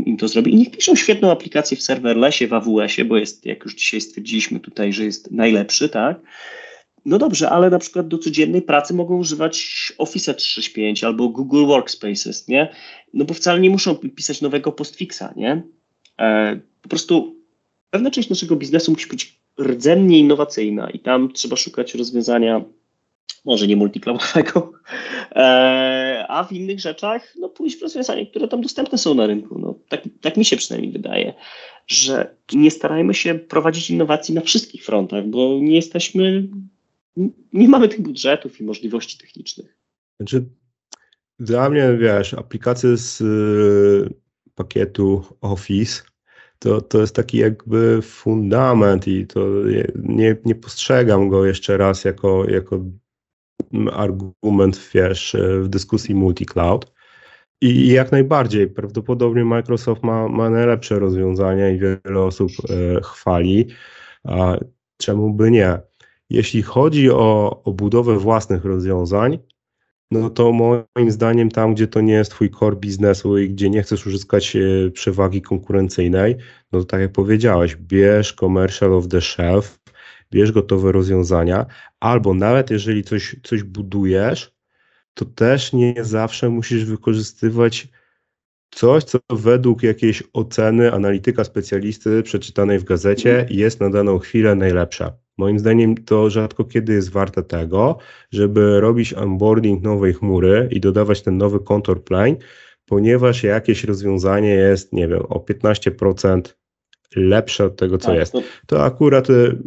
im 0.06 0.18
to 0.18 0.28
zrobi 0.28 0.54
i 0.54 0.56
niech 0.56 0.72
piszą 0.72 0.96
świetną 0.96 1.32
aplikację 1.32 1.78
w 1.78 1.82
serverlessie, 1.82 2.48
w 2.48 2.54
AWS-ie, 2.54 3.06
bo 3.06 3.18
jest, 3.18 3.46
jak 3.46 3.64
już 3.64 3.76
dzisiaj 3.76 4.02
stwierdziliśmy 4.02 4.60
tutaj, 4.60 4.94
że 4.94 5.06
jest 5.06 5.32
najlepszy, 5.32 5.90
tak? 5.90 6.20
No 7.06 7.18
dobrze, 7.18 7.50
ale 7.50 7.70
na 7.70 7.80
przykład 7.80 8.08
do 8.08 8.18
codziennej 8.18 8.62
pracy 8.62 8.94
mogą 8.94 9.18
używać 9.18 9.94
Office 9.98 10.34
365 10.34 11.04
albo 11.04 11.30
Google 11.30 11.66
Workspaces, 11.66 12.48
nie? 12.48 12.72
No 13.14 13.26
bo 13.26 13.34
wcale 13.34 13.60
nie 13.60 13.70
muszą 13.70 13.96
pisać 13.96 14.42
nowego 14.42 14.72
postfixa, 14.72 15.34
nie? 15.36 15.64
E, 16.20 16.60
po 16.82 16.90
prostu 16.90 17.36
pewna 17.90 18.12
część 18.12 18.30
naszego 18.30 18.56
biznesu 18.56 18.92
musi 18.92 19.08
być 19.08 19.40
rdzennie 19.62 20.20
innowacyjna 20.20 20.90
i 20.90 21.00
tam 21.00 21.34
trzeba 21.34 21.56
szukać 21.56 21.96
rozwiązania 21.96 22.62
może 23.46 23.68
nie 23.68 23.76
multicloudowego, 23.76 24.72
e, 25.32 26.26
a 26.30 26.44
w 26.44 26.52
innych 26.52 26.80
rzeczach 26.80 27.34
no, 27.40 27.50
pójść 27.50 27.80
w 27.80 27.82
rozwiązania, 27.82 28.26
które 28.26 28.48
tam 28.48 28.62
dostępne 28.62 28.98
są 28.98 29.14
na 29.14 29.28
rynku. 29.28 29.60
No, 29.60 29.76
tak, 29.90 30.02
tak 30.22 30.38
mi 30.38 30.46
się 30.46 30.58
przynajmniej 30.58 30.92
wydaje, 30.92 31.34
że 31.88 32.36
nie 32.54 32.72
starajmy 32.72 33.14
się 33.14 33.36
prowadzić 33.36 33.90
innowacji 33.90 34.36
na 34.36 34.42
wszystkich 34.42 34.86
frontach, 34.86 35.28
bo 35.28 35.60
nie 35.62 35.76
jesteśmy 35.76 36.48
nie 37.54 37.68
mamy 37.68 37.88
tych 37.88 38.02
budżetów 38.02 38.62
i 38.62 38.64
możliwości 38.64 39.18
technicznych. 39.18 39.78
Znaczy, 40.20 40.46
dla 41.40 41.70
mnie, 41.70 41.98
wiesz, 42.00 42.34
aplikacje 42.34 42.98
z 42.98 43.22
y, 43.22 44.14
pakietu 44.56 45.24
Office 45.42 46.04
to, 46.60 46.82
to 46.82 47.02
jest 47.02 47.16
taki 47.16 47.38
jakby 47.38 48.02
fundament 48.02 49.08
i 49.08 49.28
to 49.28 49.48
nie, 49.96 50.38
nie 50.46 50.56
postrzegam 50.56 51.30
go 51.30 51.46
jeszcze 51.46 51.78
raz 51.78 52.04
jako, 52.04 52.50
jako 52.50 52.80
argument, 53.94 54.90
wiesz, 54.94 55.38
w 55.62 55.68
dyskusji 55.68 56.16
multi-cloud. 56.16 56.94
I 57.62 57.88
jak 57.88 58.12
najbardziej, 58.12 58.68
prawdopodobnie 58.68 59.46
Microsoft 59.46 60.04
ma, 60.04 60.28
ma 60.28 60.50
najlepsze 60.50 61.00
rozwiązania 61.00 61.70
i 61.70 61.80
wiele 61.80 62.20
osób 62.20 62.52
e, 62.70 63.02
chwali, 63.02 63.68
a 64.24 64.58
czemu 64.98 65.34
by 65.34 65.52
nie? 65.52 65.80
Jeśli 66.30 66.62
chodzi 66.62 67.12
o, 67.12 67.62
o 67.64 67.74
budowę 67.74 68.18
własnych 68.18 68.66
rozwiązań, 68.66 69.40
no 70.12 70.30
to 70.30 70.52
moim 70.52 71.12
zdaniem 71.12 71.52
tam, 71.52 71.74
gdzie 71.74 71.88
to 71.88 72.02
nie 72.02 72.14
jest 72.14 72.32
twój 72.32 72.50
core 72.50 72.76
biznesu 72.76 73.38
i 73.38 73.50
gdzie 73.50 73.70
nie 73.70 73.84
chcesz 73.84 74.08
uzyskać 74.08 74.56
e, 74.56 74.92
przewagi 74.92 75.42
konkurencyjnej, 75.42 76.36
no 76.72 76.80
to 76.80 76.86
tak 76.86 77.02
jak 77.02 77.12
powiedziałeś, 77.12 77.76
bierz 77.76 78.34
commercial 78.34 78.94
of 78.94 79.08
the 79.08 79.22
shelf, 79.22 79.83
bierz 80.34 80.52
gotowe 80.52 80.92
rozwiązania, 80.92 81.66
albo 82.00 82.34
nawet 82.34 82.72
jeżeli 82.72 83.04
coś, 83.04 83.36
coś 83.44 83.64
budujesz, 83.64 84.54
to 85.14 85.26
też 85.26 85.74
nie 85.74 85.96
zawsze 86.04 86.50
musisz 86.50 86.86
wykorzystywać 86.86 87.88
coś, 88.72 89.04
co 89.04 89.20
według 89.30 89.84
jakiejś 89.84 90.24
oceny 90.34 90.94
analityka 90.94 91.44
specjalisty 91.44 92.24
przeczytanej 92.24 92.80
w 92.80 92.84
gazecie 92.84 93.46
jest 93.50 93.80
na 93.80 93.90
daną 93.90 94.20
chwilę 94.20 94.56
najlepsza. 94.56 95.14
Moim 95.38 95.60
zdaniem 95.60 95.96
to 95.96 96.30
rzadko 96.30 96.64
kiedy 96.64 96.94
jest 96.94 97.12
warte 97.12 97.44
tego, 97.44 97.98
żeby 98.32 98.82
robić 98.82 99.14
onboarding 99.14 99.84
nowej 99.84 100.14
chmury 100.14 100.68
i 100.72 100.80
dodawać 100.80 101.22
ten 101.22 101.38
nowy 101.38 101.60
contour 101.60 102.04
plane, 102.04 102.36
ponieważ 102.86 103.44
jakieś 103.44 103.84
rozwiązanie 103.84 104.50
jest, 104.50 104.94
nie 104.94 105.08
wiem, 105.08 105.22
o 105.30 105.40
15% 105.40 106.42
lepsze 107.16 107.66
od 107.66 107.76
tego, 107.76 107.98
co 107.98 108.08
tak, 108.08 108.16
jest. 108.16 108.34
To 108.68 108.84
akurat 108.84 109.30
y, 109.30 109.58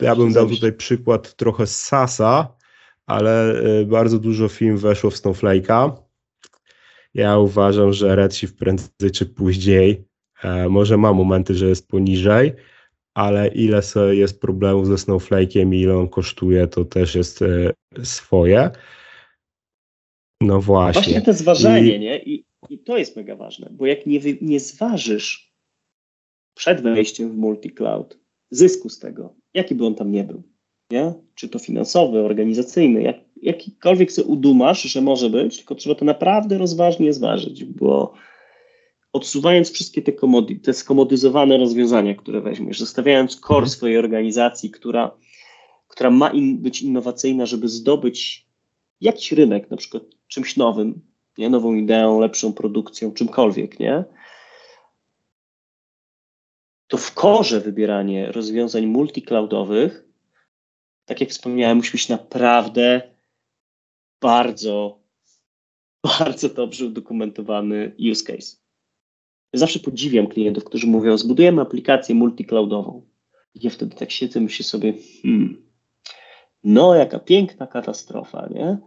ja 0.00 0.16
bym 0.16 0.32
dał 0.32 0.48
tutaj 0.48 0.72
przykład 0.72 1.36
trochę 1.36 1.66
z 1.66 1.82
Sasa, 1.82 2.56
ale 3.06 3.62
y, 3.80 3.86
bardzo 3.86 4.18
dużo 4.18 4.48
film 4.48 4.78
weszło 4.78 5.10
w 5.10 5.14
Snowflake'a. 5.14 5.92
Ja 7.14 7.38
uważam, 7.38 7.92
że 7.92 8.16
Redshift 8.16 8.58
prędzej 8.58 9.10
czy 9.14 9.26
później 9.26 10.04
e, 10.42 10.68
może 10.68 10.96
ma 10.96 11.12
momenty, 11.12 11.54
że 11.54 11.66
jest 11.66 11.88
poniżej, 11.88 12.52
ale 13.14 13.48
ile 13.48 13.80
jest 14.10 14.40
problemów 14.40 14.86
ze 14.86 14.94
Snowflake'iem 14.94 15.74
i 15.74 15.80
ile 15.80 15.98
on 15.98 16.08
kosztuje, 16.08 16.66
to 16.66 16.84
też 16.84 17.14
jest 17.14 17.42
e, 17.42 17.72
swoje. 18.04 18.70
No 20.40 20.60
właśnie. 20.60 21.02
Właśnie 21.02 21.22
to 21.22 21.32
zważenie, 21.32 21.96
I... 21.96 22.00
nie? 22.00 22.18
I, 22.18 22.44
I, 22.68 22.78
to 22.78 22.98
jest 22.98 23.16
mega 23.16 23.36
ważne, 23.36 23.68
bo 23.70 23.86
jak 23.86 24.06
nie, 24.06 24.20
nie 24.40 24.60
zważysz 24.60 25.52
przed 26.54 26.82
wejściem 26.82 27.32
w 27.32 27.36
multi-cloud 27.36 28.18
zysku 28.50 28.88
z 28.88 28.98
tego, 28.98 29.34
jaki 29.56 29.74
by 29.74 29.86
on 29.86 29.94
tam 29.94 30.10
nie 30.10 30.24
był, 30.24 30.42
nie? 30.90 31.14
Czy 31.34 31.48
to 31.48 31.58
finansowy, 31.58 32.18
organizacyjny, 32.18 33.02
jak, 33.02 33.16
jakikolwiek 33.42 34.12
sobie 34.12 34.28
udumasz, 34.28 34.82
że 34.82 35.00
może 35.00 35.30
być, 35.30 35.56
tylko 35.56 35.74
trzeba 35.74 35.94
to 35.94 36.04
naprawdę 36.04 36.58
rozważnie 36.58 37.12
zważyć, 37.12 37.64
bo 37.64 38.12
odsuwając 39.12 39.70
wszystkie 39.70 40.02
te, 40.02 40.12
komody, 40.12 40.56
te 40.56 40.72
skomodyzowane 40.72 41.58
rozwiązania, 41.58 42.14
które 42.14 42.40
weźmiesz, 42.40 42.78
zostawiając 42.78 43.40
core 43.40 43.58
mhm. 43.58 43.70
swojej 43.70 43.98
organizacji, 43.98 44.70
która, 44.70 45.10
która 45.88 46.10
ma 46.10 46.28
in, 46.28 46.58
być 46.58 46.82
innowacyjna, 46.82 47.46
żeby 47.46 47.68
zdobyć 47.68 48.46
jakiś 49.00 49.32
rynek, 49.32 49.70
na 49.70 49.76
przykład 49.76 50.02
czymś 50.28 50.56
nowym, 50.56 51.00
nie? 51.38 51.50
nową 51.50 51.74
ideą, 51.74 52.20
lepszą 52.20 52.52
produkcją, 52.52 53.12
czymkolwiek, 53.12 53.80
nie? 53.80 54.04
To 56.88 56.96
w 56.96 57.14
korze 57.14 57.60
wybieranie 57.60 58.32
rozwiązań 58.32 58.86
multicloudowych, 58.86 60.04
tak 61.04 61.20
jak 61.20 61.30
wspomniałem, 61.30 61.76
musi 61.76 61.92
być 61.92 62.08
naprawdę 62.08 63.02
bardzo, 64.20 65.02
bardzo 66.18 66.48
dobrze 66.48 66.86
udokumentowany 66.86 67.96
use 68.12 68.24
case. 68.24 68.56
Zawsze 69.52 69.78
podziwiam 69.78 70.26
klientów, 70.26 70.64
którzy 70.64 70.86
mówią, 70.86 71.18
zbudujemy 71.18 71.62
aplikację 71.62 72.14
multicloudową. 72.14 73.08
I 73.54 73.64
ja 73.64 73.70
wtedy 73.70 73.96
tak 73.96 74.10
siedzę, 74.10 74.40
myślę 74.40 74.64
sobie, 74.64 74.92
hmm, 75.22 75.66
no 76.64 76.94
jaka 76.94 77.18
piękna 77.18 77.66
katastrofa, 77.66 78.48
nie? 78.50 78.78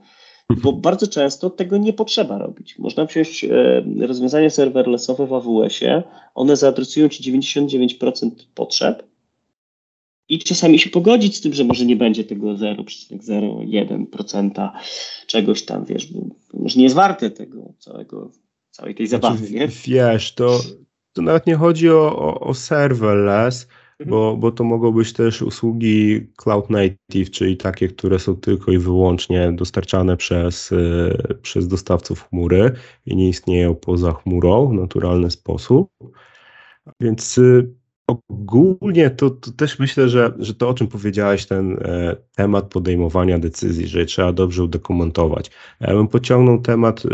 Bo 0.49 0.73
bardzo 0.73 1.07
często 1.07 1.49
tego 1.49 1.77
nie 1.77 1.93
potrzeba 1.93 2.37
robić. 2.37 2.79
Można 2.79 3.05
wziąć 3.05 3.43
e, 3.43 3.83
rozwiązania 4.07 4.49
serverlessowe 4.49 5.27
w 5.27 5.33
AWS-ie, 5.33 6.03
one 6.35 6.55
zaadresują 6.55 7.09
Ci 7.09 7.31
99% 7.31 8.29
potrzeb 8.55 9.09
i 10.29 10.39
czasami 10.39 10.79
się 10.79 10.89
pogodzić 10.89 11.37
z 11.37 11.41
tym, 11.41 11.53
że 11.53 11.63
może 11.63 11.85
nie 11.85 11.95
będzie 11.95 12.23
tego 12.23 12.47
0,01% 12.47 14.69
czegoś 15.27 15.65
tam, 15.65 15.85
wiesz, 15.85 16.13
bo 16.13 16.21
może 16.53 16.77
nie 16.77 16.83
jest 16.83 16.95
warte 16.95 17.31
tego 17.31 17.73
całego 17.79 18.31
całej 18.71 18.95
tej 18.95 19.07
zabawy, 19.07 19.37
znaczy, 19.37 19.53
nie? 19.53 19.67
Wiesz, 19.67 20.33
to, 20.33 20.59
to 21.13 21.21
nawet 21.21 21.47
nie 21.47 21.55
chodzi 21.55 21.89
o, 21.89 22.19
o, 22.19 22.39
o 22.39 22.53
serverless. 22.53 23.67
Bo, 24.05 24.37
bo 24.37 24.51
to 24.51 24.63
mogą 24.63 24.91
być 24.91 25.13
też 25.13 25.41
usługi 25.41 26.27
cloud 26.37 26.69
native, 26.69 27.31
czyli 27.31 27.57
takie, 27.57 27.87
które 27.87 28.19
są 28.19 28.35
tylko 28.35 28.71
i 28.71 28.77
wyłącznie 28.77 29.51
dostarczane 29.51 30.17
przez, 30.17 30.71
y, 30.71 31.37
przez 31.41 31.67
dostawców 31.67 32.29
chmury 32.29 32.71
i 33.05 33.15
nie 33.15 33.29
istnieją 33.29 33.75
poza 33.75 34.13
chmurą 34.13 34.67
w 34.67 34.73
naturalny 34.73 35.31
sposób. 35.31 35.89
Więc 36.99 37.37
y, 37.37 37.73
ogólnie 38.29 39.09
to, 39.09 39.29
to, 39.29 39.51
też 39.51 39.79
myślę, 39.79 40.09
że, 40.09 40.33
że 40.39 40.53
to, 40.53 40.69
o 40.69 40.73
czym 40.73 40.87
powiedziałeś, 40.87 41.45
ten 41.45 41.77
e, 41.81 42.15
temat 42.35 42.65
podejmowania 42.65 43.39
decyzji, 43.39 43.87
że 43.87 44.05
trzeba 44.05 44.33
dobrze 44.33 44.63
udokumentować. 44.63 45.51
Ja 45.79 45.93
bym 45.93 46.07
pociągnął 46.07 46.61
temat 46.61 47.03
e, 47.05 47.09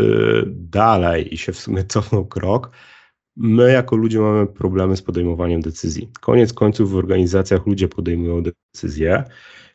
dalej 0.46 1.34
i 1.34 1.38
się 1.38 1.52
w 1.52 1.58
sumie 1.58 1.84
cofnął 1.84 2.26
krok. 2.26 2.70
My 3.36 3.72
jako 3.72 3.96
ludzie 3.96 4.20
mamy 4.20 4.46
problemy 4.46 4.96
z 4.96 5.02
podejmowaniem 5.02 5.60
decyzji. 5.60 6.10
Koniec 6.20 6.52
końców 6.52 6.90
w 6.90 6.96
organizacjach 6.96 7.66
ludzie 7.66 7.88
podejmują 7.88 8.42
decyzje 8.42 9.24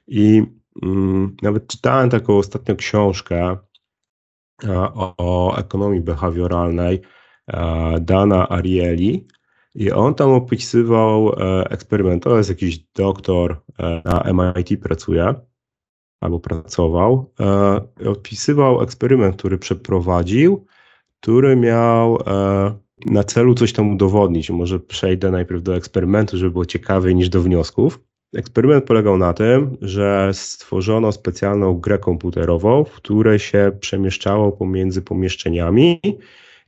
i 0.07 0.43
mm, 0.84 1.36
nawet 1.41 1.68
czytałem 1.68 2.09
taką 2.09 2.38
ostatnią 2.38 2.76
książkę 2.76 3.57
o, 4.95 5.14
o 5.18 5.57
ekonomii 5.57 6.01
behawioralnej 6.01 7.01
Dana 8.01 8.49
Arieli, 8.49 9.28
i 9.76 9.91
on 9.91 10.16
tam 10.16 10.30
opisywał 10.30 11.30
e, 11.30 11.70
eksperyment. 11.70 12.24
To 12.24 12.38
jest 12.38 12.49
jakiś 12.49 12.80
doktor 12.80 13.62
e, 13.80 14.01
na 14.05 14.34
MIT 14.34 14.82
pracuje, 14.82 15.34
albo 16.22 16.39
pracował. 16.39 17.34
E, 17.39 18.09
opisywał 18.09 18.82
eksperyment, 18.82 19.36
który 19.36 19.57
przeprowadził, 19.57 20.66
który 21.20 21.55
miał 21.55 22.18
na 23.05 23.23
celu 23.23 23.55
coś 23.55 23.73
tam 23.73 23.93
udowodnić. 23.93 24.49
Może 24.49 24.79
przejdę 24.79 25.31
najpierw 25.31 25.63
do 25.63 25.75
eksperymentu, 25.75 26.37
żeby 26.37 26.51
było 26.51 26.65
ciekawiej 26.65 27.15
niż 27.15 27.29
do 27.29 27.41
wniosków. 27.41 27.99
Eksperyment 28.35 28.85
polegał 28.85 29.17
na 29.17 29.33
tym, 29.33 29.77
że 29.81 30.29
stworzono 30.33 31.11
specjalną 31.11 31.73
grę 31.73 31.97
komputerową, 31.97 32.83
w 32.83 32.91
której 32.91 33.39
się 33.39 33.71
przemieszczało 33.79 34.51
pomiędzy 34.51 35.01
pomieszczeniami 35.01 36.01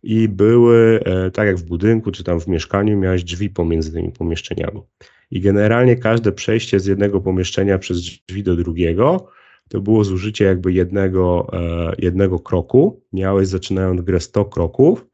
i 0.04 0.28
były, 0.28 1.00
e, 1.06 1.32
tak 1.32 1.48
jak 1.48 1.58
w 1.58 1.64
budynku 1.64 2.12
czy 2.12 2.24
tam 2.24 2.40
w 2.40 2.48
mieszkaniu, 2.48 2.98
miałeś 2.98 3.24
drzwi 3.24 3.50
pomiędzy 3.50 3.94
tymi 3.94 4.12
pomieszczeniami. 4.12 4.82
I 5.32 5.42
generalnie 5.42 5.96
każde 5.96 6.32
przejście 6.32 6.80
z 6.80 6.86
jednego 6.86 7.22
pomieszczenia 7.22 7.78
przez 7.78 7.98
drzwi 8.28 8.44
do 8.44 8.56
drugiego 8.56 9.28
to 9.70 9.82
było 9.82 10.04
zużycie 10.04 10.46
jakby 10.46 10.74
jednego, 10.74 11.48
e, 11.54 11.96
jednego 12.00 12.40
kroku. 12.40 13.02
Miałeś 13.14 13.48
zaczynając 13.48 14.02
grę 14.02 14.20
100 14.20 14.46
kroków 14.46 15.06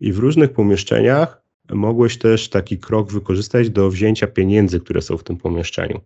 i 0.00 0.12
w 0.12 0.18
różnych 0.18 0.52
pomieszczeniach 0.52 1.42
mogłeś 1.70 2.18
też 2.18 2.48
taki 2.48 2.78
krok 2.78 3.12
wykorzystać 3.12 3.70
do 3.70 3.90
wzięcia 3.90 4.26
pieniędzy, 4.26 4.80
które 4.80 5.02
są 5.02 5.16
w 5.16 5.24
tym 5.24 5.36
pomieszczeniu. 5.36 6.00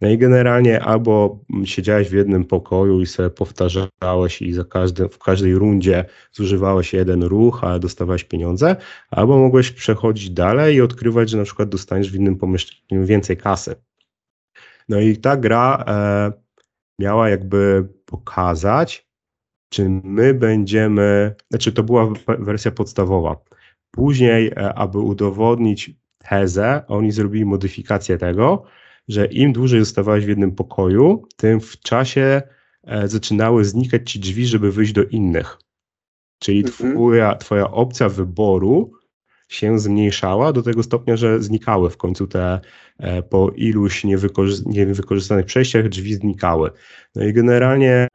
No 0.00 0.08
i 0.08 0.18
generalnie 0.18 0.80
albo 0.82 1.38
siedziałeś 1.64 2.08
w 2.08 2.12
jednym 2.12 2.44
pokoju 2.44 3.00
i 3.00 3.06
sobie 3.06 3.30
powtarzałeś 3.30 4.42
i 4.42 4.52
za 4.52 4.64
każdy, 4.64 5.08
w 5.08 5.18
każdej 5.18 5.54
rundzie 5.54 6.04
zużywałeś 6.32 6.92
jeden 6.92 7.22
ruch, 7.22 7.64
a 7.64 7.78
dostawałeś 7.78 8.24
pieniądze, 8.24 8.76
albo 9.10 9.38
mogłeś 9.38 9.70
przechodzić 9.70 10.30
dalej 10.30 10.76
i 10.76 10.80
odkrywać, 10.80 11.30
że 11.30 11.38
na 11.38 11.44
przykład 11.44 11.68
dostaniesz 11.68 12.10
w 12.10 12.14
innym 12.14 12.36
pomieszczeniu 12.36 13.06
więcej 13.06 13.36
kasy. 13.36 13.74
No 14.88 15.00
i 15.00 15.16
ta 15.16 15.36
gra 15.36 15.84
e, 15.86 16.32
miała 16.98 17.28
jakby 17.28 17.88
pokazać, 18.04 19.09
czy 19.70 19.88
my 20.04 20.34
będziemy, 20.34 21.34
znaczy 21.50 21.72
to 21.72 21.82
była 21.82 22.12
wersja 22.38 22.70
podstawowa, 22.70 23.36
Później, 23.90 24.48
e, 24.48 24.74
aby 24.74 24.98
udowodnić 24.98 25.90
tezę, 26.18 26.82
oni 26.88 27.12
zrobili 27.12 27.44
modyfikację 27.44 28.18
tego, 28.18 28.64
że 29.08 29.26
im 29.26 29.52
dłużej 29.52 29.80
zostawałeś 29.80 30.24
w 30.24 30.28
jednym 30.28 30.52
pokoju, 30.52 31.26
tym 31.36 31.60
w 31.60 31.78
czasie 31.80 32.42
e, 32.84 33.08
zaczynały 33.08 33.64
znikać 33.64 34.12
ci 34.12 34.20
drzwi, 34.20 34.46
żeby 34.46 34.72
wyjść 34.72 34.92
do 34.92 35.04
innych. 35.04 35.58
Czyli 36.38 36.58
mhm. 36.58 36.94
twoja, 36.94 37.34
twoja 37.34 37.70
opcja 37.70 38.08
wyboru 38.08 38.92
się 39.48 39.78
zmniejszała 39.78 40.52
do 40.52 40.62
tego 40.62 40.82
stopnia, 40.82 41.16
że 41.16 41.42
znikały 41.42 41.90
w 41.90 41.96
końcu 41.96 42.26
te 42.26 42.60
e, 42.98 43.22
po 43.22 43.50
iluś 43.56 44.04
niewykorzystanych 44.66 45.46
przejściach 45.46 45.88
drzwi 45.88 46.14
znikały. 46.14 46.70
No 47.14 47.24
i 47.24 47.32
generalnie 47.32 48.08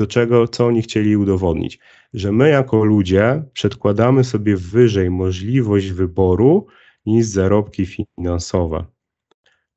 do 0.00 0.06
czego, 0.06 0.48
co 0.48 0.66
oni 0.66 0.82
chcieli 0.82 1.16
udowodnić? 1.16 1.78
Że 2.14 2.32
my 2.32 2.48
jako 2.48 2.84
ludzie 2.84 3.42
przedkładamy 3.52 4.24
sobie 4.24 4.56
wyżej 4.56 5.10
możliwość 5.10 5.90
wyboru 5.90 6.66
niż 7.06 7.26
zarobki 7.26 7.86
finansowe. 7.86 8.84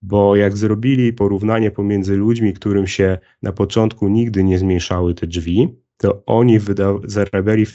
Bo 0.02 0.36
jak 0.36 0.58
zrobili 0.58 1.14
porównanie 1.14 1.72
pomiędzy 1.72 2.16
ludźmi, 2.16 2.54
którym 2.54 2.88
się 2.88 3.18
na 3.42 3.52
początku 3.52 4.08
nigdy 4.08 4.44
nie 4.44 4.60
zmniejszały 4.60 5.14
te 5.14 5.28
drzwi, 5.28 5.83
to 6.04 6.24
oni 6.26 6.60
zarabiali 7.06 7.66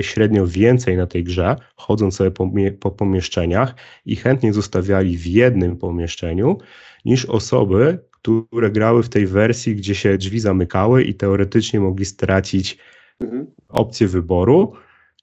średnio 0.00 0.46
więcej 0.46 0.96
na 0.96 1.06
tej 1.06 1.24
grze, 1.24 1.56
chodząc 1.76 2.16
sobie 2.16 2.30
po, 2.30 2.50
po 2.80 2.90
pomieszczeniach 2.90 3.74
i 4.06 4.16
chętnie 4.16 4.52
zostawiali 4.52 5.16
w 5.16 5.26
jednym 5.26 5.76
pomieszczeniu, 5.76 6.58
niż 7.04 7.24
osoby, 7.24 7.98
które 8.10 8.70
grały 8.70 9.02
w 9.02 9.08
tej 9.08 9.26
wersji, 9.26 9.76
gdzie 9.76 9.94
się 9.94 10.18
drzwi 10.18 10.40
zamykały 10.40 11.02
i 11.02 11.14
teoretycznie 11.14 11.80
mogli 11.80 12.04
stracić 12.04 12.78
mhm. 13.20 13.46
opcję 13.68 14.08
wyboru. 14.08 14.72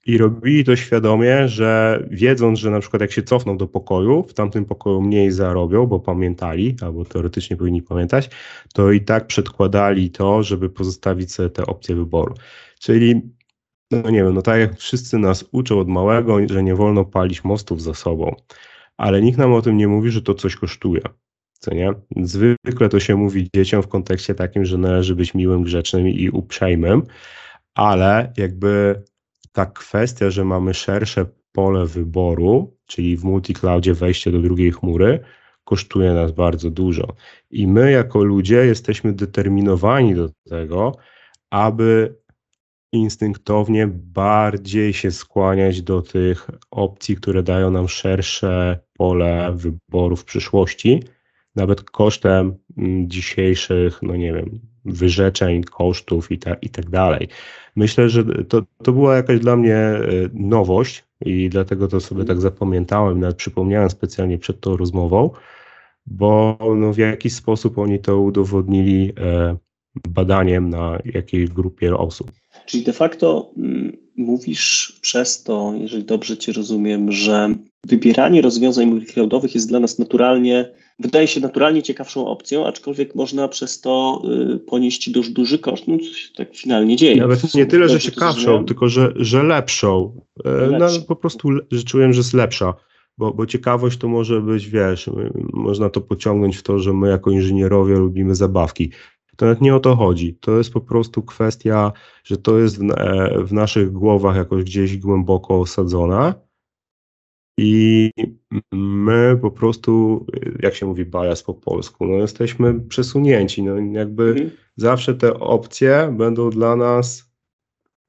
I 0.05 0.17
robili 0.17 0.63
to 0.63 0.75
świadomie, 0.75 1.47
że 1.47 1.99
wiedząc, 2.11 2.59
że 2.59 2.71
na 2.71 2.79
przykład 2.79 3.01
jak 3.01 3.11
się 3.11 3.23
cofną 3.23 3.57
do 3.57 3.67
pokoju, 3.67 4.23
w 4.23 4.33
tamtym 4.33 4.65
pokoju 4.65 5.01
mniej 5.01 5.31
zarobią, 5.31 5.85
bo 5.85 5.99
pamiętali, 5.99 6.75
albo 6.81 7.05
teoretycznie 7.05 7.57
powinni 7.57 7.81
pamiętać, 7.81 8.29
to 8.73 8.91
i 8.91 9.01
tak 9.01 9.27
przedkładali 9.27 10.11
to, 10.11 10.43
żeby 10.43 10.69
pozostawić 10.69 11.33
sobie 11.33 11.49
te 11.49 11.65
opcje 11.65 11.95
wyboru. 11.95 12.35
Czyli, 12.79 13.21
no 13.91 14.09
nie 14.09 14.23
wiem, 14.23 14.33
no 14.33 14.41
tak 14.41 14.59
jak 14.59 14.77
wszyscy 14.77 15.17
nas 15.17 15.45
uczą 15.51 15.79
od 15.79 15.87
małego, 15.87 16.47
że 16.47 16.63
nie 16.63 16.75
wolno 16.75 17.05
palić 17.05 17.43
mostów 17.43 17.81
za 17.81 17.93
sobą, 17.93 18.35
ale 18.97 19.21
nikt 19.21 19.37
nam 19.37 19.53
o 19.53 19.61
tym 19.61 19.77
nie 19.77 19.87
mówi, 19.87 20.11
że 20.11 20.21
to 20.21 20.33
coś 20.33 20.55
kosztuje 20.55 21.01
Co 21.59 21.73
nie? 21.75 21.93
Zwykle 22.21 22.89
to 22.89 22.99
się 22.99 23.15
mówi 23.15 23.49
dzieciom 23.55 23.83
w 23.83 23.87
kontekście 23.87 24.35
takim, 24.35 24.65
że 24.65 24.77
należy 24.77 25.15
być 25.15 25.33
miłym, 25.33 25.63
grzecznym 25.63 26.07
i 26.07 26.29
uprzejmym, 26.29 27.03
ale 27.75 28.33
jakby 28.37 29.03
ta 29.55 29.65
kwestia, 29.65 30.29
że 30.29 30.45
mamy 30.45 30.73
szersze 30.73 31.25
pole 31.51 31.85
wyboru, 31.85 32.77
czyli 32.85 33.17
w 33.17 33.23
multicloudzie 33.23 33.93
wejście 33.93 34.31
do 34.31 34.39
drugiej 34.39 34.71
chmury, 34.71 35.19
kosztuje 35.63 36.13
nas 36.13 36.31
bardzo 36.31 36.69
dużo. 36.69 37.15
I 37.51 37.67
my, 37.67 37.91
jako 37.91 38.23
ludzie, 38.23 38.65
jesteśmy 38.65 39.13
determinowani 39.13 40.15
do 40.15 40.29
tego, 40.49 40.95
aby 41.49 42.15
instynktownie 42.91 43.87
bardziej 43.91 44.93
się 44.93 45.11
skłaniać 45.11 45.81
do 45.81 46.01
tych 46.01 46.47
opcji, 46.71 47.15
które 47.15 47.43
dają 47.43 47.71
nam 47.71 47.87
szersze 47.87 48.79
pole 48.97 49.53
wyboru 49.55 50.15
w 50.15 50.25
przyszłości, 50.25 51.03
nawet 51.55 51.83
kosztem 51.83 52.57
mm, 52.77 53.09
dzisiejszych, 53.09 53.99
no 54.01 54.15
nie 54.15 54.33
wiem, 54.33 54.59
wyrzeczeń, 54.85 55.63
kosztów 55.63 56.31
i, 56.31 56.39
ta, 56.39 56.53
i 56.53 56.69
tak 56.69 56.89
dalej. 56.89 57.27
Myślę, 57.76 58.09
że 58.09 58.23
to, 58.49 58.61
to 58.84 58.91
była 58.91 59.15
jakaś 59.15 59.39
dla 59.39 59.55
mnie 59.55 59.76
e, 59.76 60.01
nowość 60.34 61.03
i 61.26 61.49
dlatego 61.49 61.88
to 61.88 61.99
sobie 61.99 62.26
tak 62.26 62.41
zapamiętałem, 62.41 63.19
nawet 63.19 63.38
przypomniałem 63.38 63.89
specjalnie 63.89 64.38
przed 64.38 64.59
tą 64.59 64.78
rozmową, 64.78 65.30
bo 66.05 66.57
no, 66.78 66.93
w 66.93 66.97
jakiś 66.97 67.34
sposób 67.34 67.78
oni 67.78 67.99
to 67.99 68.21
udowodnili 68.21 69.13
e, 69.17 69.57
badaniem 70.09 70.69
na 70.69 70.99
jakiej 71.05 71.45
grupie 71.47 71.97
osób. 71.97 72.32
Czyli 72.65 72.84
de 72.84 72.93
facto 72.93 73.51
mm, 73.57 73.97
mówisz 74.17 74.99
przez 75.01 75.43
to, 75.43 75.73
jeżeli 75.78 76.03
dobrze 76.03 76.38
Cię 76.38 76.51
rozumiem, 76.51 77.11
że 77.11 77.55
wybieranie 77.88 78.41
rozwiązań 78.41 78.86
multicloudowych 78.86 79.55
jest 79.55 79.69
dla 79.69 79.80
nas 79.80 79.99
naturalnie, 79.99 80.69
wydaje 80.99 81.27
się 81.27 81.39
naturalnie 81.39 81.83
ciekawszą 81.83 82.27
opcją, 82.27 82.67
aczkolwiek 82.67 83.15
można 83.15 83.47
przez 83.47 83.81
to 83.81 84.21
y, 84.55 84.59
ponieść 84.59 85.09
duży, 85.09 85.31
duży 85.31 85.59
koszt, 85.59 85.87
no 85.87 85.97
co 85.97 86.03
się 86.03 86.33
tak 86.35 86.55
finalnie 86.55 86.95
dzieje. 86.95 87.21
Nawet 87.21 87.53
nie 87.53 87.65
tyle, 87.65 87.89
że 87.89 87.99
ciekawszą, 87.99 88.65
tylko 88.65 88.89
że, 88.89 89.13
że 89.15 89.43
lepszą. 89.43 90.21
E, 90.45 90.77
no, 90.79 90.87
po 91.07 91.15
prostu 91.15 91.49
że 91.71 91.83
czułem, 91.83 92.13
że 92.13 92.19
jest 92.19 92.33
lepsza. 92.33 92.73
Bo, 93.17 93.33
bo 93.33 93.45
ciekawość 93.45 93.97
to 93.97 94.07
może 94.07 94.41
być, 94.41 94.69
wiesz, 94.69 95.09
można 95.53 95.89
to 95.89 96.01
pociągnąć 96.01 96.57
w 96.57 96.63
to, 96.63 96.79
że 96.79 96.93
my 96.93 97.09
jako 97.09 97.31
inżynierowie 97.31 97.95
lubimy 97.95 98.35
zabawki. 98.35 98.91
To 99.35 99.45
nawet 99.45 99.61
nie 99.61 99.75
o 99.75 99.79
to 99.79 99.95
chodzi. 99.95 100.37
To 100.41 100.57
jest 100.57 100.73
po 100.73 100.81
prostu 100.81 101.23
kwestia, 101.23 101.91
że 102.23 102.37
to 102.37 102.57
jest 102.57 102.79
w, 102.79 102.91
e, 102.91 103.43
w 103.43 103.53
naszych 103.53 103.91
głowach 103.91 104.35
jakoś 104.35 104.63
gdzieś 104.63 104.97
głęboko 104.97 105.59
osadzone. 105.59 106.33
I 107.57 108.11
my 108.71 109.37
po 109.41 109.51
prostu, 109.51 110.25
jak 110.59 110.75
się 110.75 110.85
mówi 110.85 111.05
bias 111.05 111.43
po 111.43 111.53
polsku, 111.53 112.05
no 112.05 112.13
jesteśmy 112.13 112.79
przesunięci. 112.79 113.63
No 113.63 113.77
jakby 113.99 114.23
mhm. 114.23 114.51
zawsze 114.75 115.13
te 115.13 115.39
opcje 115.39 116.13
będą 116.17 116.49
dla 116.49 116.75
nas, 116.75 117.31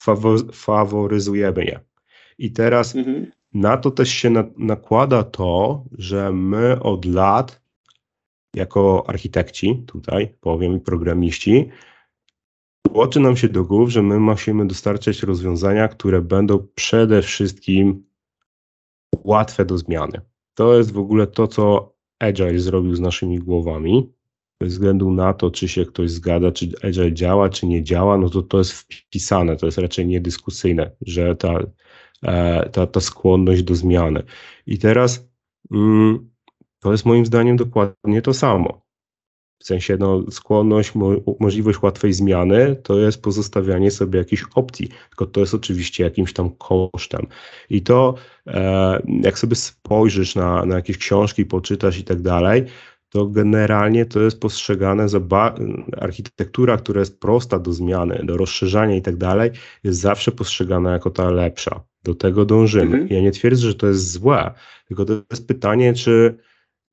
fawo 0.02 0.36
faworyzujemy 0.52 1.64
je. 1.64 1.80
I 2.38 2.52
teraz 2.52 2.96
mhm. 2.96 3.26
na 3.54 3.76
to 3.76 3.90
też 3.90 4.08
się 4.08 4.30
na, 4.30 4.44
nakłada 4.58 5.22
to, 5.22 5.84
że 5.92 6.32
my 6.32 6.80
od 6.80 7.04
lat 7.04 7.60
jako 8.54 9.04
architekci, 9.08 9.82
tutaj 9.86 10.34
powiem, 10.40 10.76
i 10.76 10.80
programiści, 10.80 11.68
tłoczy 12.92 13.20
nam 13.20 13.36
się 13.36 13.48
do 13.48 13.64
głów, 13.64 13.90
że 13.90 14.02
my 14.02 14.20
musimy 14.20 14.66
dostarczać 14.66 15.22
rozwiązania, 15.22 15.88
które 15.88 16.20
będą 16.20 16.66
przede 16.74 17.22
wszystkim 17.22 18.06
łatwe 19.24 19.64
do 19.64 19.78
zmiany. 19.78 20.20
To 20.54 20.78
jest 20.78 20.92
w 20.92 20.98
ogóle 20.98 21.26
to, 21.26 21.48
co 21.48 21.94
Agile 22.18 22.58
zrobił 22.58 22.96
z 22.96 23.00
naszymi 23.00 23.38
głowami. 23.38 24.12
Bez 24.60 24.72
względu 24.72 25.10
na 25.10 25.34
to, 25.34 25.50
czy 25.50 25.68
się 25.68 25.84
ktoś 25.84 26.10
zgada, 26.10 26.52
czy 26.52 26.70
Agile 26.82 27.12
działa, 27.12 27.48
czy 27.48 27.66
nie 27.66 27.82
działa, 27.82 28.18
no 28.18 28.30
to 28.30 28.42
to 28.42 28.58
jest 28.58 28.72
wpisane, 28.72 29.56
to 29.56 29.66
jest 29.66 29.78
raczej 29.78 30.06
niedyskusyjne, 30.06 30.90
że 31.00 31.36
ta, 31.36 31.58
e, 32.22 32.68
ta, 32.70 32.86
ta 32.86 33.00
skłonność 33.00 33.62
do 33.62 33.74
zmiany. 33.74 34.22
I 34.66 34.78
teraz 34.78 35.28
mm, 35.72 36.30
to 36.80 36.92
jest 36.92 37.06
moim 37.06 37.26
zdaniem 37.26 37.56
dokładnie 37.56 38.22
to 38.22 38.34
samo. 38.34 38.85
W 39.58 39.64
sensie 39.64 39.96
no, 40.00 40.30
skłonność, 40.30 40.94
mo 40.94 41.10
możliwość 41.40 41.82
łatwej 41.82 42.12
zmiany 42.12 42.76
to 42.82 42.98
jest 42.98 43.22
pozostawianie 43.22 43.90
sobie 43.90 44.18
jakichś 44.18 44.44
opcji, 44.54 44.88
tylko 45.08 45.26
to 45.26 45.40
jest 45.40 45.54
oczywiście 45.54 46.04
jakimś 46.04 46.32
tam 46.32 46.50
kosztem. 46.50 47.26
I 47.70 47.82
to, 47.82 48.14
e, 48.46 49.02
jak 49.22 49.38
sobie 49.38 49.56
spojrzysz 49.56 50.34
na, 50.34 50.64
na 50.64 50.74
jakieś 50.74 50.98
książki, 50.98 51.46
poczytasz 51.46 51.98
i 51.98 52.04
tak 52.04 52.22
dalej, 52.22 52.64
to 53.08 53.26
generalnie 53.26 54.06
to 54.06 54.20
jest 54.20 54.40
postrzegane 54.40 55.08
za 55.08 55.20
architektura, 55.96 56.76
która 56.76 57.00
jest 57.00 57.20
prosta 57.20 57.58
do 57.58 57.72
zmiany, 57.72 58.20
do 58.24 58.36
rozszerzania 58.36 58.96
i 58.96 59.02
tak 59.02 59.16
dalej, 59.16 59.50
jest 59.84 60.00
zawsze 60.00 60.32
postrzegana 60.32 60.92
jako 60.92 61.10
ta 61.10 61.30
lepsza. 61.30 61.84
Do 62.04 62.14
tego 62.14 62.44
dążymy. 62.44 62.84
Mhm. 62.84 63.08
Ja 63.08 63.20
nie 63.20 63.30
twierdzę, 63.30 63.66
że 63.66 63.74
to 63.74 63.86
jest 63.86 64.10
złe, 64.12 64.54
tylko 64.88 65.04
to 65.04 65.12
jest 65.30 65.48
pytanie, 65.48 65.94
czy 65.94 66.38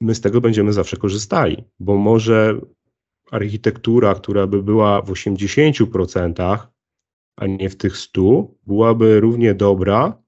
my 0.03 0.15
z 0.15 0.21
tego 0.21 0.41
będziemy 0.41 0.73
zawsze 0.73 0.97
korzystali, 0.97 1.63
bo 1.79 1.97
może 1.97 2.59
architektura, 3.31 4.15
która 4.15 4.47
by 4.47 4.63
była 4.63 5.01
w 5.01 5.09
80%, 5.09 6.57
a 7.35 7.47
nie 7.47 7.69
w 7.69 7.75
tych 7.75 7.97
100, 7.97 8.47
byłaby 8.67 9.19
równie 9.19 9.53
dobra, 9.53 10.23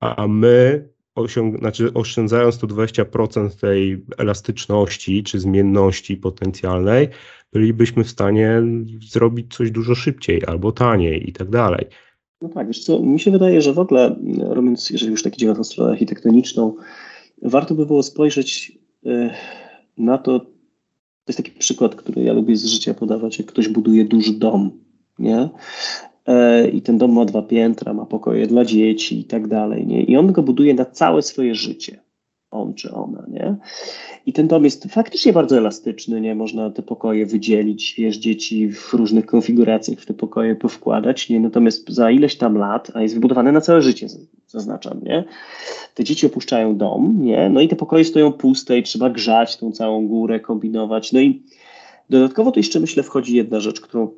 a 0.00 0.28
my 0.28 0.88
osiąg- 1.16 1.58
znaczy 1.58 1.92
oszczędzając 1.94 2.58
tu 2.58 2.66
20% 2.66 3.60
tej 3.60 4.04
elastyczności 4.18 5.22
czy 5.22 5.40
zmienności 5.40 6.16
potencjalnej, 6.16 7.08
bylibyśmy 7.52 8.04
w 8.04 8.10
stanie 8.10 8.62
zrobić 9.10 9.56
coś 9.56 9.70
dużo 9.70 9.94
szybciej 9.94 10.42
albo 10.46 10.72
taniej 10.72 11.28
i 11.28 11.32
tak 11.32 11.50
dalej. 11.50 11.86
No 12.42 12.48
tak, 12.48 12.66
wiesz 12.66 12.84
co, 12.84 13.00
mi 13.00 13.20
się 13.20 13.30
wydaje, 13.30 13.62
że 13.62 13.72
w 13.72 13.78
ogóle 13.78 14.16
robiąc, 14.48 14.90
jeżeli 14.90 15.12
już 15.12 15.22
tak 15.22 15.36
idziemy 15.36 15.52
na 15.52 15.56
tą 15.56 15.64
stronę 15.64 15.92
architektoniczną, 15.92 16.76
warto 17.42 17.74
by 17.74 17.86
było 17.86 18.02
spojrzeć 18.02 18.78
na 19.98 20.18
to, 20.18 20.40
to 20.40 21.28
jest 21.28 21.36
taki 21.36 21.50
przykład, 21.50 21.94
który 21.94 22.22
ja 22.22 22.32
lubię 22.32 22.56
z 22.56 22.64
życia 22.64 22.94
podawać, 22.94 23.38
jak 23.38 23.48
ktoś 23.48 23.68
buduje 23.68 24.04
duży 24.04 24.32
dom, 24.32 24.70
nie? 25.18 25.48
E, 26.26 26.68
I 26.68 26.82
ten 26.82 26.98
dom 26.98 27.12
ma 27.12 27.24
dwa 27.24 27.42
piętra, 27.42 27.94
ma 27.94 28.06
pokoje 28.06 28.46
dla 28.46 28.64
dzieci 28.64 29.20
i 29.20 29.24
tak 29.24 29.48
dalej, 29.48 29.86
nie? 29.86 30.02
I 30.02 30.16
on 30.16 30.32
go 30.32 30.42
buduje 30.42 30.74
na 30.74 30.84
całe 30.84 31.22
swoje 31.22 31.54
życie 31.54 32.04
on 32.54 32.74
czy 32.74 32.92
ona, 32.92 33.24
nie? 33.28 33.56
I 34.26 34.32
ten 34.32 34.48
dom 34.48 34.64
jest 34.64 34.84
faktycznie 34.84 35.32
bardzo 35.32 35.58
elastyczny, 35.58 36.20
nie? 36.20 36.34
Można 36.34 36.70
te 36.70 36.82
pokoje 36.82 37.26
wydzielić, 37.26 37.94
wiesz, 37.98 38.16
dzieci 38.16 38.72
w 38.72 38.92
różnych 38.92 39.26
konfiguracjach 39.26 39.98
w 39.98 40.06
te 40.06 40.14
pokoje 40.14 40.54
powkładać, 40.54 41.28
nie? 41.28 41.40
Natomiast 41.40 41.90
za 41.90 42.10
ileś 42.10 42.36
tam 42.36 42.56
lat, 42.58 42.90
a 42.94 43.02
jest 43.02 43.14
wybudowane 43.14 43.52
na 43.52 43.60
całe 43.60 43.82
życie, 43.82 44.08
zaznaczam, 44.54 45.00
nie? 45.02 45.24
Te 45.94 46.04
dzieci 46.04 46.26
opuszczają 46.26 46.76
dom, 46.76 47.18
nie? 47.22 47.48
No 47.48 47.60
i 47.60 47.68
te 47.68 47.76
pokoje 47.76 48.04
stoją 48.04 48.32
puste 48.32 48.78
i 48.78 48.82
trzeba 48.82 49.10
grzać 49.10 49.56
tą 49.56 49.72
całą 49.72 50.08
górę, 50.08 50.40
kombinować. 50.40 51.12
No 51.12 51.20
i 51.20 51.42
dodatkowo 52.10 52.52
tu 52.52 52.60
jeszcze 52.60 52.80
myślę 52.80 53.02
wchodzi 53.02 53.36
jedna 53.36 53.60
rzecz, 53.60 53.80
którą 53.80 54.10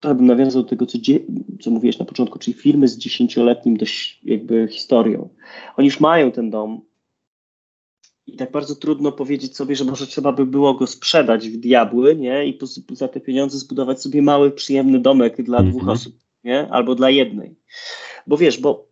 trochę 0.00 0.14
bym 0.14 0.26
nawiązał 0.26 0.62
do 0.62 0.68
tego, 0.68 0.86
co, 0.86 0.98
co 1.60 1.70
mówiłeś 1.70 1.98
na 1.98 2.04
początku, 2.04 2.38
czyli 2.38 2.54
firmy 2.54 2.88
z 2.88 2.98
dziesięcioletnim 2.98 3.76
dość 3.76 4.20
jakby 4.24 4.68
historią. 4.70 5.28
Oni 5.76 5.86
już 5.86 6.00
mają 6.00 6.32
ten 6.32 6.50
dom, 6.50 6.80
i 8.26 8.36
tak 8.36 8.50
bardzo 8.50 8.74
trudno 8.74 9.12
powiedzieć 9.12 9.56
sobie, 9.56 9.76
że 9.76 9.84
może 9.84 10.06
trzeba 10.06 10.32
by 10.32 10.46
było 10.46 10.74
go 10.74 10.86
sprzedać 10.86 11.48
w 11.48 11.56
diabły, 11.56 12.16
nie? 12.16 12.46
I 12.46 12.58
za 12.92 13.08
te 13.08 13.20
pieniądze 13.20 13.58
zbudować 13.58 14.02
sobie 14.02 14.22
mały, 14.22 14.50
przyjemny 14.50 15.00
domek 15.00 15.42
dla 15.42 15.58
mm 15.58 15.70
-hmm. 15.70 15.76
dwóch 15.76 15.88
osób, 15.88 16.14
nie? 16.44 16.68
Albo 16.68 16.94
dla 16.94 17.10
jednej. 17.10 17.54
Bo 18.26 18.36
wiesz, 18.36 18.60
bo 18.60 18.89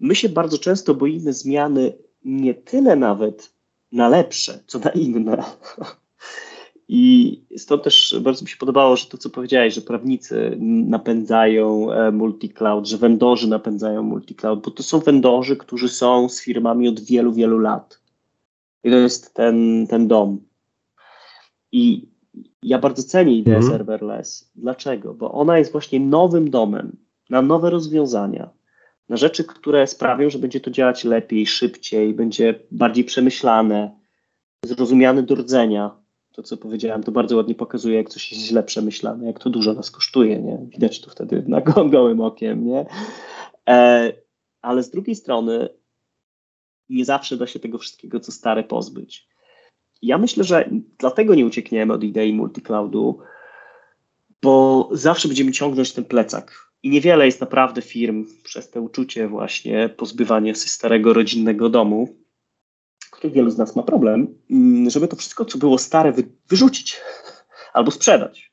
my 0.00 0.14
się 0.14 0.28
bardzo 0.28 0.58
często 0.58 0.94
boimy 0.94 1.32
zmiany 1.32 1.92
nie 2.24 2.54
tyle 2.54 2.96
nawet 2.96 3.52
na 3.92 4.08
lepsze, 4.08 4.58
co 4.66 4.78
na 4.78 4.90
inne. 4.90 5.44
I 6.92 7.42
stąd 7.56 7.82
też 7.82 8.16
bardzo 8.20 8.42
mi 8.42 8.48
się 8.48 8.56
podobało, 8.56 8.96
że 8.96 9.06
to, 9.06 9.18
co 9.18 9.30
powiedziałeś, 9.30 9.74
że 9.74 9.80
prawnicy 9.80 10.56
napędzają 10.86 11.92
e, 11.92 12.12
multi-cloud, 12.12 12.84
że 12.84 12.98
vendorzy 12.98 13.48
napędzają 13.48 14.02
multi-cloud, 14.02 14.60
bo 14.60 14.70
to 14.70 14.82
są 14.82 14.98
vendorzy, 14.98 15.56
którzy 15.56 15.88
są 15.88 16.28
z 16.28 16.40
firmami 16.42 16.88
od 16.88 17.00
wielu, 17.00 17.32
wielu 17.32 17.58
lat. 17.58 18.00
I 18.84 18.90
to 18.90 18.96
jest 18.96 19.34
ten, 19.34 19.86
ten 19.86 20.08
dom. 20.08 20.40
I 21.72 22.08
ja 22.62 22.78
bardzo 22.78 23.02
cenię 23.02 23.38
ideę 23.38 23.56
mm. 23.56 23.68
serverless. 23.68 24.50
Dlaczego? 24.54 25.14
Bo 25.14 25.32
ona 25.32 25.58
jest 25.58 25.72
właśnie 25.72 26.00
nowym 26.00 26.50
domem 26.50 26.96
na 27.30 27.42
nowe 27.42 27.70
rozwiązania, 27.70 28.50
na 29.10 29.16
rzeczy, 29.16 29.44
które 29.44 29.86
sprawią, 29.86 30.30
że 30.30 30.38
będzie 30.38 30.60
to 30.60 30.70
działać 30.70 31.04
lepiej, 31.04 31.46
szybciej, 31.46 32.14
będzie 32.14 32.54
bardziej 32.70 33.04
przemyślane, 33.04 33.98
zrozumiane 34.64 35.22
do 35.22 35.34
rdzenia. 35.34 35.90
To, 36.32 36.42
co 36.42 36.56
powiedziałem, 36.56 37.02
to 37.02 37.12
bardzo 37.12 37.36
ładnie 37.36 37.54
pokazuje, 37.54 37.96
jak 37.96 38.08
coś 38.08 38.32
jest 38.32 38.44
źle 38.44 38.62
przemyślane, 38.62 39.26
jak 39.26 39.38
to 39.38 39.50
dużo 39.50 39.72
nas 39.72 39.90
kosztuje, 39.90 40.42
nie? 40.42 40.58
Widać 40.68 41.00
to 41.00 41.10
wtedy 41.10 41.44
na 41.48 41.60
gołym 41.90 42.20
okiem, 42.20 42.66
nie? 42.66 42.86
E, 43.68 44.12
ale 44.62 44.82
z 44.82 44.90
drugiej 44.90 45.16
strony 45.16 45.68
nie 46.88 47.04
zawsze 47.04 47.36
da 47.36 47.46
się 47.46 47.58
tego 47.58 47.78
wszystkiego, 47.78 48.20
co 48.20 48.32
stare, 48.32 48.64
pozbyć. 48.64 49.28
Ja 50.02 50.18
myślę, 50.18 50.44
że 50.44 50.70
dlatego 50.98 51.34
nie 51.34 51.46
uciekniemy 51.46 51.92
od 51.92 52.04
idei 52.04 52.32
multicloudu, 52.32 53.18
bo 54.42 54.88
zawsze 54.92 55.28
będziemy 55.28 55.52
ciągnąć 55.52 55.92
ten 55.92 56.04
plecak. 56.04 56.69
I 56.82 56.90
niewiele 56.90 57.26
jest 57.26 57.40
naprawdę 57.40 57.82
firm 57.82 58.26
przez 58.42 58.70
to 58.70 58.82
uczucie 58.82 59.28
właśnie 59.28 59.88
pozbywania 59.88 60.54
się 60.54 60.68
starego 60.68 61.12
rodzinnego 61.12 61.68
domu, 61.68 62.16
który 63.10 63.32
wielu 63.32 63.50
z 63.50 63.58
nas 63.58 63.76
ma 63.76 63.82
problem, 63.82 64.38
mm, 64.50 64.90
żeby 64.90 65.08
to 65.08 65.16
wszystko, 65.16 65.44
co 65.44 65.58
było 65.58 65.78
stare, 65.78 66.12
wy, 66.12 66.28
wyrzucić 66.48 67.00
albo 67.74 67.90
sprzedać. 67.90 68.52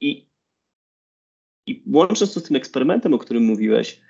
I, 0.00 0.28
I 1.66 1.84
łącząc 1.86 2.34
to 2.34 2.40
z 2.40 2.42
tym 2.42 2.56
eksperymentem, 2.56 3.14
o 3.14 3.18
którym 3.18 3.44
mówiłeś, 3.44 4.00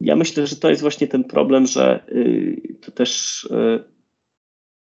ja 0.00 0.16
myślę, 0.16 0.46
że 0.46 0.56
to 0.56 0.70
jest 0.70 0.82
właśnie 0.82 1.08
ten 1.08 1.24
problem, 1.24 1.66
że 1.66 2.06
y, 2.08 2.78
to 2.80 2.92
też 2.92 3.44
y, 3.44 3.84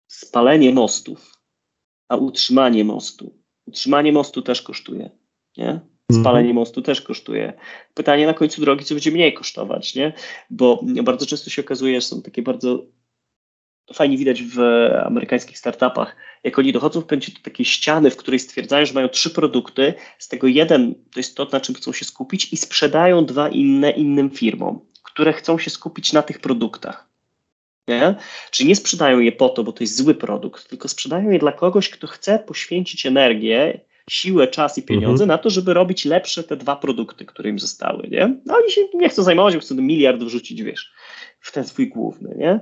spalenie 0.08 0.74
mostów, 0.74 1.34
a 2.08 2.16
utrzymanie 2.16 2.84
mostu. 2.84 3.40
Utrzymanie 3.66 4.12
mostu 4.12 4.42
też 4.42 4.62
kosztuje, 4.62 5.10
nie? 5.58 5.93
Spalenie 6.12 6.50
mhm. 6.50 6.56
mostu 6.56 6.82
też 6.82 7.02
kosztuje. 7.02 7.54
Pytanie 7.94 8.26
na 8.26 8.34
końcu 8.34 8.62
drogi, 8.62 8.86
co 8.86 8.96
będzie 8.96 9.12
mniej 9.12 9.34
kosztować, 9.34 9.96
nie? 9.96 10.14
Bo 10.50 10.84
bardzo 11.04 11.26
często 11.26 11.50
się 11.50 11.62
okazuje, 11.62 12.02
że 12.02 12.08
są 12.08 12.22
takie 12.22 12.42
bardzo 12.42 12.86
fajnie 13.94 14.18
widać 14.18 14.44
w 14.44 14.60
amerykańskich 15.06 15.58
startupach, 15.58 16.16
jak 16.44 16.60
oni 16.60 16.74
dochodzą 16.74 17.02
w 17.02 17.06
pewnym 17.06 17.36
do 17.36 17.42
takiej 17.44 17.66
ściany, 17.66 18.10
w 18.10 18.18
której 18.18 18.40
stwierdzają, 18.40 18.86
że 18.86 18.94
mają 18.94 19.10
trzy 19.10 19.30
produkty, 19.30 19.94
z 20.20 20.28
tego 20.28 20.48
jeden 20.48 20.96
to 20.96 21.20
jest 21.20 21.38
to, 21.38 21.48
na 21.52 21.60
czym 21.60 21.76
chcą 21.76 21.94
się 21.94 22.06
skupić 22.06 22.54
i 22.54 22.58
sprzedają 22.58 23.26
dwa 23.26 23.50
inne 23.50 23.92
innym 23.92 24.30
firmom, 24.30 24.80
które 25.04 25.34
chcą 25.34 25.58
się 25.58 25.70
skupić 25.70 26.14
na 26.14 26.22
tych 26.22 26.40
produktach. 26.40 27.08
Nie? 27.88 28.16
Czyli 28.52 28.70
nie 28.70 28.76
sprzedają 28.76 29.20
je 29.20 29.32
po 29.32 29.50
to, 29.50 29.64
bo 29.64 29.72
to 29.72 29.84
jest 29.84 29.98
zły 29.98 30.16
produkt, 30.16 30.70
tylko 30.70 30.88
sprzedają 30.88 31.30
je 31.30 31.40
dla 31.40 31.52
kogoś, 31.52 31.90
kto 31.90 32.08
chce 32.08 32.40
poświęcić 32.40 33.06
energię, 33.06 33.80
siłę, 34.10 34.48
czas 34.48 34.78
i 34.78 34.84
pieniądze 34.84 35.24
mhm. 35.24 35.28
na 35.28 35.38
to, 35.38 35.50
żeby 35.50 35.74
robić 35.74 36.06
lepsze 36.06 36.44
te 36.44 36.58
dwa 36.58 36.76
produkty, 36.76 37.26
które 37.26 37.50
im 37.50 37.60
zostały. 37.60 38.08
Nie? 38.08 38.38
No 38.46 38.56
oni 38.56 38.72
się 38.72 38.82
nie 38.94 39.10
chcą 39.10 39.24
zajmować, 39.24 39.56
bo 39.56 39.62
chcą 39.62 39.76
miliard 39.76 40.24
wrzucić, 40.24 40.64
wiesz, 40.64 40.94
w 41.40 41.52
ten 41.52 41.66
swój 41.66 41.90
główny. 41.90 42.36
Nie? 42.38 42.60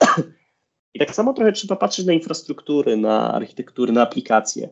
I 0.94 0.98
tak 0.98 1.14
samo 1.14 1.32
trochę 1.32 1.52
trzeba 1.52 1.76
patrzeć 1.76 2.06
na 2.06 2.12
infrastruktury, 2.12 2.96
na 2.96 3.34
architektury, 3.34 3.92
na 3.92 4.02
aplikacje. 4.02 4.68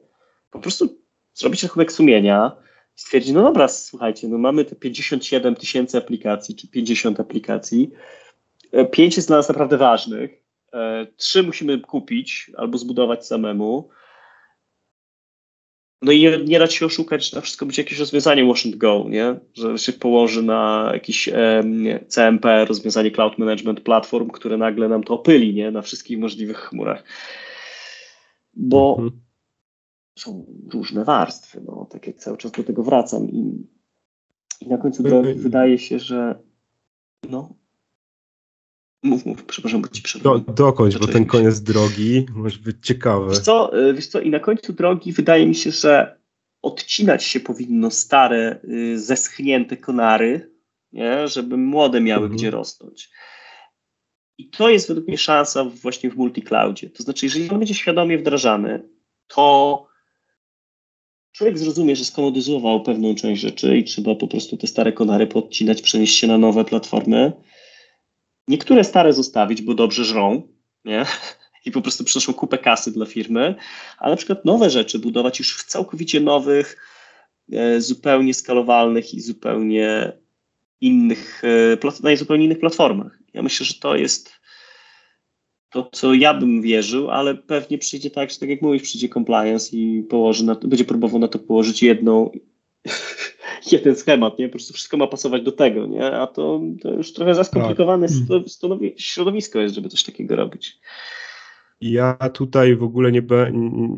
Po 0.50 0.60
prostu 0.60 0.98
zrobić 1.34 1.62
rachubek 1.62 1.92
sumienia, 1.92 2.56
stwierdzić, 2.94 3.32
no 3.32 3.42
dobra, 3.42 3.68
słuchajcie, 3.68 4.28
no 4.28 4.38
mamy 4.38 4.64
te 4.64 4.76
57 4.76 5.54
tysięcy 5.54 5.98
aplikacji, 5.98 6.56
czy 6.56 6.68
50 6.68 7.20
aplikacji, 7.20 7.90
e, 8.72 8.84
pięć 8.84 9.16
jest 9.16 9.28
dla 9.28 9.36
nas 9.36 9.48
naprawdę 9.48 9.76
ważnych, 9.76 10.30
e, 10.72 11.06
trzy 11.16 11.42
musimy 11.42 11.80
kupić 11.80 12.50
albo 12.56 12.78
zbudować 12.78 13.26
samemu, 13.26 13.88
no 16.02 16.12
i 16.12 16.44
nie 16.48 16.58
dać 16.58 16.74
się 16.74 16.86
oszukać, 16.86 17.30
że 17.30 17.36
na 17.36 17.40
wszystko 17.40 17.66
będzie 17.66 17.82
jakieś 17.82 17.98
rozwiązanie 17.98 18.44
wash 18.44 18.66
and 18.66 18.76
go, 18.76 19.06
nie? 19.08 19.40
Że 19.54 19.78
się 19.78 19.92
położy 19.92 20.42
na 20.42 20.90
jakiś 20.92 21.28
CMP, 22.08 22.64
rozwiązanie 22.64 23.10
Cloud 23.10 23.38
Management 23.38 23.80
Platform, 23.80 24.30
które 24.30 24.56
nagle 24.56 24.88
nam 24.88 25.02
to 25.02 25.14
opyli, 25.14 25.54
nie? 25.54 25.70
Na 25.70 25.82
wszystkich 25.82 26.18
możliwych 26.18 26.56
chmurach. 26.56 27.04
Bo 28.54 28.96
mhm. 28.98 29.20
są 30.18 30.46
różne 30.72 31.04
warstwy, 31.04 31.60
no, 31.66 31.86
tak 31.90 32.06
jak 32.06 32.16
cały 32.16 32.36
czas 32.36 32.52
do 32.52 32.62
tego 32.62 32.82
wracam 32.82 33.30
i, 33.30 33.66
i 34.60 34.68
na 34.68 34.78
końcu 34.78 35.02
drogi 35.02 35.34
wydaje 35.34 35.78
się, 35.78 35.98
że 35.98 36.38
no, 37.30 37.54
Mów, 39.02 39.26
mów, 39.26 39.44
przepraszam, 39.44 39.82
bo 39.82 39.88
ci 39.88 40.02
przerwałem. 40.02 40.44
Do, 40.44 40.52
dokończ, 40.52 40.98
bo 40.98 41.06
ten 41.06 41.26
koniec 41.26 41.60
drogi 41.60 42.26
może 42.34 42.58
być 42.58 42.76
ciekawy. 42.82 43.30
Wiesz 43.30 43.38
co, 43.38 43.78
y, 43.88 43.94
wiesz 43.94 44.06
co, 44.06 44.20
i 44.20 44.30
na 44.30 44.40
końcu 44.40 44.72
drogi 44.72 45.12
wydaje 45.12 45.46
mi 45.46 45.54
się, 45.54 45.70
że 45.70 46.20
odcinać 46.62 47.24
się 47.24 47.40
powinno 47.40 47.90
stare, 47.90 48.60
y, 48.64 48.98
zeschnięte 48.98 49.76
konary, 49.76 50.54
nie? 50.92 51.28
żeby 51.28 51.56
młode 51.56 52.00
miały 52.00 52.22
mhm. 52.22 52.36
gdzie 52.36 52.50
rosnąć. 52.50 53.10
I 54.38 54.50
to 54.50 54.70
jest 54.70 54.88
według 54.88 55.08
mnie 55.08 55.18
szansa 55.18 55.64
właśnie 55.64 56.10
w 56.10 56.16
multicloudzie. 56.16 56.90
To 56.90 57.02
znaczy, 57.02 57.26
jeżeli 57.26 57.50
on 57.50 57.58
będzie 57.58 57.74
świadomie 57.74 58.18
wdrażany, 58.18 58.88
to 59.26 59.86
człowiek 61.32 61.58
zrozumie, 61.58 61.96
że 61.96 62.04
skomodyzował 62.04 62.82
pewną 62.82 63.14
część 63.14 63.42
rzeczy 63.42 63.76
i 63.76 63.84
trzeba 63.84 64.14
po 64.14 64.28
prostu 64.28 64.56
te 64.56 64.66
stare 64.66 64.92
konary 64.92 65.26
podcinać, 65.26 65.82
przenieść 65.82 66.18
się 66.18 66.26
na 66.26 66.38
nowe 66.38 66.64
platformy 66.64 67.32
Niektóre 68.50 68.84
stare 68.84 69.12
zostawić, 69.12 69.62
bo 69.62 69.74
dobrze 69.74 70.04
żrą, 70.04 70.42
nie? 70.84 71.04
I 71.64 71.70
po 71.70 71.82
prostu 71.82 72.04
przynoszą 72.04 72.34
kupę 72.34 72.58
kasy 72.58 72.92
dla 72.92 73.06
firmy, 73.06 73.54
ale 73.98 74.10
na 74.10 74.16
przykład 74.16 74.44
nowe 74.44 74.70
rzeczy 74.70 74.98
budować 74.98 75.38
już 75.38 75.56
w 75.56 75.64
całkowicie 75.64 76.20
nowych, 76.20 76.76
e, 77.52 77.80
zupełnie 77.80 78.34
skalowalnych 78.34 79.14
i 79.14 79.20
zupełnie 79.20 80.12
innych, 80.80 81.42
e, 81.74 82.02
na 82.02 82.16
zupełnie 82.16 82.44
innych 82.44 82.60
platformach. 82.60 83.18
Ja 83.34 83.42
myślę, 83.42 83.66
że 83.66 83.74
to 83.74 83.96
jest 83.96 84.32
to, 85.70 85.90
co 85.92 86.14
ja 86.14 86.34
bym 86.34 86.62
wierzył, 86.62 87.10
ale 87.10 87.34
pewnie 87.34 87.78
przyjdzie 87.78 88.10
tak, 88.10 88.30
że 88.30 88.38
tak 88.38 88.48
jak 88.48 88.62
mówisz, 88.62 88.82
przyjdzie 88.82 89.08
compliance 89.08 89.76
i 89.76 90.02
położy 90.02 90.44
na 90.44 90.54
będzie 90.54 90.84
próbował 90.84 91.18
na 91.18 91.28
to 91.28 91.38
położyć 91.38 91.82
jedną 91.82 92.30
jeden 93.72 93.96
schemat, 93.96 94.38
nie? 94.38 94.48
Po 94.48 94.52
prostu 94.52 94.74
wszystko 94.74 94.96
ma 94.96 95.06
pasować 95.06 95.42
do 95.42 95.52
tego, 95.52 95.86
nie? 95.86 96.06
A 96.06 96.26
to, 96.26 96.60
to 96.82 96.92
już 96.92 97.12
trochę 97.12 97.34
za 97.34 97.44
skomplikowane 97.44 98.06
tak. 98.08 98.16
środowisko 98.96 99.58
jest, 99.58 99.74
żeby 99.74 99.88
coś 99.88 100.04
takiego 100.04 100.36
robić. 100.36 100.80
Ja 101.80 102.16
tutaj 102.32 102.76
w 102.76 102.82
ogóle 102.82 103.12
nie, 103.12 103.22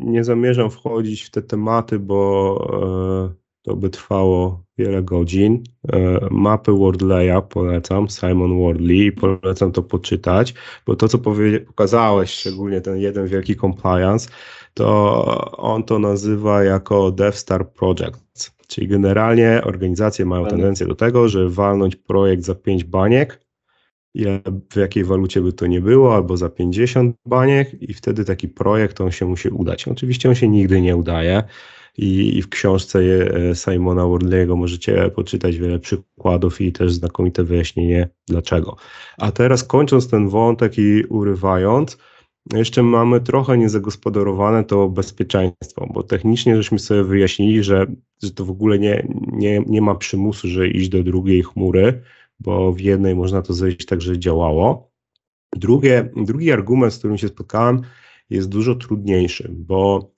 nie 0.01 0.23
zamierzam 0.23 0.71
wchodzić 0.71 1.21
w 1.21 1.29
te 1.29 1.41
tematy, 1.41 1.99
bo 1.99 3.29
e, 3.33 3.43
to 3.63 3.75
by 3.75 3.89
trwało 3.89 4.63
wiele 4.77 5.03
godzin. 5.03 5.63
E, 5.93 6.27
mapy 6.31 6.71
Wordleya 6.71 7.41
polecam, 7.49 8.09
Simon 8.09 8.59
Wordley, 8.59 9.11
polecam 9.11 9.71
to 9.71 9.83
poczytać, 9.83 10.53
bo 10.85 10.95
to, 10.95 11.07
co 11.07 11.17
pokazałeś, 11.65 12.29
szczególnie 12.29 12.81
ten 12.81 12.97
jeden 12.97 13.27
wielki 13.27 13.55
compliance, 13.55 14.29
to 14.73 15.51
on 15.57 15.83
to 15.83 15.99
nazywa 15.99 16.63
jako 16.63 17.11
DevStar 17.11 17.71
Project. 17.71 18.52
Czyli 18.67 18.87
generalnie 18.87 19.61
organizacje 19.63 20.25
mają 20.25 20.45
tendencję 20.45 20.87
do 20.87 20.95
tego, 20.95 21.29
że 21.29 21.49
walnąć 21.49 21.95
projekt 21.95 22.43
za 22.43 22.55
5 22.55 22.83
baniek, 22.83 23.43
w 24.71 24.75
jakiej 24.75 25.03
walucie 25.03 25.41
by 25.41 25.53
to 25.53 25.67
nie 25.67 25.81
było, 25.81 26.15
albo 26.15 26.37
za 26.37 26.49
50 26.49 27.15
baniek 27.25 27.81
i 27.81 27.93
wtedy 27.93 28.25
taki 28.25 28.47
projekt 28.47 29.01
on 29.01 29.11
się 29.11 29.25
musi 29.25 29.49
udać. 29.49 29.87
Oczywiście 29.87 30.29
on 30.29 30.35
się 30.35 30.47
nigdy 30.47 30.81
nie 30.81 30.95
udaje 30.95 31.43
i, 31.97 32.37
i 32.37 32.41
w 32.41 32.49
książce 32.49 32.99
e, 32.99 33.55
Simona 33.55 34.01
Wardley'ego 34.01 34.57
możecie 34.57 35.09
poczytać 35.09 35.57
wiele 35.57 35.79
przykładów 35.79 36.61
i 36.61 36.71
też 36.71 36.93
znakomite 36.93 37.43
wyjaśnienie 37.43 38.09
dlaczego. 38.27 38.75
A 39.17 39.31
teraz 39.31 39.63
kończąc 39.63 40.09
ten 40.09 40.29
wątek 40.29 40.77
i 40.77 41.03
urywając, 41.09 41.97
jeszcze 42.51 42.83
mamy 42.83 43.21
trochę 43.21 43.57
niezagospodarowane 43.57 44.63
to 44.63 44.89
bezpieczeństwo, 44.89 45.87
bo 45.93 46.03
technicznie 46.03 46.55
żeśmy 46.55 46.79
sobie 46.79 47.03
wyjaśnili, 47.03 47.63
że, 47.63 47.85
że 48.23 48.31
to 48.31 48.45
w 48.45 48.49
ogóle 48.49 48.79
nie, 48.79 49.07
nie, 49.31 49.63
nie 49.67 49.81
ma 49.81 49.95
przymusu, 49.95 50.47
że 50.47 50.67
iść 50.67 50.89
do 50.89 51.03
drugiej 51.03 51.43
chmury, 51.43 52.01
bo 52.39 52.73
w 52.73 52.79
jednej 52.79 53.15
można 53.15 53.41
to 53.41 53.53
zrobić 53.53 53.85
tak, 53.85 54.01
że 54.01 54.19
działało. 54.19 54.91
Drugie, 55.55 56.09
drugi 56.15 56.51
argument, 56.51 56.93
z 56.93 56.97
którym 56.97 57.17
się 57.17 57.27
spotkałem, 57.27 57.81
jest 58.29 58.49
dużo 58.49 58.75
trudniejszy, 58.75 59.49
bo 59.51 60.12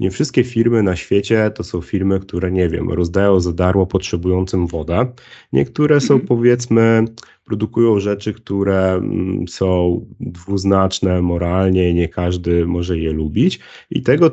nie 0.00 0.10
wszystkie 0.10 0.44
firmy 0.44 0.82
na 0.82 0.96
świecie 0.96 1.50
to 1.54 1.64
są 1.64 1.80
firmy, 1.80 2.20
które, 2.20 2.50
nie 2.50 2.68
wiem, 2.68 2.90
rozdają 2.90 3.40
za 3.40 3.52
darmo 3.52 3.86
potrzebującym 3.86 4.66
wodę. 4.66 5.12
Niektóre 5.52 6.00
są, 6.00 6.14
mhm. 6.14 6.28
powiedzmy, 6.28 7.04
produkują 7.44 8.00
rzeczy, 8.00 8.34
które 8.34 8.94
mm, 8.94 9.48
są 9.48 10.00
dwuznaczne 10.20 11.22
moralnie 11.22 11.90
i 11.90 11.94
nie 11.94 12.08
każdy 12.08 12.66
może 12.66 12.98
je 12.98 13.12
lubić. 13.12 13.60
I 13.90 14.02
tego 14.02 14.30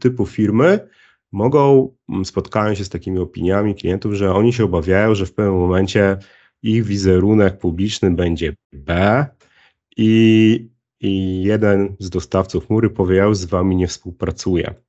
typu 0.00 0.26
firmy 0.26 0.88
mogą, 1.32 1.92
mm, 2.08 2.24
spotkają 2.24 2.74
się 2.74 2.84
z 2.84 2.88
takimi 2.88 3.18
opiniami 3.18 3.74
klientów, 3.74 4.14
że 4.14 4.34
oni 4.34 4.52
się 4.52 4.64
obawiają, 4.64 5.14
że 5.14 5.26
w 5.26 5.34
pewnym 5.34 5.58
momencie 5.58 6.16
ich 6.62 6.84
wizerunek 6.84 7.58
publiczny 7.58 8.10
będzie 8.10 8.54
B 8.72 9.26
i, 9.96 10.68
i 11.00 11.42
jeden 11.42 11.96
z 11.98 12.10
dostawców 12.10 12.70
mury 12.70 12.90
powie, 12.90 13.34
z 13.34 13.44
wami 13.44 13.76
nie 13.76 13.86
współpracuję. 13.86 14.85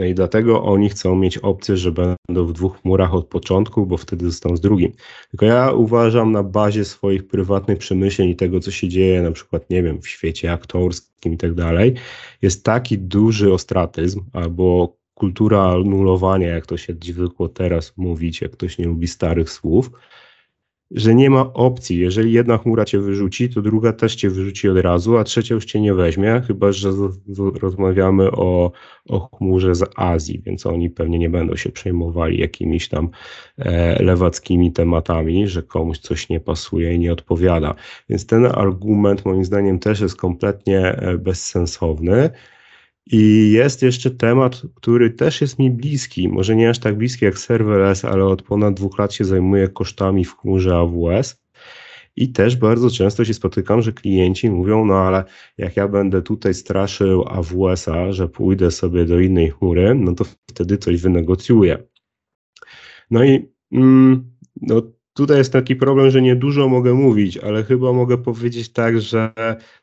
No 0.00 0.06
i 0.06 0.14
dlatego 0.14 0.62
oni 0.62 0.88
chcą 0.88 1.16
mieć 1.16 1.38
opcję, 1.38 1.76
że 1.76 1.92
będą 1.92 2.46
w 2.46 2.52
dwóch 2.52 2.80
chmurach 2.80 3.14
od 3.14 3.26
początku, 3.26 3.86
bo 3.86 3.96
wtedy 3.96 4.24
zostaną 4.24 4.56
z 4.56 4.60
drugim. 4.60 4.92
Tylko 5.30 5.46
ja 5.46 5.72
uważam 5.72 6.32
na 6.32 6.42
bazie 6.42 6.84
swoich 6.84 7.28
prywatnych 7.28 7.78
przemyśleń 7.78 8.28
i 8.28 8.36
tego, 8.36 8.60
co 8.60 8.70
się 8.70 8.88
dzieje 8.88 9.22
na 9.22 9.32
przykład, 9.32 9.70
nie 9.70 9.82
wiem, 9.82 10.02
w 10.02 10.08
świecie 10.08 10.52
aktorskim 10.52 11.32
i 11.32 11.36
tak 11.36 11.54
dalej, 11.54 11.94
jest 12.42 12.64
taki 12.64 12.98
duży 12.98 13.52
ostratyzm 13.52 14.20
albo 14.32 14.96
kultura 15.14 15.62
anulowania, 15.62 16.48
jak 16.48 16.66
to 16.66 16.76
się 16.76 16.94
zwykło 17.04 17.48
teraz 17.48 17.92
mówić, 17.96 18.40
jak 18.40 18.50
ktoś 18.50 18.78
nie 18.78 18.86
lubi 18.86 19.08
starych 19.08 19.50
słów, 19.50 19.90
że 20.90 21.14
nie 21.14 21.30
ma 21.30 21.52
opcji. 21.52 21.98
Jeżeli 21.98 22.32
jedna 22.32 22.58
chmura 22.58 22.84
cię 22.84 22.98
wyrzuci, 22.98 23.48
to 23.50 23.62
druga 23.62 23.92
też 23.92 24.14
cię 24.14 24.30
wyrzuci 24.30 24.68
od 24.68 24.78
razu, 24.78 25.16
a 25.16 25.24
trzecia 25.24 25.54
już 25.54 25.64
cię 25.64 25.80
nie 25.80 25.94
weźmie, 25.94 26.42
chyba 26.46 26.72
że 26.72 26.90
rozmawiamy 27.60 28.30
o, 28.30 28.72
o 29.08 29.36
chmurze 29.36 29.74
z 29.74 29.90
Azji, 29.96 30.42
więc 30.46 30.66
oni 30.66 30.90
pewnie 30.90 31.18
nie 31.18 31.30
będą 31.30 31.56
się 31.56 31.70
przejmowali 31.70 32.40
jakimiś 32.40 32.88
tam 32.88 33.08
e, 33.58 34.02
lewackimi 34.02 34.72
tematami, 34.72 35.48
że 35.48 35.62
komuś 35.62 35.98
coś 35.98 36.28
nie 36.28 36.40
pasuje 36.40 36.94
i 36.94 36.98
nie 36.98 37.12
odpowiada. 37.12 37.74
Więc 38.08 38.26
ten 38.26 38.46
argument 38.46 39.24
moim 39.24 39.44
zdaniem 39.44 39.78
też 39.78 40.00
jest 40.00 40.16
kompletnie 40.16 40.80
e, 40.80 41.18
bezsensowny. 41.18 42.30
I 43.06 43.50
jest 43.50 43.82
jeszcze 43.82 44.10
temat, 44.10 44.62
który 44.74 45.10
też 45.10 45.40
jest 45.40 45.58
mi 45.58 45.70
bliski, 45.70 46.28
może 46.28 46.56
nie 46.56 46.70
aż 46.70 46.78
tak 46.78 46.96
bliski 46.96 47.24
jak 47.24 47.38
serverless, 47.38 48.04
ale 48.04 48.24
od 48.24 48.42
ponad 48.42 48.74
dwóch 48.74 48.98
lat 48.98 49.12
się 49.14 49.24
zajmuję 49.24 49.68
kosztami 49.68 50.24
w 50.24 50.36
chmurze 50.36 50.76
AWS. 50.76 51.40
I 52.16 52.32
też 52.32 52.56
bardzo 52.56 52.90
często 52.90 53.24
się 53.24 53.34
spotykam, 53.34 53.82
że 53.82 53.92
klienci 53.92 54.50
mówią, 54.50 54.84
no 54.84 54.94
ale 54.94 55.24
jak 55.58 55.76
ja 55.76 55.88
będę 55.88 56.22
tutaj 56.22 56.54
straszył 56.54 57.24
AWS-a, 57.28 58.12
że 58.12 58.28
pójdę 58.28 58.70
sobie 58.70 59.04
do 59.04 59.20
innej 59.20 59.50
chmury, 59.50 59.94
no 59.94 60.14
to 60.14 60.24
wtedy 60.50 60.78
coś 60.78 61.02
wynegocjuję. 61.02 61.78
No 63.10 63.24
i 63.24 63.48
mm, 63.72 64.30
no, 64.62 64.82
Tutaj 65.14 65.38
jest 65.38 65.52
taki 65.52 65.76
problem, 65.76 66.10
że 66.10 66.22
niedużo 66.22 66.68
mogę 66.68 66.94
mówić, 66.94 67.38
ale 67.38 67.64
chyba 67.64 67.92
mogę 67.92 68.18
powiedzieć 68.18 68.68
tak, 68.68 69.00
że 69.00 69.32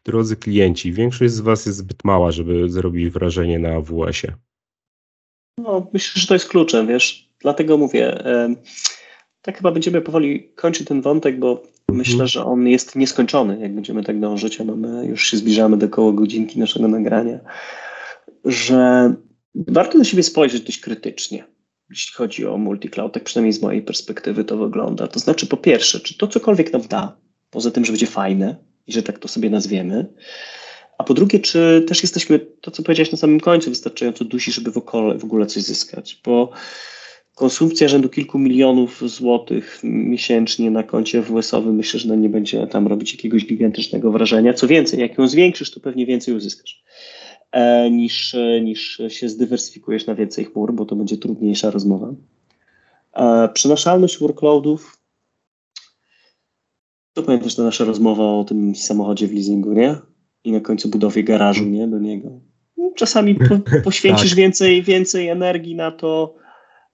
drodzy 0.04 0.36
klienci, 0.36 0.94
większość 0.94 1.34
z 1.34 1.40
Was 1.40 1.66
jest 1.66 1.78
zbyt 1.78 2.04
mała, 2.04 2.32
żeby 2.32 2.70
zrobić 2.70 3.10
wrażenie 3.10 3.60
na 3.60 3.70
AWS-ie. 3.70 4.34
No, 5.58 5.88
myślę, 5.94 6.22
że 6.22 6.28
to 6.28 6.34
jest 6.34 6.50
kluczem, 6.50 6.88
wiesz. 6.88 7.30
Dlatego 7.40 7.78
mówię, 7.78 8.24
tak 9.42 9.58
chyba 9.58 9.72
będziemy 9.72 10.02
powoli 10.02 10.50
kończyć 10.56 10.88
ten 10.88 11.02
wątek, 11.02 11.40
bo 11.40 11.52
mhm. 11.52 11.68
myślę, 11.98 12.28
że 12.28 12.46
on 12.46 12.68
jest 12.68 12.96
nieskończony, 12.96 13.60
jak 13.60 13.76
będziemy 13.76 14.04
tak 14.04 14.20
dążyć, 14.20 14.62
a 14.62 14.64
mamy, 14.64 15.06
już 15.06 15.30
się 15.30 15.38
zbliżamy 15.38 15.78
do 15.78 15.90
koło 15.90 16.14
godzinki 16.14 16.60
naszego 16.60 16.88
nagrania, 16.88 17.40
że 18.46 19.14
warto 19.56 19.98
na 19.98 20.04
siebie 20.04 20.24
spojrzeć 20.24 20.62
dość 20.62 20.80
krytycznie 20.80 21.57
jeśli 21.90 22.14
chodzi 22.14 22.46
o 22.46 22.58
multicloud, 22.58 23.14
tak 23.14 23.24
przynajmniej 23.24 23.54
z 23.54 23.62
mojej 23.62 23.82
perspektywy 23.82 24.44
to 24.44 24.58
wygląda. 24.58 25.08
To 25.08 25.20
znaczy, 25.20 25.48
po 25.48 25.58
pierwsze, 25.58 26.00
czy 26.00 26.18
to 26.18 26.28
cokolwiek 26.28 26.74
nam 26.74 26.82
da, 26.82 27.18
poza 27.50 27.72
tym, 27.72 27.86
że 27.86 27.92
będzie 27.92 28.08
fajne 28.08 28.56
i 28.88 28.94
że 28.94 29.04
tak 29.04 29.20
to 29.20 29.28
sobie 29.28 29.50
nazwiemy, 29.50 30.06
a 30.98 31.04
po 31.04 31.14
drugie, 31.14 31.40
czy 31.40 31.86
też 31.88 32.02
jesteśmy, 32.02 32.40
to 32.40 32.72
co 32.72 32.84
powiedziałeś 32.84 33.12
na 33.12 33.18
samym 33.18 33.40
końcu, 33.40 33.70
wystarczająco 33.70 34.26
dusi, 34.26 34.52
żeby 34.52 34.72
w, 34.72 34.78
ogóle 35.24 35.46
coś 35.46 35.64
zyskać, 35.64 36.22
bo 36.26 36.52
konsumpcja 37.36 37.88
rzędu 37.88 38.10
kilku 38.10 38.40
milionów 38.40 39.10
złotych 39.10 39.80
miesięcznie 39.84 40.72
na 40.72 40.84
koncie 40.84 41.22
WS-owym 41.22 41.76
myślę, 41.76 42.00
że 42.00 42.18
nie 42.18 42.30
będzie 42.30 42.68
tam 42.68 42.88
robić 42.88 43.14
jakiegoś 43.14 43.46
gigantycznego 43.46 44.12
wrażenia. 44.12 44.54
Co 44.54 44.68
więcej, 44.68 45.00
jak 45.00 45.18
ją 45.18 45.28
zwiększysz, 45.28 45.72
to 45.72 45.80
pewnie 45.80 46.06
więcej 46.06 46.34
uzyskasz. 46.34 46.84
E, 47.52 47.92
niż, 47.92 48.36
niż 48.62 49.02
się 49.08 49.30
zdywersyfikujesz 49.30 50.08
na 50.08 50.16
więcej 50.16 50.46
chmur, 50.46 50.74
bo 50.74 50.86
to 50.86 50.96
będzie 50.96 51.18
trudniejsza 51.18 51.72
rozmowa. 51.72 52.14
E, 53.14 53.50
przenaszalność 53.54 54.20
workloadów. 54.20 54.98
To 57.14 57.24
pamiętasz 57.24 57.56
ta 57.56 57.64
nasza 57.64 57.86
rozmowa 57.86 58.24
o 58.24 58.44
tym 58.44 58.76
samochodzie 58.76 59.28
w 59.28 59.34
leasingu, 59.34 59.74
nie? 59.74 59.96
I 60.44 60.52
na 60.52 60.60
końcu 60.60 60.90
budowie 60.90 61.24
garażu, 61.24 61.66
nie? 61.66 61.88
Do 61.88 62.00
niego. 62.00 62.30
No, 62.78 62.92
czasami 62.96 63.36
po, 63.36 63.60
poświęcisz 63.84 64.30
tak. 64.30 64.38
więcej, 64.38 64.84
więcej 64.84 65.28
energii 65.28 65.76
na 65.76 65.92
to, 65.92 66.36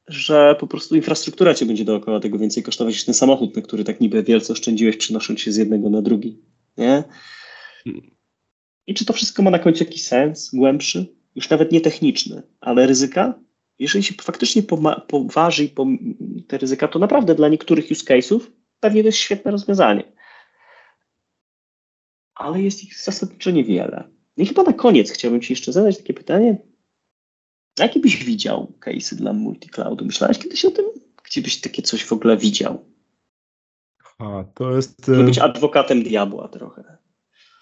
że 0.07 0.55
po 0.59 0.67
prostu 0.67 0.95
infrastruktura 0.95 1.53
cię 1.53 1.65
będzie 1.65 1.85
dookoła 1.85 2.19
tego 2.19 2.37
więcej 2.37 2.63
kosztować 2.63 2.93
niż 2.93 3.05
ten 3.05 3.13
samochód, 3.13 3.55
na 3.55 3.61
który 3.61 3.83
tak 3.83 4.01
niby 4.01 4.23
wielce 4.23 4.53
oszczędziłeś, 4.53 4.97
przenosząc 4.97 5.39
się 5.39 5.51
z 5.51 5.57
jednego 5.57 5.89
na 5.89 6.01
drugi. 6.01 6.39
Nie? 6.77 7.03
I 8.87 8.93
czy 8.93 9.05
to 9.05 9.13
wszystko 9.13 9.43
ma 9.43 9.51
na 9.51 9.59
końcu 9.59 9.83
jakiś 9.83 10.03
sens 10.03 10.55
głębszy, 10.55 11.15
już 11.35 11.49
nawet 11.49 11.71
nie 11.71 11.81
techniczny, 11.81 12.43
ale 12.61 12.87
ryzyka? 12.87 13.39
Jeżeli 13.79 14.03
się 14.03 14.13
faktycznie 14.21 14.63
poważy 15.07 15.69
te 16.47 16.57
ryzyka, 16.57 16.87
to 16.87 16.99
naprawdę 16.99 17.35
dla 17.35 17.49
niektórych 17.49 17.91
use 17.91 18.05
case'ów 18.05 18.39
pewnie 18.79 19.01
to 19.01 19.07
jest 19.07 19.17
świetne 19.17 19.51
rozwiązanie. 19.51 20.03
Ale 22.35 22.61
jest 22.61 22.83
ich 22.83 23.01
zasadniczo 23.01 23.51
niewiele. 23.51 24.09
I 24.37 24.45
chyba 24.45 24.63
na 24.63 24.73
koniec 24.73 25.11
chciałbym 25.11 25.41
Ci 25.41 25.53
jeszcze 25.53 25.71
zadać 25.71 25.97
takie 25.97 26.13
pytanie. 26.13 26.57
Jakie 27.79 27.99
byś 27.99 28.25
widział 28.25 28.73
case'y 28.79 29.15
dla 29.15 29.33
multicloudu? 29.33 30.05
Myślałeś 30.05 30.39
kiedyś 30.39 30.65
o 30.65 30.71
tym? 30.71 30.85
Gdzie 31.23 31.41
byś 31.41 31.61
takie 31.61 31.81
coś 31.81 32.03
w 32.03 32.13
ogóle 32.13 32.37
widział? 32.37 32.85
A, 34.17 34.43
to 34.53 34.75
jest... 34.75 35.05
Żeby 35.05 35.23
być 35.23 35.39
adwokatem 35.39 36.03
diabła 36.03 36.47
trochę 36.47 36.97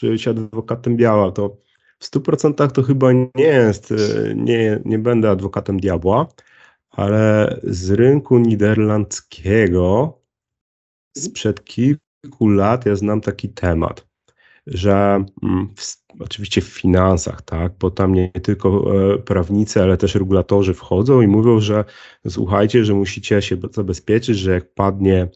czy 0.02 0.10
być 0.10 0.28
adwokatem 0.28 0.98
biała, 0.98 1.32
to 1.32 1.58
w 2.00 2.06
100% 2.06 2.72
to 2.72 2.84
chyba 2.84 3.12
nie 3.14 3.30
jest, 3.44 3.92
e, 3.92 3.96
nie, 4.36 4.80
nie 4.86 5.00
będę 5.00 5.30
adwokatem 5.30 5.80
diabła, 5.80 6.28
ale 6.92 7.60
z 7.64 7.92
rynku 7.92 8.40
niderlandzkiego 8.40 10.20
sprzed 11.18 11.64
kilku 11.64 12.50
lat 12.50 12.86
ja 12.86 12.96
znam 12.96 13.22
taki 13.22 13.50
temat, 13.50 14.08
że 14.68 15.26
mm, 15.44 15.70
w, 15.76 16.04
oczywiście 16.20 16.62
w 16.62 16.68
finansach, 16.68 17.42
tak, 17.42 17.74
bo 17.80 17.92
tam 17.92 18.14
nie 18.14 18.32
tylko 18.32 18.96
e, 19.14 19.18
prawnicy, 19.18 19.82
ale 19.82 19.98
też 19.98 20.16
regulatorzy 20.16 20.74
wchodzą 20.74 21.22
i 21.22 21.28
mówią, 21.28 21.60
że 21.60 21.86
słuchajcie, 22.30 22.86
że 22.86 22.94
musicie 22.94 23.42
się 23.42 23.58
zabezpieczyć, 23.72 24.38
że 24.38 24.52
jak 24.52 24.74
padnie 24.74 25.30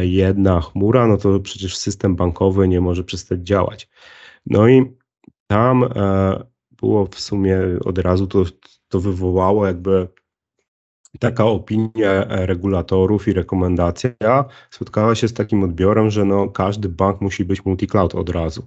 jedna 0.00 0.60
chmura, 0.60 1.06
no 1.06 1.16
to 1.16 1.40
przecież 1.40 1.76
system 1.76 2.16
bankowy 2.16 2.68
nie 2.68 2.80
może 2.80 3.04
przestać 3.04 3.40
działać. 3.40 3.88
No 4.46 4.68
i 4.68 4.92
tam 5.46 5.84
e, 5.84 6.44
było 6.70 7.06
w 7.06 7.20
sumie 7.20 7.58
od 7.84 7.98
razu 7.98 8.26
to, 8.26 8.44
to 8.88 9.00
wywołało 9.00 9.66
jakby 9.66 10.08
taka 11.18 11.44
opinia 11.44 12.24
regulatorów 12.28 13.28
i 13.28 13.32
rekomendacja 13.32 14.44
spotkała 14.70 15.14
się 15.14 15.28
z 15.28 15.32
takim 15.32 15.62
odbiorem, 15.62 16.10
że 16.10 16.24
no 16.24 16.48
każdy 16.48 16.88
bank 16.88 17.20
musi 17.20 17.44
być 17.44 17.64
multi-cloud 17.64 18.14
od 18.14 18.28
razu. 18.30 18.62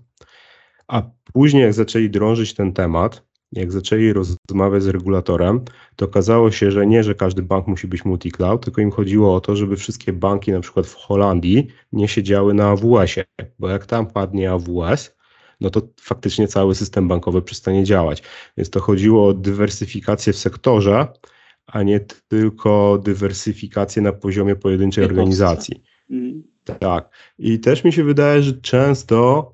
A 0.87 1.03
później 1.33 1.63
jak 1.63 1.73
zaczęli 1.73 2.09
drążyć 2.09 2.53
ten 2.53 2.73
temat, 2.73 3.30
jak 3.51 3.71
zaczęli 3.71 4.13
rozmawiać 4.13 4.83
z 4.83 4.87
regulatorem, 4.87 5.61
to 5.95 6.05
okazało 6.05 6.51
się, 6.51 6.71
że 6.71 6.87
nie, 6.87 7.03
że 7.03 7.15
każdy 7.15 7.41
bank 7.41 7.67
musi 7.67 7.87
być 7.87 8.05
multi-cloud, 8.05 8.59
tylko 8.59 8.81
im 8.81 8.91
chodziło 8.91 9.35
o 9.35 9.41
to, 9.41 9.55
żeby 9.55 9.77
wszystkie 9.77 10.13
banki 10.13 10.51
na 10.51 10.59
przykład 10.59 10.87
w 10.87 10.95
Holandii 10.95 11.67
nie 11.91 12.07
siedziały 12.07 12.53
na 12.53 12.69
AWS-ie, 12.69 13.25
bo 13.59 13.69
jak 13.69 13.85
tam 13.85 14.07
padnie 14.07 14.51
AWS, 14.51 15.15
no 15.61 15.69
to 15.69 15.81
faktycznie 16.01 16.47
cały 16.47 16.75
system 16.75 17.07
bankowy 17.07 17.41
przestanie 17.41 17.83
działać. 17.83 18.23
Więc 18.57 18.69
to 18.69 18.79
chodziło 18.79 19.27
o 19.27 19.33
dywersyfikację 19.33 20.33
w 20.33 20.37
sektorze, 20.37 21.07
a 21.65 21.83
nie 21.83 21.99
tylko 22.27 22.99
dywersyfikację 23.03 24.01
na 24.01 24.13
poziomie 24.13 24.55
pojedynczej 24.55 25.05
organizacji. 25.05 25.83
Mm. 26.09 26.43
Tak. 26.79 27.09
I 27.39 27.59
też 27.59 27.83
mi 27.83 27.93
się 27.93 28.03
wydaje, 28.03 28.43
że 28.43 28.53
często 28.53 29.51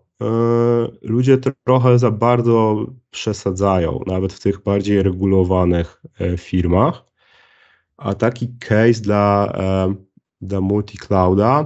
ludzie 1.02 1.38
trochę 1.64 2.00
za 2.00 2.12
bardzo 2.12 2.86
przesadzają, 3.12 4.00
nawet 4.08 4.34
w 4.34 4.40
tych 4.40 4.64
bardziej 4.64 5.04
regulowanych 5.04 6.02
e, 6.20 6.38
firmach. 6.38 7.06
A 7.98 8.14
taki 8.14 8.48
case 8.60 9.02
dla, 9.02 9.54
e, 9.58 9.96
dla 10.42 10.62
multi-clouda, 10.62 11.66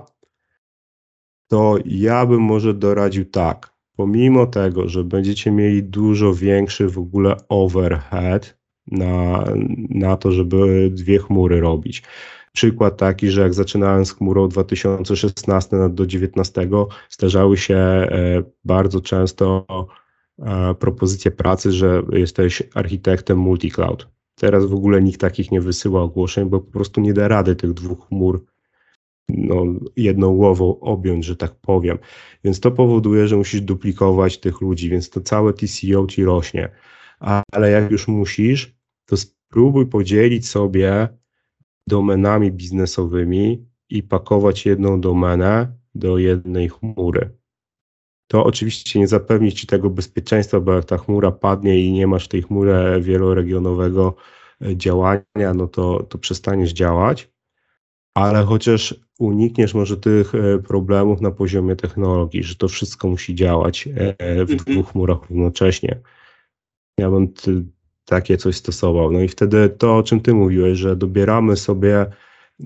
to 1.47 1.75
ja 1.85 2.25
bym 2.25 2.41
może 2.41 2.73
doradził 2.73 3.25
tak. 3.25 3.73
Pomimo 3.95 4.45
tego, 4.45 4.89
że 4.89 5.03
będziecie 5.03 5.51
mieli 5.51 5.83
dużo 5.83 6.33
większy 6.33 6.89
w 6.89 6.97
ogóle 6.97 7.35
overhead 7.49 8.57
na, 8.87 9.45
na 9.89 10.17
to, 10.17 10.31
żeby 10.31 10.89
dwie 10.93 11.19
chmury 11.19 11.61
robić, 11.61 12.03
Przykład 12.53 12.97
taki, 12.97 13.29
że 13.29 13.41
jak 13.41 13.53
zaczynałem 13.53 14.05
z 14.05 14.13
chmurą 14.13 14.47
2016 14.47 15.77
do 15.77 15.89
2019, 15.89 16.67
zdarzały 17.09 17.57
się 17.57 17.75
e, 17.75 18.43
bardzo 18.65 19.01
często 19.01 19.65
e, 20.39 20.75
propozycje 20.75 21.31
pracy, 21.31 21.71
że 21.71 22.03
jesteś 22.11 22.63
architektem 22.73 23.37
multi-cloud. 23.37 24.07
Teraz 24.35 24.65
w 24.65 24.73
ogóle 24.73 25.01
nikt 25.01 25.21
takich 25.21 25.51
nie 25.51 25.61
wysyła 25.61 26.01
ogłoszeń, 26.01 26.49
bo 26.49 26.59
po 26.59 26.71
prostu 26.71 27.01
nie 27.01 27.13
da 27.13 27.27
rady 27.27 27.55
tych 27.55 27.73
dwóch 27.73 28.07
chmur 28.07 28.45
no, 29.29 29.63
jedną 29.95 30.35
głową 30.35 30.79
objąć, 30.79 31.25
że 31.25 31.35
tak 31.35 31.55
powiem. 31.55 31.97
Więc 32.43 32.59
to 32.59 32.71
powoduje, 32.71 33.27
że 33.27 33.37
musisz 33.37 33.61
duplikować 33.61 34.37
tych 34.37 34.61
ludzi, 34.61 34.89
więc 34.89 35.09
to 35.09 35.21
całe 35.21 35.53
TCO 35.53 36.07
ci 36.07 36.25
rośnie. 36.25 36.69
Ale 37.51 37.71
jak 37.71 37.91
już 37.91 38.07
musisz, 38.07 38.75
to 39.05 39.17
spróbuj 39.17 39.85
podzielić 39.85 40.49
sobie 40.49 41.07
domenami 41.87 42.51
biznesowymi 42.51 43.65
i 43.89 44.03
pakować 44.03 44.65
jedną 44.65 45.01
domenę 45.01 45.73
do 45.95 46.17
jednej 46.17 46.69
chmury. 46.69 47.29
To 48.27 48.43
oczywiście 48.45 48.99
nie 48.99 49.07
zapewni 49.07 49.51
Ci 49.51 49.67
tego 49.67 49.89
bezpieczeństwa, 49.89 50.59
bo 50.59 50.73
jak 50.73 50.85
ta 50.85 50.97
chmura 50.97 51.31
padnie 51.31 51.79
i 51.85 51.91
nie 51.91 52.07
masz 52.07 52.27
tej 52.27 52.41
chmury 52.41 53.01
wieloregionowego 53.01 54.15
e, 54.61 54.77
działania, 54.77 55.53
no 55.55 55.67
to, 55.67 56.03
to 56.03 56.17
przestaniesz 56.17 56.73
działać, 56.73 57.31
ale 58.15 58.43
chociaż 58.43 58.95
unikniesz 59.19 59.73
może 59.73 59.97
tych 59.97 60.35
e, 60.35 60.59
problemów 60.59 61.21
na 61.21 61.31
poziomie 61.31 61.75
technologii, 61.75 62.43
że 62.43 62.55
to 62.55 62.67
wszystko 62.67 63.07
musi 63.07 63.35
działać 63.35 63.87
e, 63.87 64.45
w 64.45 64.51
Mhm. 64.51 64.57
dwóch 64.57 64.91
chmurach 64.91 65.29
równocześnie. 65.29 65.99
Ja 66.97 67.09
bym 67.09 67.33
takie 68.05 68.37
coś 68.37 68.55
stosował. 68.55 69.11
No 69.11 69.19
i 69.19 69.27
wtedy 69.27 69.69
to, 69.69 69.97
o 69.97 70.03
czym 70.03 70.21
ty 70.21 70.33
mówiłeś, 70.33 70.77
że 70.77 70.95
dobieramy 70.95 71.57
sobie 71.57 72.05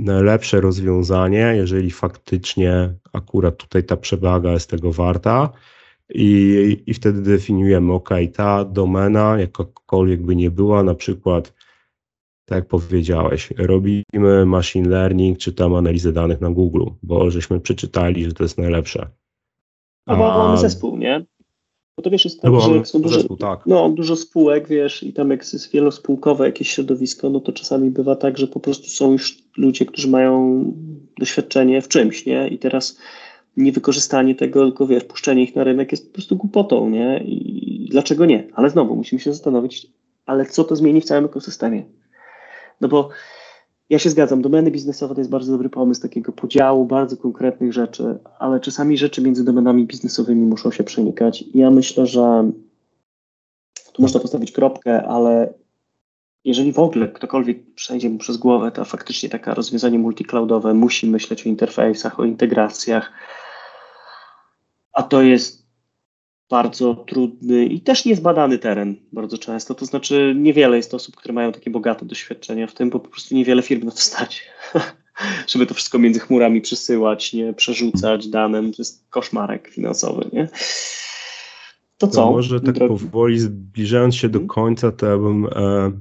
lepsze 0.08 0.62
rozwiązanie, 0.62 1.54
jeżeli 1.56 1.92
faktycznie 1.92 2.94
akurat 3.14 3.58
tutaj 3.58 3.84
ta 3.84 3.98
przewaga 3.98 4.52
jest 4.52 4.70
tego 4.70 4.92
warta. 4.92 5.50
I, 6.10 6.84
I 6.86 6.94
wtedy 6.94 7.22
definiujemy, 7.22 7.94
ok, 7.94 8.10
ta 8.34 8.66
domena, 8.66 9.40
jakakolwiek 9.40 10.22
by 10.22 10.36
nie 10.36 10.52
była, 10.52 10.84
na 10.84 10.96
przykład, 10.96 11.54
tak 12.46 12.56
jak 12.56 12.68
powiedziałeś, 12.68 13.54
robimy 13.58 14.46
machine 14.46 14.90
learning, 14.90 15.38
czy 15.38 15.54
tam 15.54 15.76
analizę 15.76 16.14
danych 16.14 16.42
na 16.42 16.50
Google, 16.50 16.86
bo 17.04 17.32
żeśmy 17.32 17.60
przeczytali, 17.60 18.26
że 18.26 18.34
to 18.34 18.44
jest 18.44 18.58
najlepsze. 18.58 19.10
A 20.06 20.16
bo 20.16 20.38
mamy 20.38 20.58
zespół, 20.58 20.98
nie? 20.98 21.26
Bo 21.98 22.04
to 22.04 22.10
wiesz, 22.10 22.26
jest 22.26 22.42
tak, 22.42 22.52
No 22.52 22.58
bo 22.58 22.62
że 22.62 22.76
jak 22.76 22.88
są 22.88 23.02
duże, 23.02 23.16
zespół, 23.16 23.38
tak. 23.38 23.60
no, 23.66 23.90
dużo 23.90 24.16
spółek, 24.16 24.68
wiesz, 24.68 25.04
i 25.04 25.14
tam 25.14 25.32
jak 25.32 25.54
jest 25.54 25.72
wielospółkowe 25.72 26.46
jakieś 26.46 26.70
środowisko, 26.70 27.30
no 27.30 27.40
to 27.40 27.52
czasami 27.52 27.92
bywa 27.92 28.16
tak, 28.16 28.38
że 28.38 28.48
po 28.48 28.60
prostu 28.60 28.90
są 28.90 29.12
już 29.12 29.38
ludzie, 29.58 29.86
którzy 29.86 30.08
mają 30.08 30.64
doświadczenie 31.20 31.82
w 31.82 31.88
czymś, 31.88 32.26
nie? 32.26 32.48
I 32.48 32.58
teraz 32.58 32.98
niewykorzystanie 33.58 34.36
tego, 34.36 34.66
tylko 34.66 34.88
wiesz, 34.88 35.04
puszczenie 35.04 35.44
ich 35.44 35.56
na 35.56 35.64
rynek 35.64 35.92
jest 35.92 36.08
po 36.08 36.14
prostu 36.14 36.36
głupotą, 36.36 36.90
nie? 36.90 37.24
I 37.26 37.88
dlaczego 37.92 38.26
nie? 38.26 38.48
Ale 38.54 38.70
znowu 38.70 38.96
musimy 38.96 39.22
się 39.22 39.34
zastanowić, 39.34 39.88
ale 40.26 40.46
co 40.46 40.64
to 40.64 40.76
zmieni 40.76 41.02
w 41.02 41.06
całym 41.06 41.26
ekosystemie? 41.26 41.84
No 42.82 42.88
bo 42.88 43.10
ja 43.90 44.00
się 44.00 44.10
zgadzam, 44.10 44.42
domeny 44.42 44.72
biznesowe 44.72 45.16
to 45.16 45.22
jest 45.22 45.32
bardzo 45.32 45.52
dobry 45.52 45.70
pomysł 45.70 46.02
takiego 46.02 46.32
podziału 46.32 46.86
bardzo 46.86 47.18
konkretnych 47.18 47.74
rzeczy, 47.74 48.20
ale 48.40 48.60
czasami 48.60 48.98
rzeczy 48.98 49.22
między 49.22 49.46
domenami 49.46 49.86
biznesowymi 49.86 50.42
muszą 50.42 50.72
się 50.72 50.84
przenikać. 50.84 51.44
Ja 51.54 51.72
myślę, 51.72 52.08
że 52.08 52.52
tu 53.94 54.02
można 54.02 54.20
postawić 54.20 54.52
kropkę, 54.52 55.08
ale 55.08 55.54
jeżeli 56.44 56.74
w 56.74 56.80
ogóle 56.80 57.08
ktokolwiek 57.08 57.74
przejdzie 57.74 58.10
mu 58.10 58.18
przez 58.18 58.38
głowę, 58.38 58.72
to 58.72 58.86
faktycznie 58.86 59.30
takie 59.30 59.54
rozwiązanie 59.54 60.00
multicloudowe 60.00 60.74
musi 60.74 61.08
myśleć 61.08 61.46
o 61.46 61.50
interfejsach, 61.50 62.20
o 62.20 62.26
integracjach, 62.26 63.12
a 64.94 65.04
to 65.04 65.22
jest 65.22 65.65
bardzo 66.50 66.96
trudny 66.96 67.66
i 67.66 67.82
też 67.82 68.06
niezbadany 68.06 68.60
teren 68.60 68.96
bardzo 69.12 69.38
często. 69.38 69.76
To 69.76 69.86
znaczy 69.86 70.34
niewiele 70.38 70.78
jest 70.78 70.94
osób, 70.94 71.16
które 71.16 71.34
mają 71.34 71.52
takie 71.52 71.70
bogate 71.70 72.06
doświadczenia 72.06 72.68
w 72.68 72.74
tym, 72.74 72.90
bo 72.90 73.00
po 73.00 73.10
prostu 73.10 73.36
niewiele 73.36 73.62
firm 73.62 73.86
na 73.86 73.92
to 73.92 73.98
stać. 73.98 74.44
Żeby 75.48 75.66
to 75.66 75.74
wszystko 75.74 76.00
między 76.00 76.20
chmurami 76.20 76.62
przesyłać, 76.62 77.34
nie 77.34 77.54
przerzucać 77.54 78.28
danym, 78.28 78.72
to 78.72 78.76
jest 78.78 79.10
koszmarek 79.10 79.68
finansowy, 79.68 80.30
nie? 80.34 80.48
To 81.98 82.08
co? 82.08 82.26
No 82.26 82.32
może 82.32 82.62
tak 82.62 82.76
drogi? 82.76 83.06
powoli 83.06 83.40
zbliżając 83.40 84.16
się 84.16 84.30
do 84.30 84.40
Mhm. 84.40 84.48
końca, 84.48 84.92
to 84.92 85.06
ja 85.06 85.18
bym 85.18 85.46
e, 85.46 85.92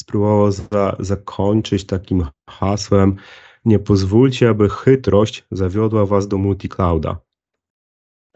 spróbował 0.00 0.52
za, 0.52 0.96
zakończyć 0.98 1.84
takim 1.84 2.26
hasłem 2.50 3.16
nie 3.64 3.78
pozwólcie, 3.78 4.48
aby 4.48 4.68
chytrość 4.68 5.44
zawiodła 5.50 6.06
was 6.06 6.28
do 6.28 6.38
multiclouda. 6.38 7.25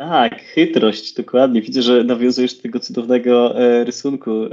Tak, 0.00 0.42
chytrość, 0.42 1.14
dokładnie. 1.14 1.62
Widzę, 1.62 1.82
że 1.82 2.04
nawiązujesz 2.04 2.54
do 2.54 2.62
tego 2.62 2.80
cudownego 2.80 3.60
e, 3.60 3.84
rysunku 3.84 4.30
e, 4.44 4.50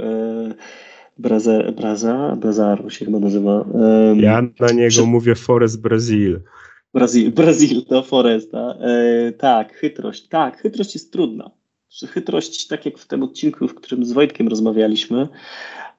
Braza, 1.18 1.72
Braza, 1.72 2.36
Brazaru 2.40 2.90
się 2.90 3.04
chyba 3.04 3.18
nazywa. 3.18 3.64
Em, 4.10 4.20
Ja 4.20 4.42
na 4.60 4.72
niego 4.72 4.88
przy- 4.88 5.02
mówię 5.02 5.34
Forest 5.34 5.80
Brazil. 5.80 6.40
Brazil, 6.94 7.32
Brazil 7.40 7.82
do 7.90 8.02
Foresta. 8.02 8.74
E, 8.80 9.32
tak, 9.32 9.72
chytrość. 9.74 10.28
Tak, 10.28 10.58
chytrość 10.62 10.94
jest 10.94 11.12
trudna. 11.12 11.50
Chytrość, 12.08 12.66
tak 12.66 12.86
jak 12.86 12.98
w 12.98 13.06
tym 13.06 13.22
odcinku, 13.22 13.68
w 13.68 13.74
którym 13.74 14.04
z 14.04 14.12
Wojtkiem 14.12 14.48
rozmawialiśmy, 14.48 15.28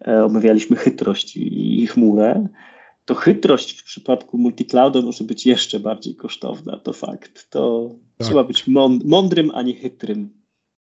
e, 0.08 0.26
omawialiśmy 0.26 0.76
chytrość 0.76 1.38
i, 1.38 1.84
i 1.84 1.88
chmurę, 1.88 2.48
to 3.10 3.16
chytrość 3.16 3.80
w 3.80 3.84
przypadku 3.84 4.38
multiclouda 4.38 5.02
może 5.02 5.24
być 5.24 5.46
jeszcze 5.46 5.80
bardziej 5.80 6.16
kosztowna, 6.16 6.78
to 6.78 6.94
fakt. 6.94 7.50
To 7.50 7.90
Tak. 8.18 8.28
trzeba 8.28 8.44
być 8.44 8.68
mąd- 8.68 9.06
mądrym, 9.06 9.52
a 9.54 9.62
nie 9.62 9.74
chytrym 9.76 10.30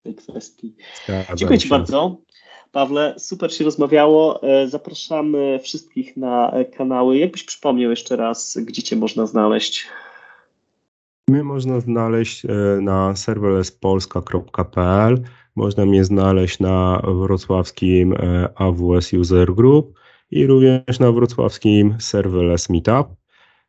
w 0.00 0.02
tej 0.02 0.14
kwestii. 0.14 0.74
Zgadzam 1.04 1.36
Dziękuję 1.36 1.58
Ci 1.58 1.68
bardzo. 1.68 2.16
Pawle, 2.72 3.14
super 3.18 3.54
się 3.54 3.64
rozmawiało. 3.64 4.42
E, 4.42 4.68
Zapraszamy 4.68 5.60
wszystkich 5.62 6.16
na 6.16 6.52
kanały. 6.76 7.18
Jakbyś 7.18 7.44
przypomniał 7.44 7.90
jeszcze 7.90 8.16
raz, 8.16 8.58
gdzie 8.62 8.82
Cię 8.82 8.96
można 8.96 9.26
znaleźć? 9.26 9.86
Mnie 11.28 11.44
można 11.44 11.80
znaleźć 11.80 12.44
e, 12.44 12.48
na 12.82 13.16
serverlesspolska.pl, 13.16 15.18
można 15.56 15.86
mnie 15.86 16.04
znaleźć 16.04 16.58
na 16.58 17.02
wrocławskim 17.04 18.12
e, 18.12 18.48
AWS 18.54 19.12
User 19.12 19.54
Group 19.54 19.98
i 20.30 20.46
również 20.46 20.98
na 21.00 21.12
wrocławskim 21.12 21.96
Serverless 22.00 22.70
Meetup 22.70 23.08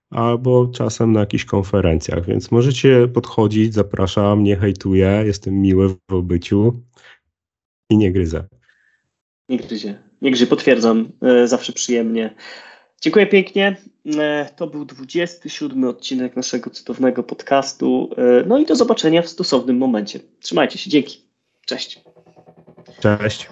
albo 0.10 0.68
czasem 0.68 1.12
na 1.12 1.20
jakichś 1.20 1.46
konferencjach, 1.46 2.26
więc 2.26 2.52
możecie 2.52 3.08
podchodzić, 3.08 3.74
zapraszam, 3.74 4.44
nie 4.44 4.56
hejtuję, 4.56 5.24
jestem 5.26 5.62
miły 5.62 5.90
w 5.90 6.14
obyciu 6.14 6.84
i 7.90 7.98
nie 7.98 8.12
gryzę. 8.12 8.48
Nie 9.50 9.58
gryzie. 9.58 10.00
Nie 10.22 10.32
gryzie, 10.32 10.48
potwierdzam. 10.48 11.12
E, 11.22 11.48
Zawsze 11.48 11.74
przyjemnie. 11.74 12.36
Dziękuję 13.02 13.28
pięknie. 13.28 13.78
E, 14.18 14.50
To 14.56 14.68
był 14.68 14.86
27 14.86 15.84
odcinek 15.84 16.36
naszego 16.36 16.70
cudownego 16.70 17.24
podcastu. 17.24 18.10
E, 18.18 18.44
No 18.48 18.58
i 18.60 18.66
do 18.66 18.76
zobaczenia 18.76 19.22
w 19.22 19.30
stosownym 19.30 19.78
momencie. 19.78 20.20
Trzymajcie 20.40 20.78
się. 20.80 20.90
Dzięki. 20.90 21.22
Cześć. 21.66 22.04
Cześć. 23.02 23.50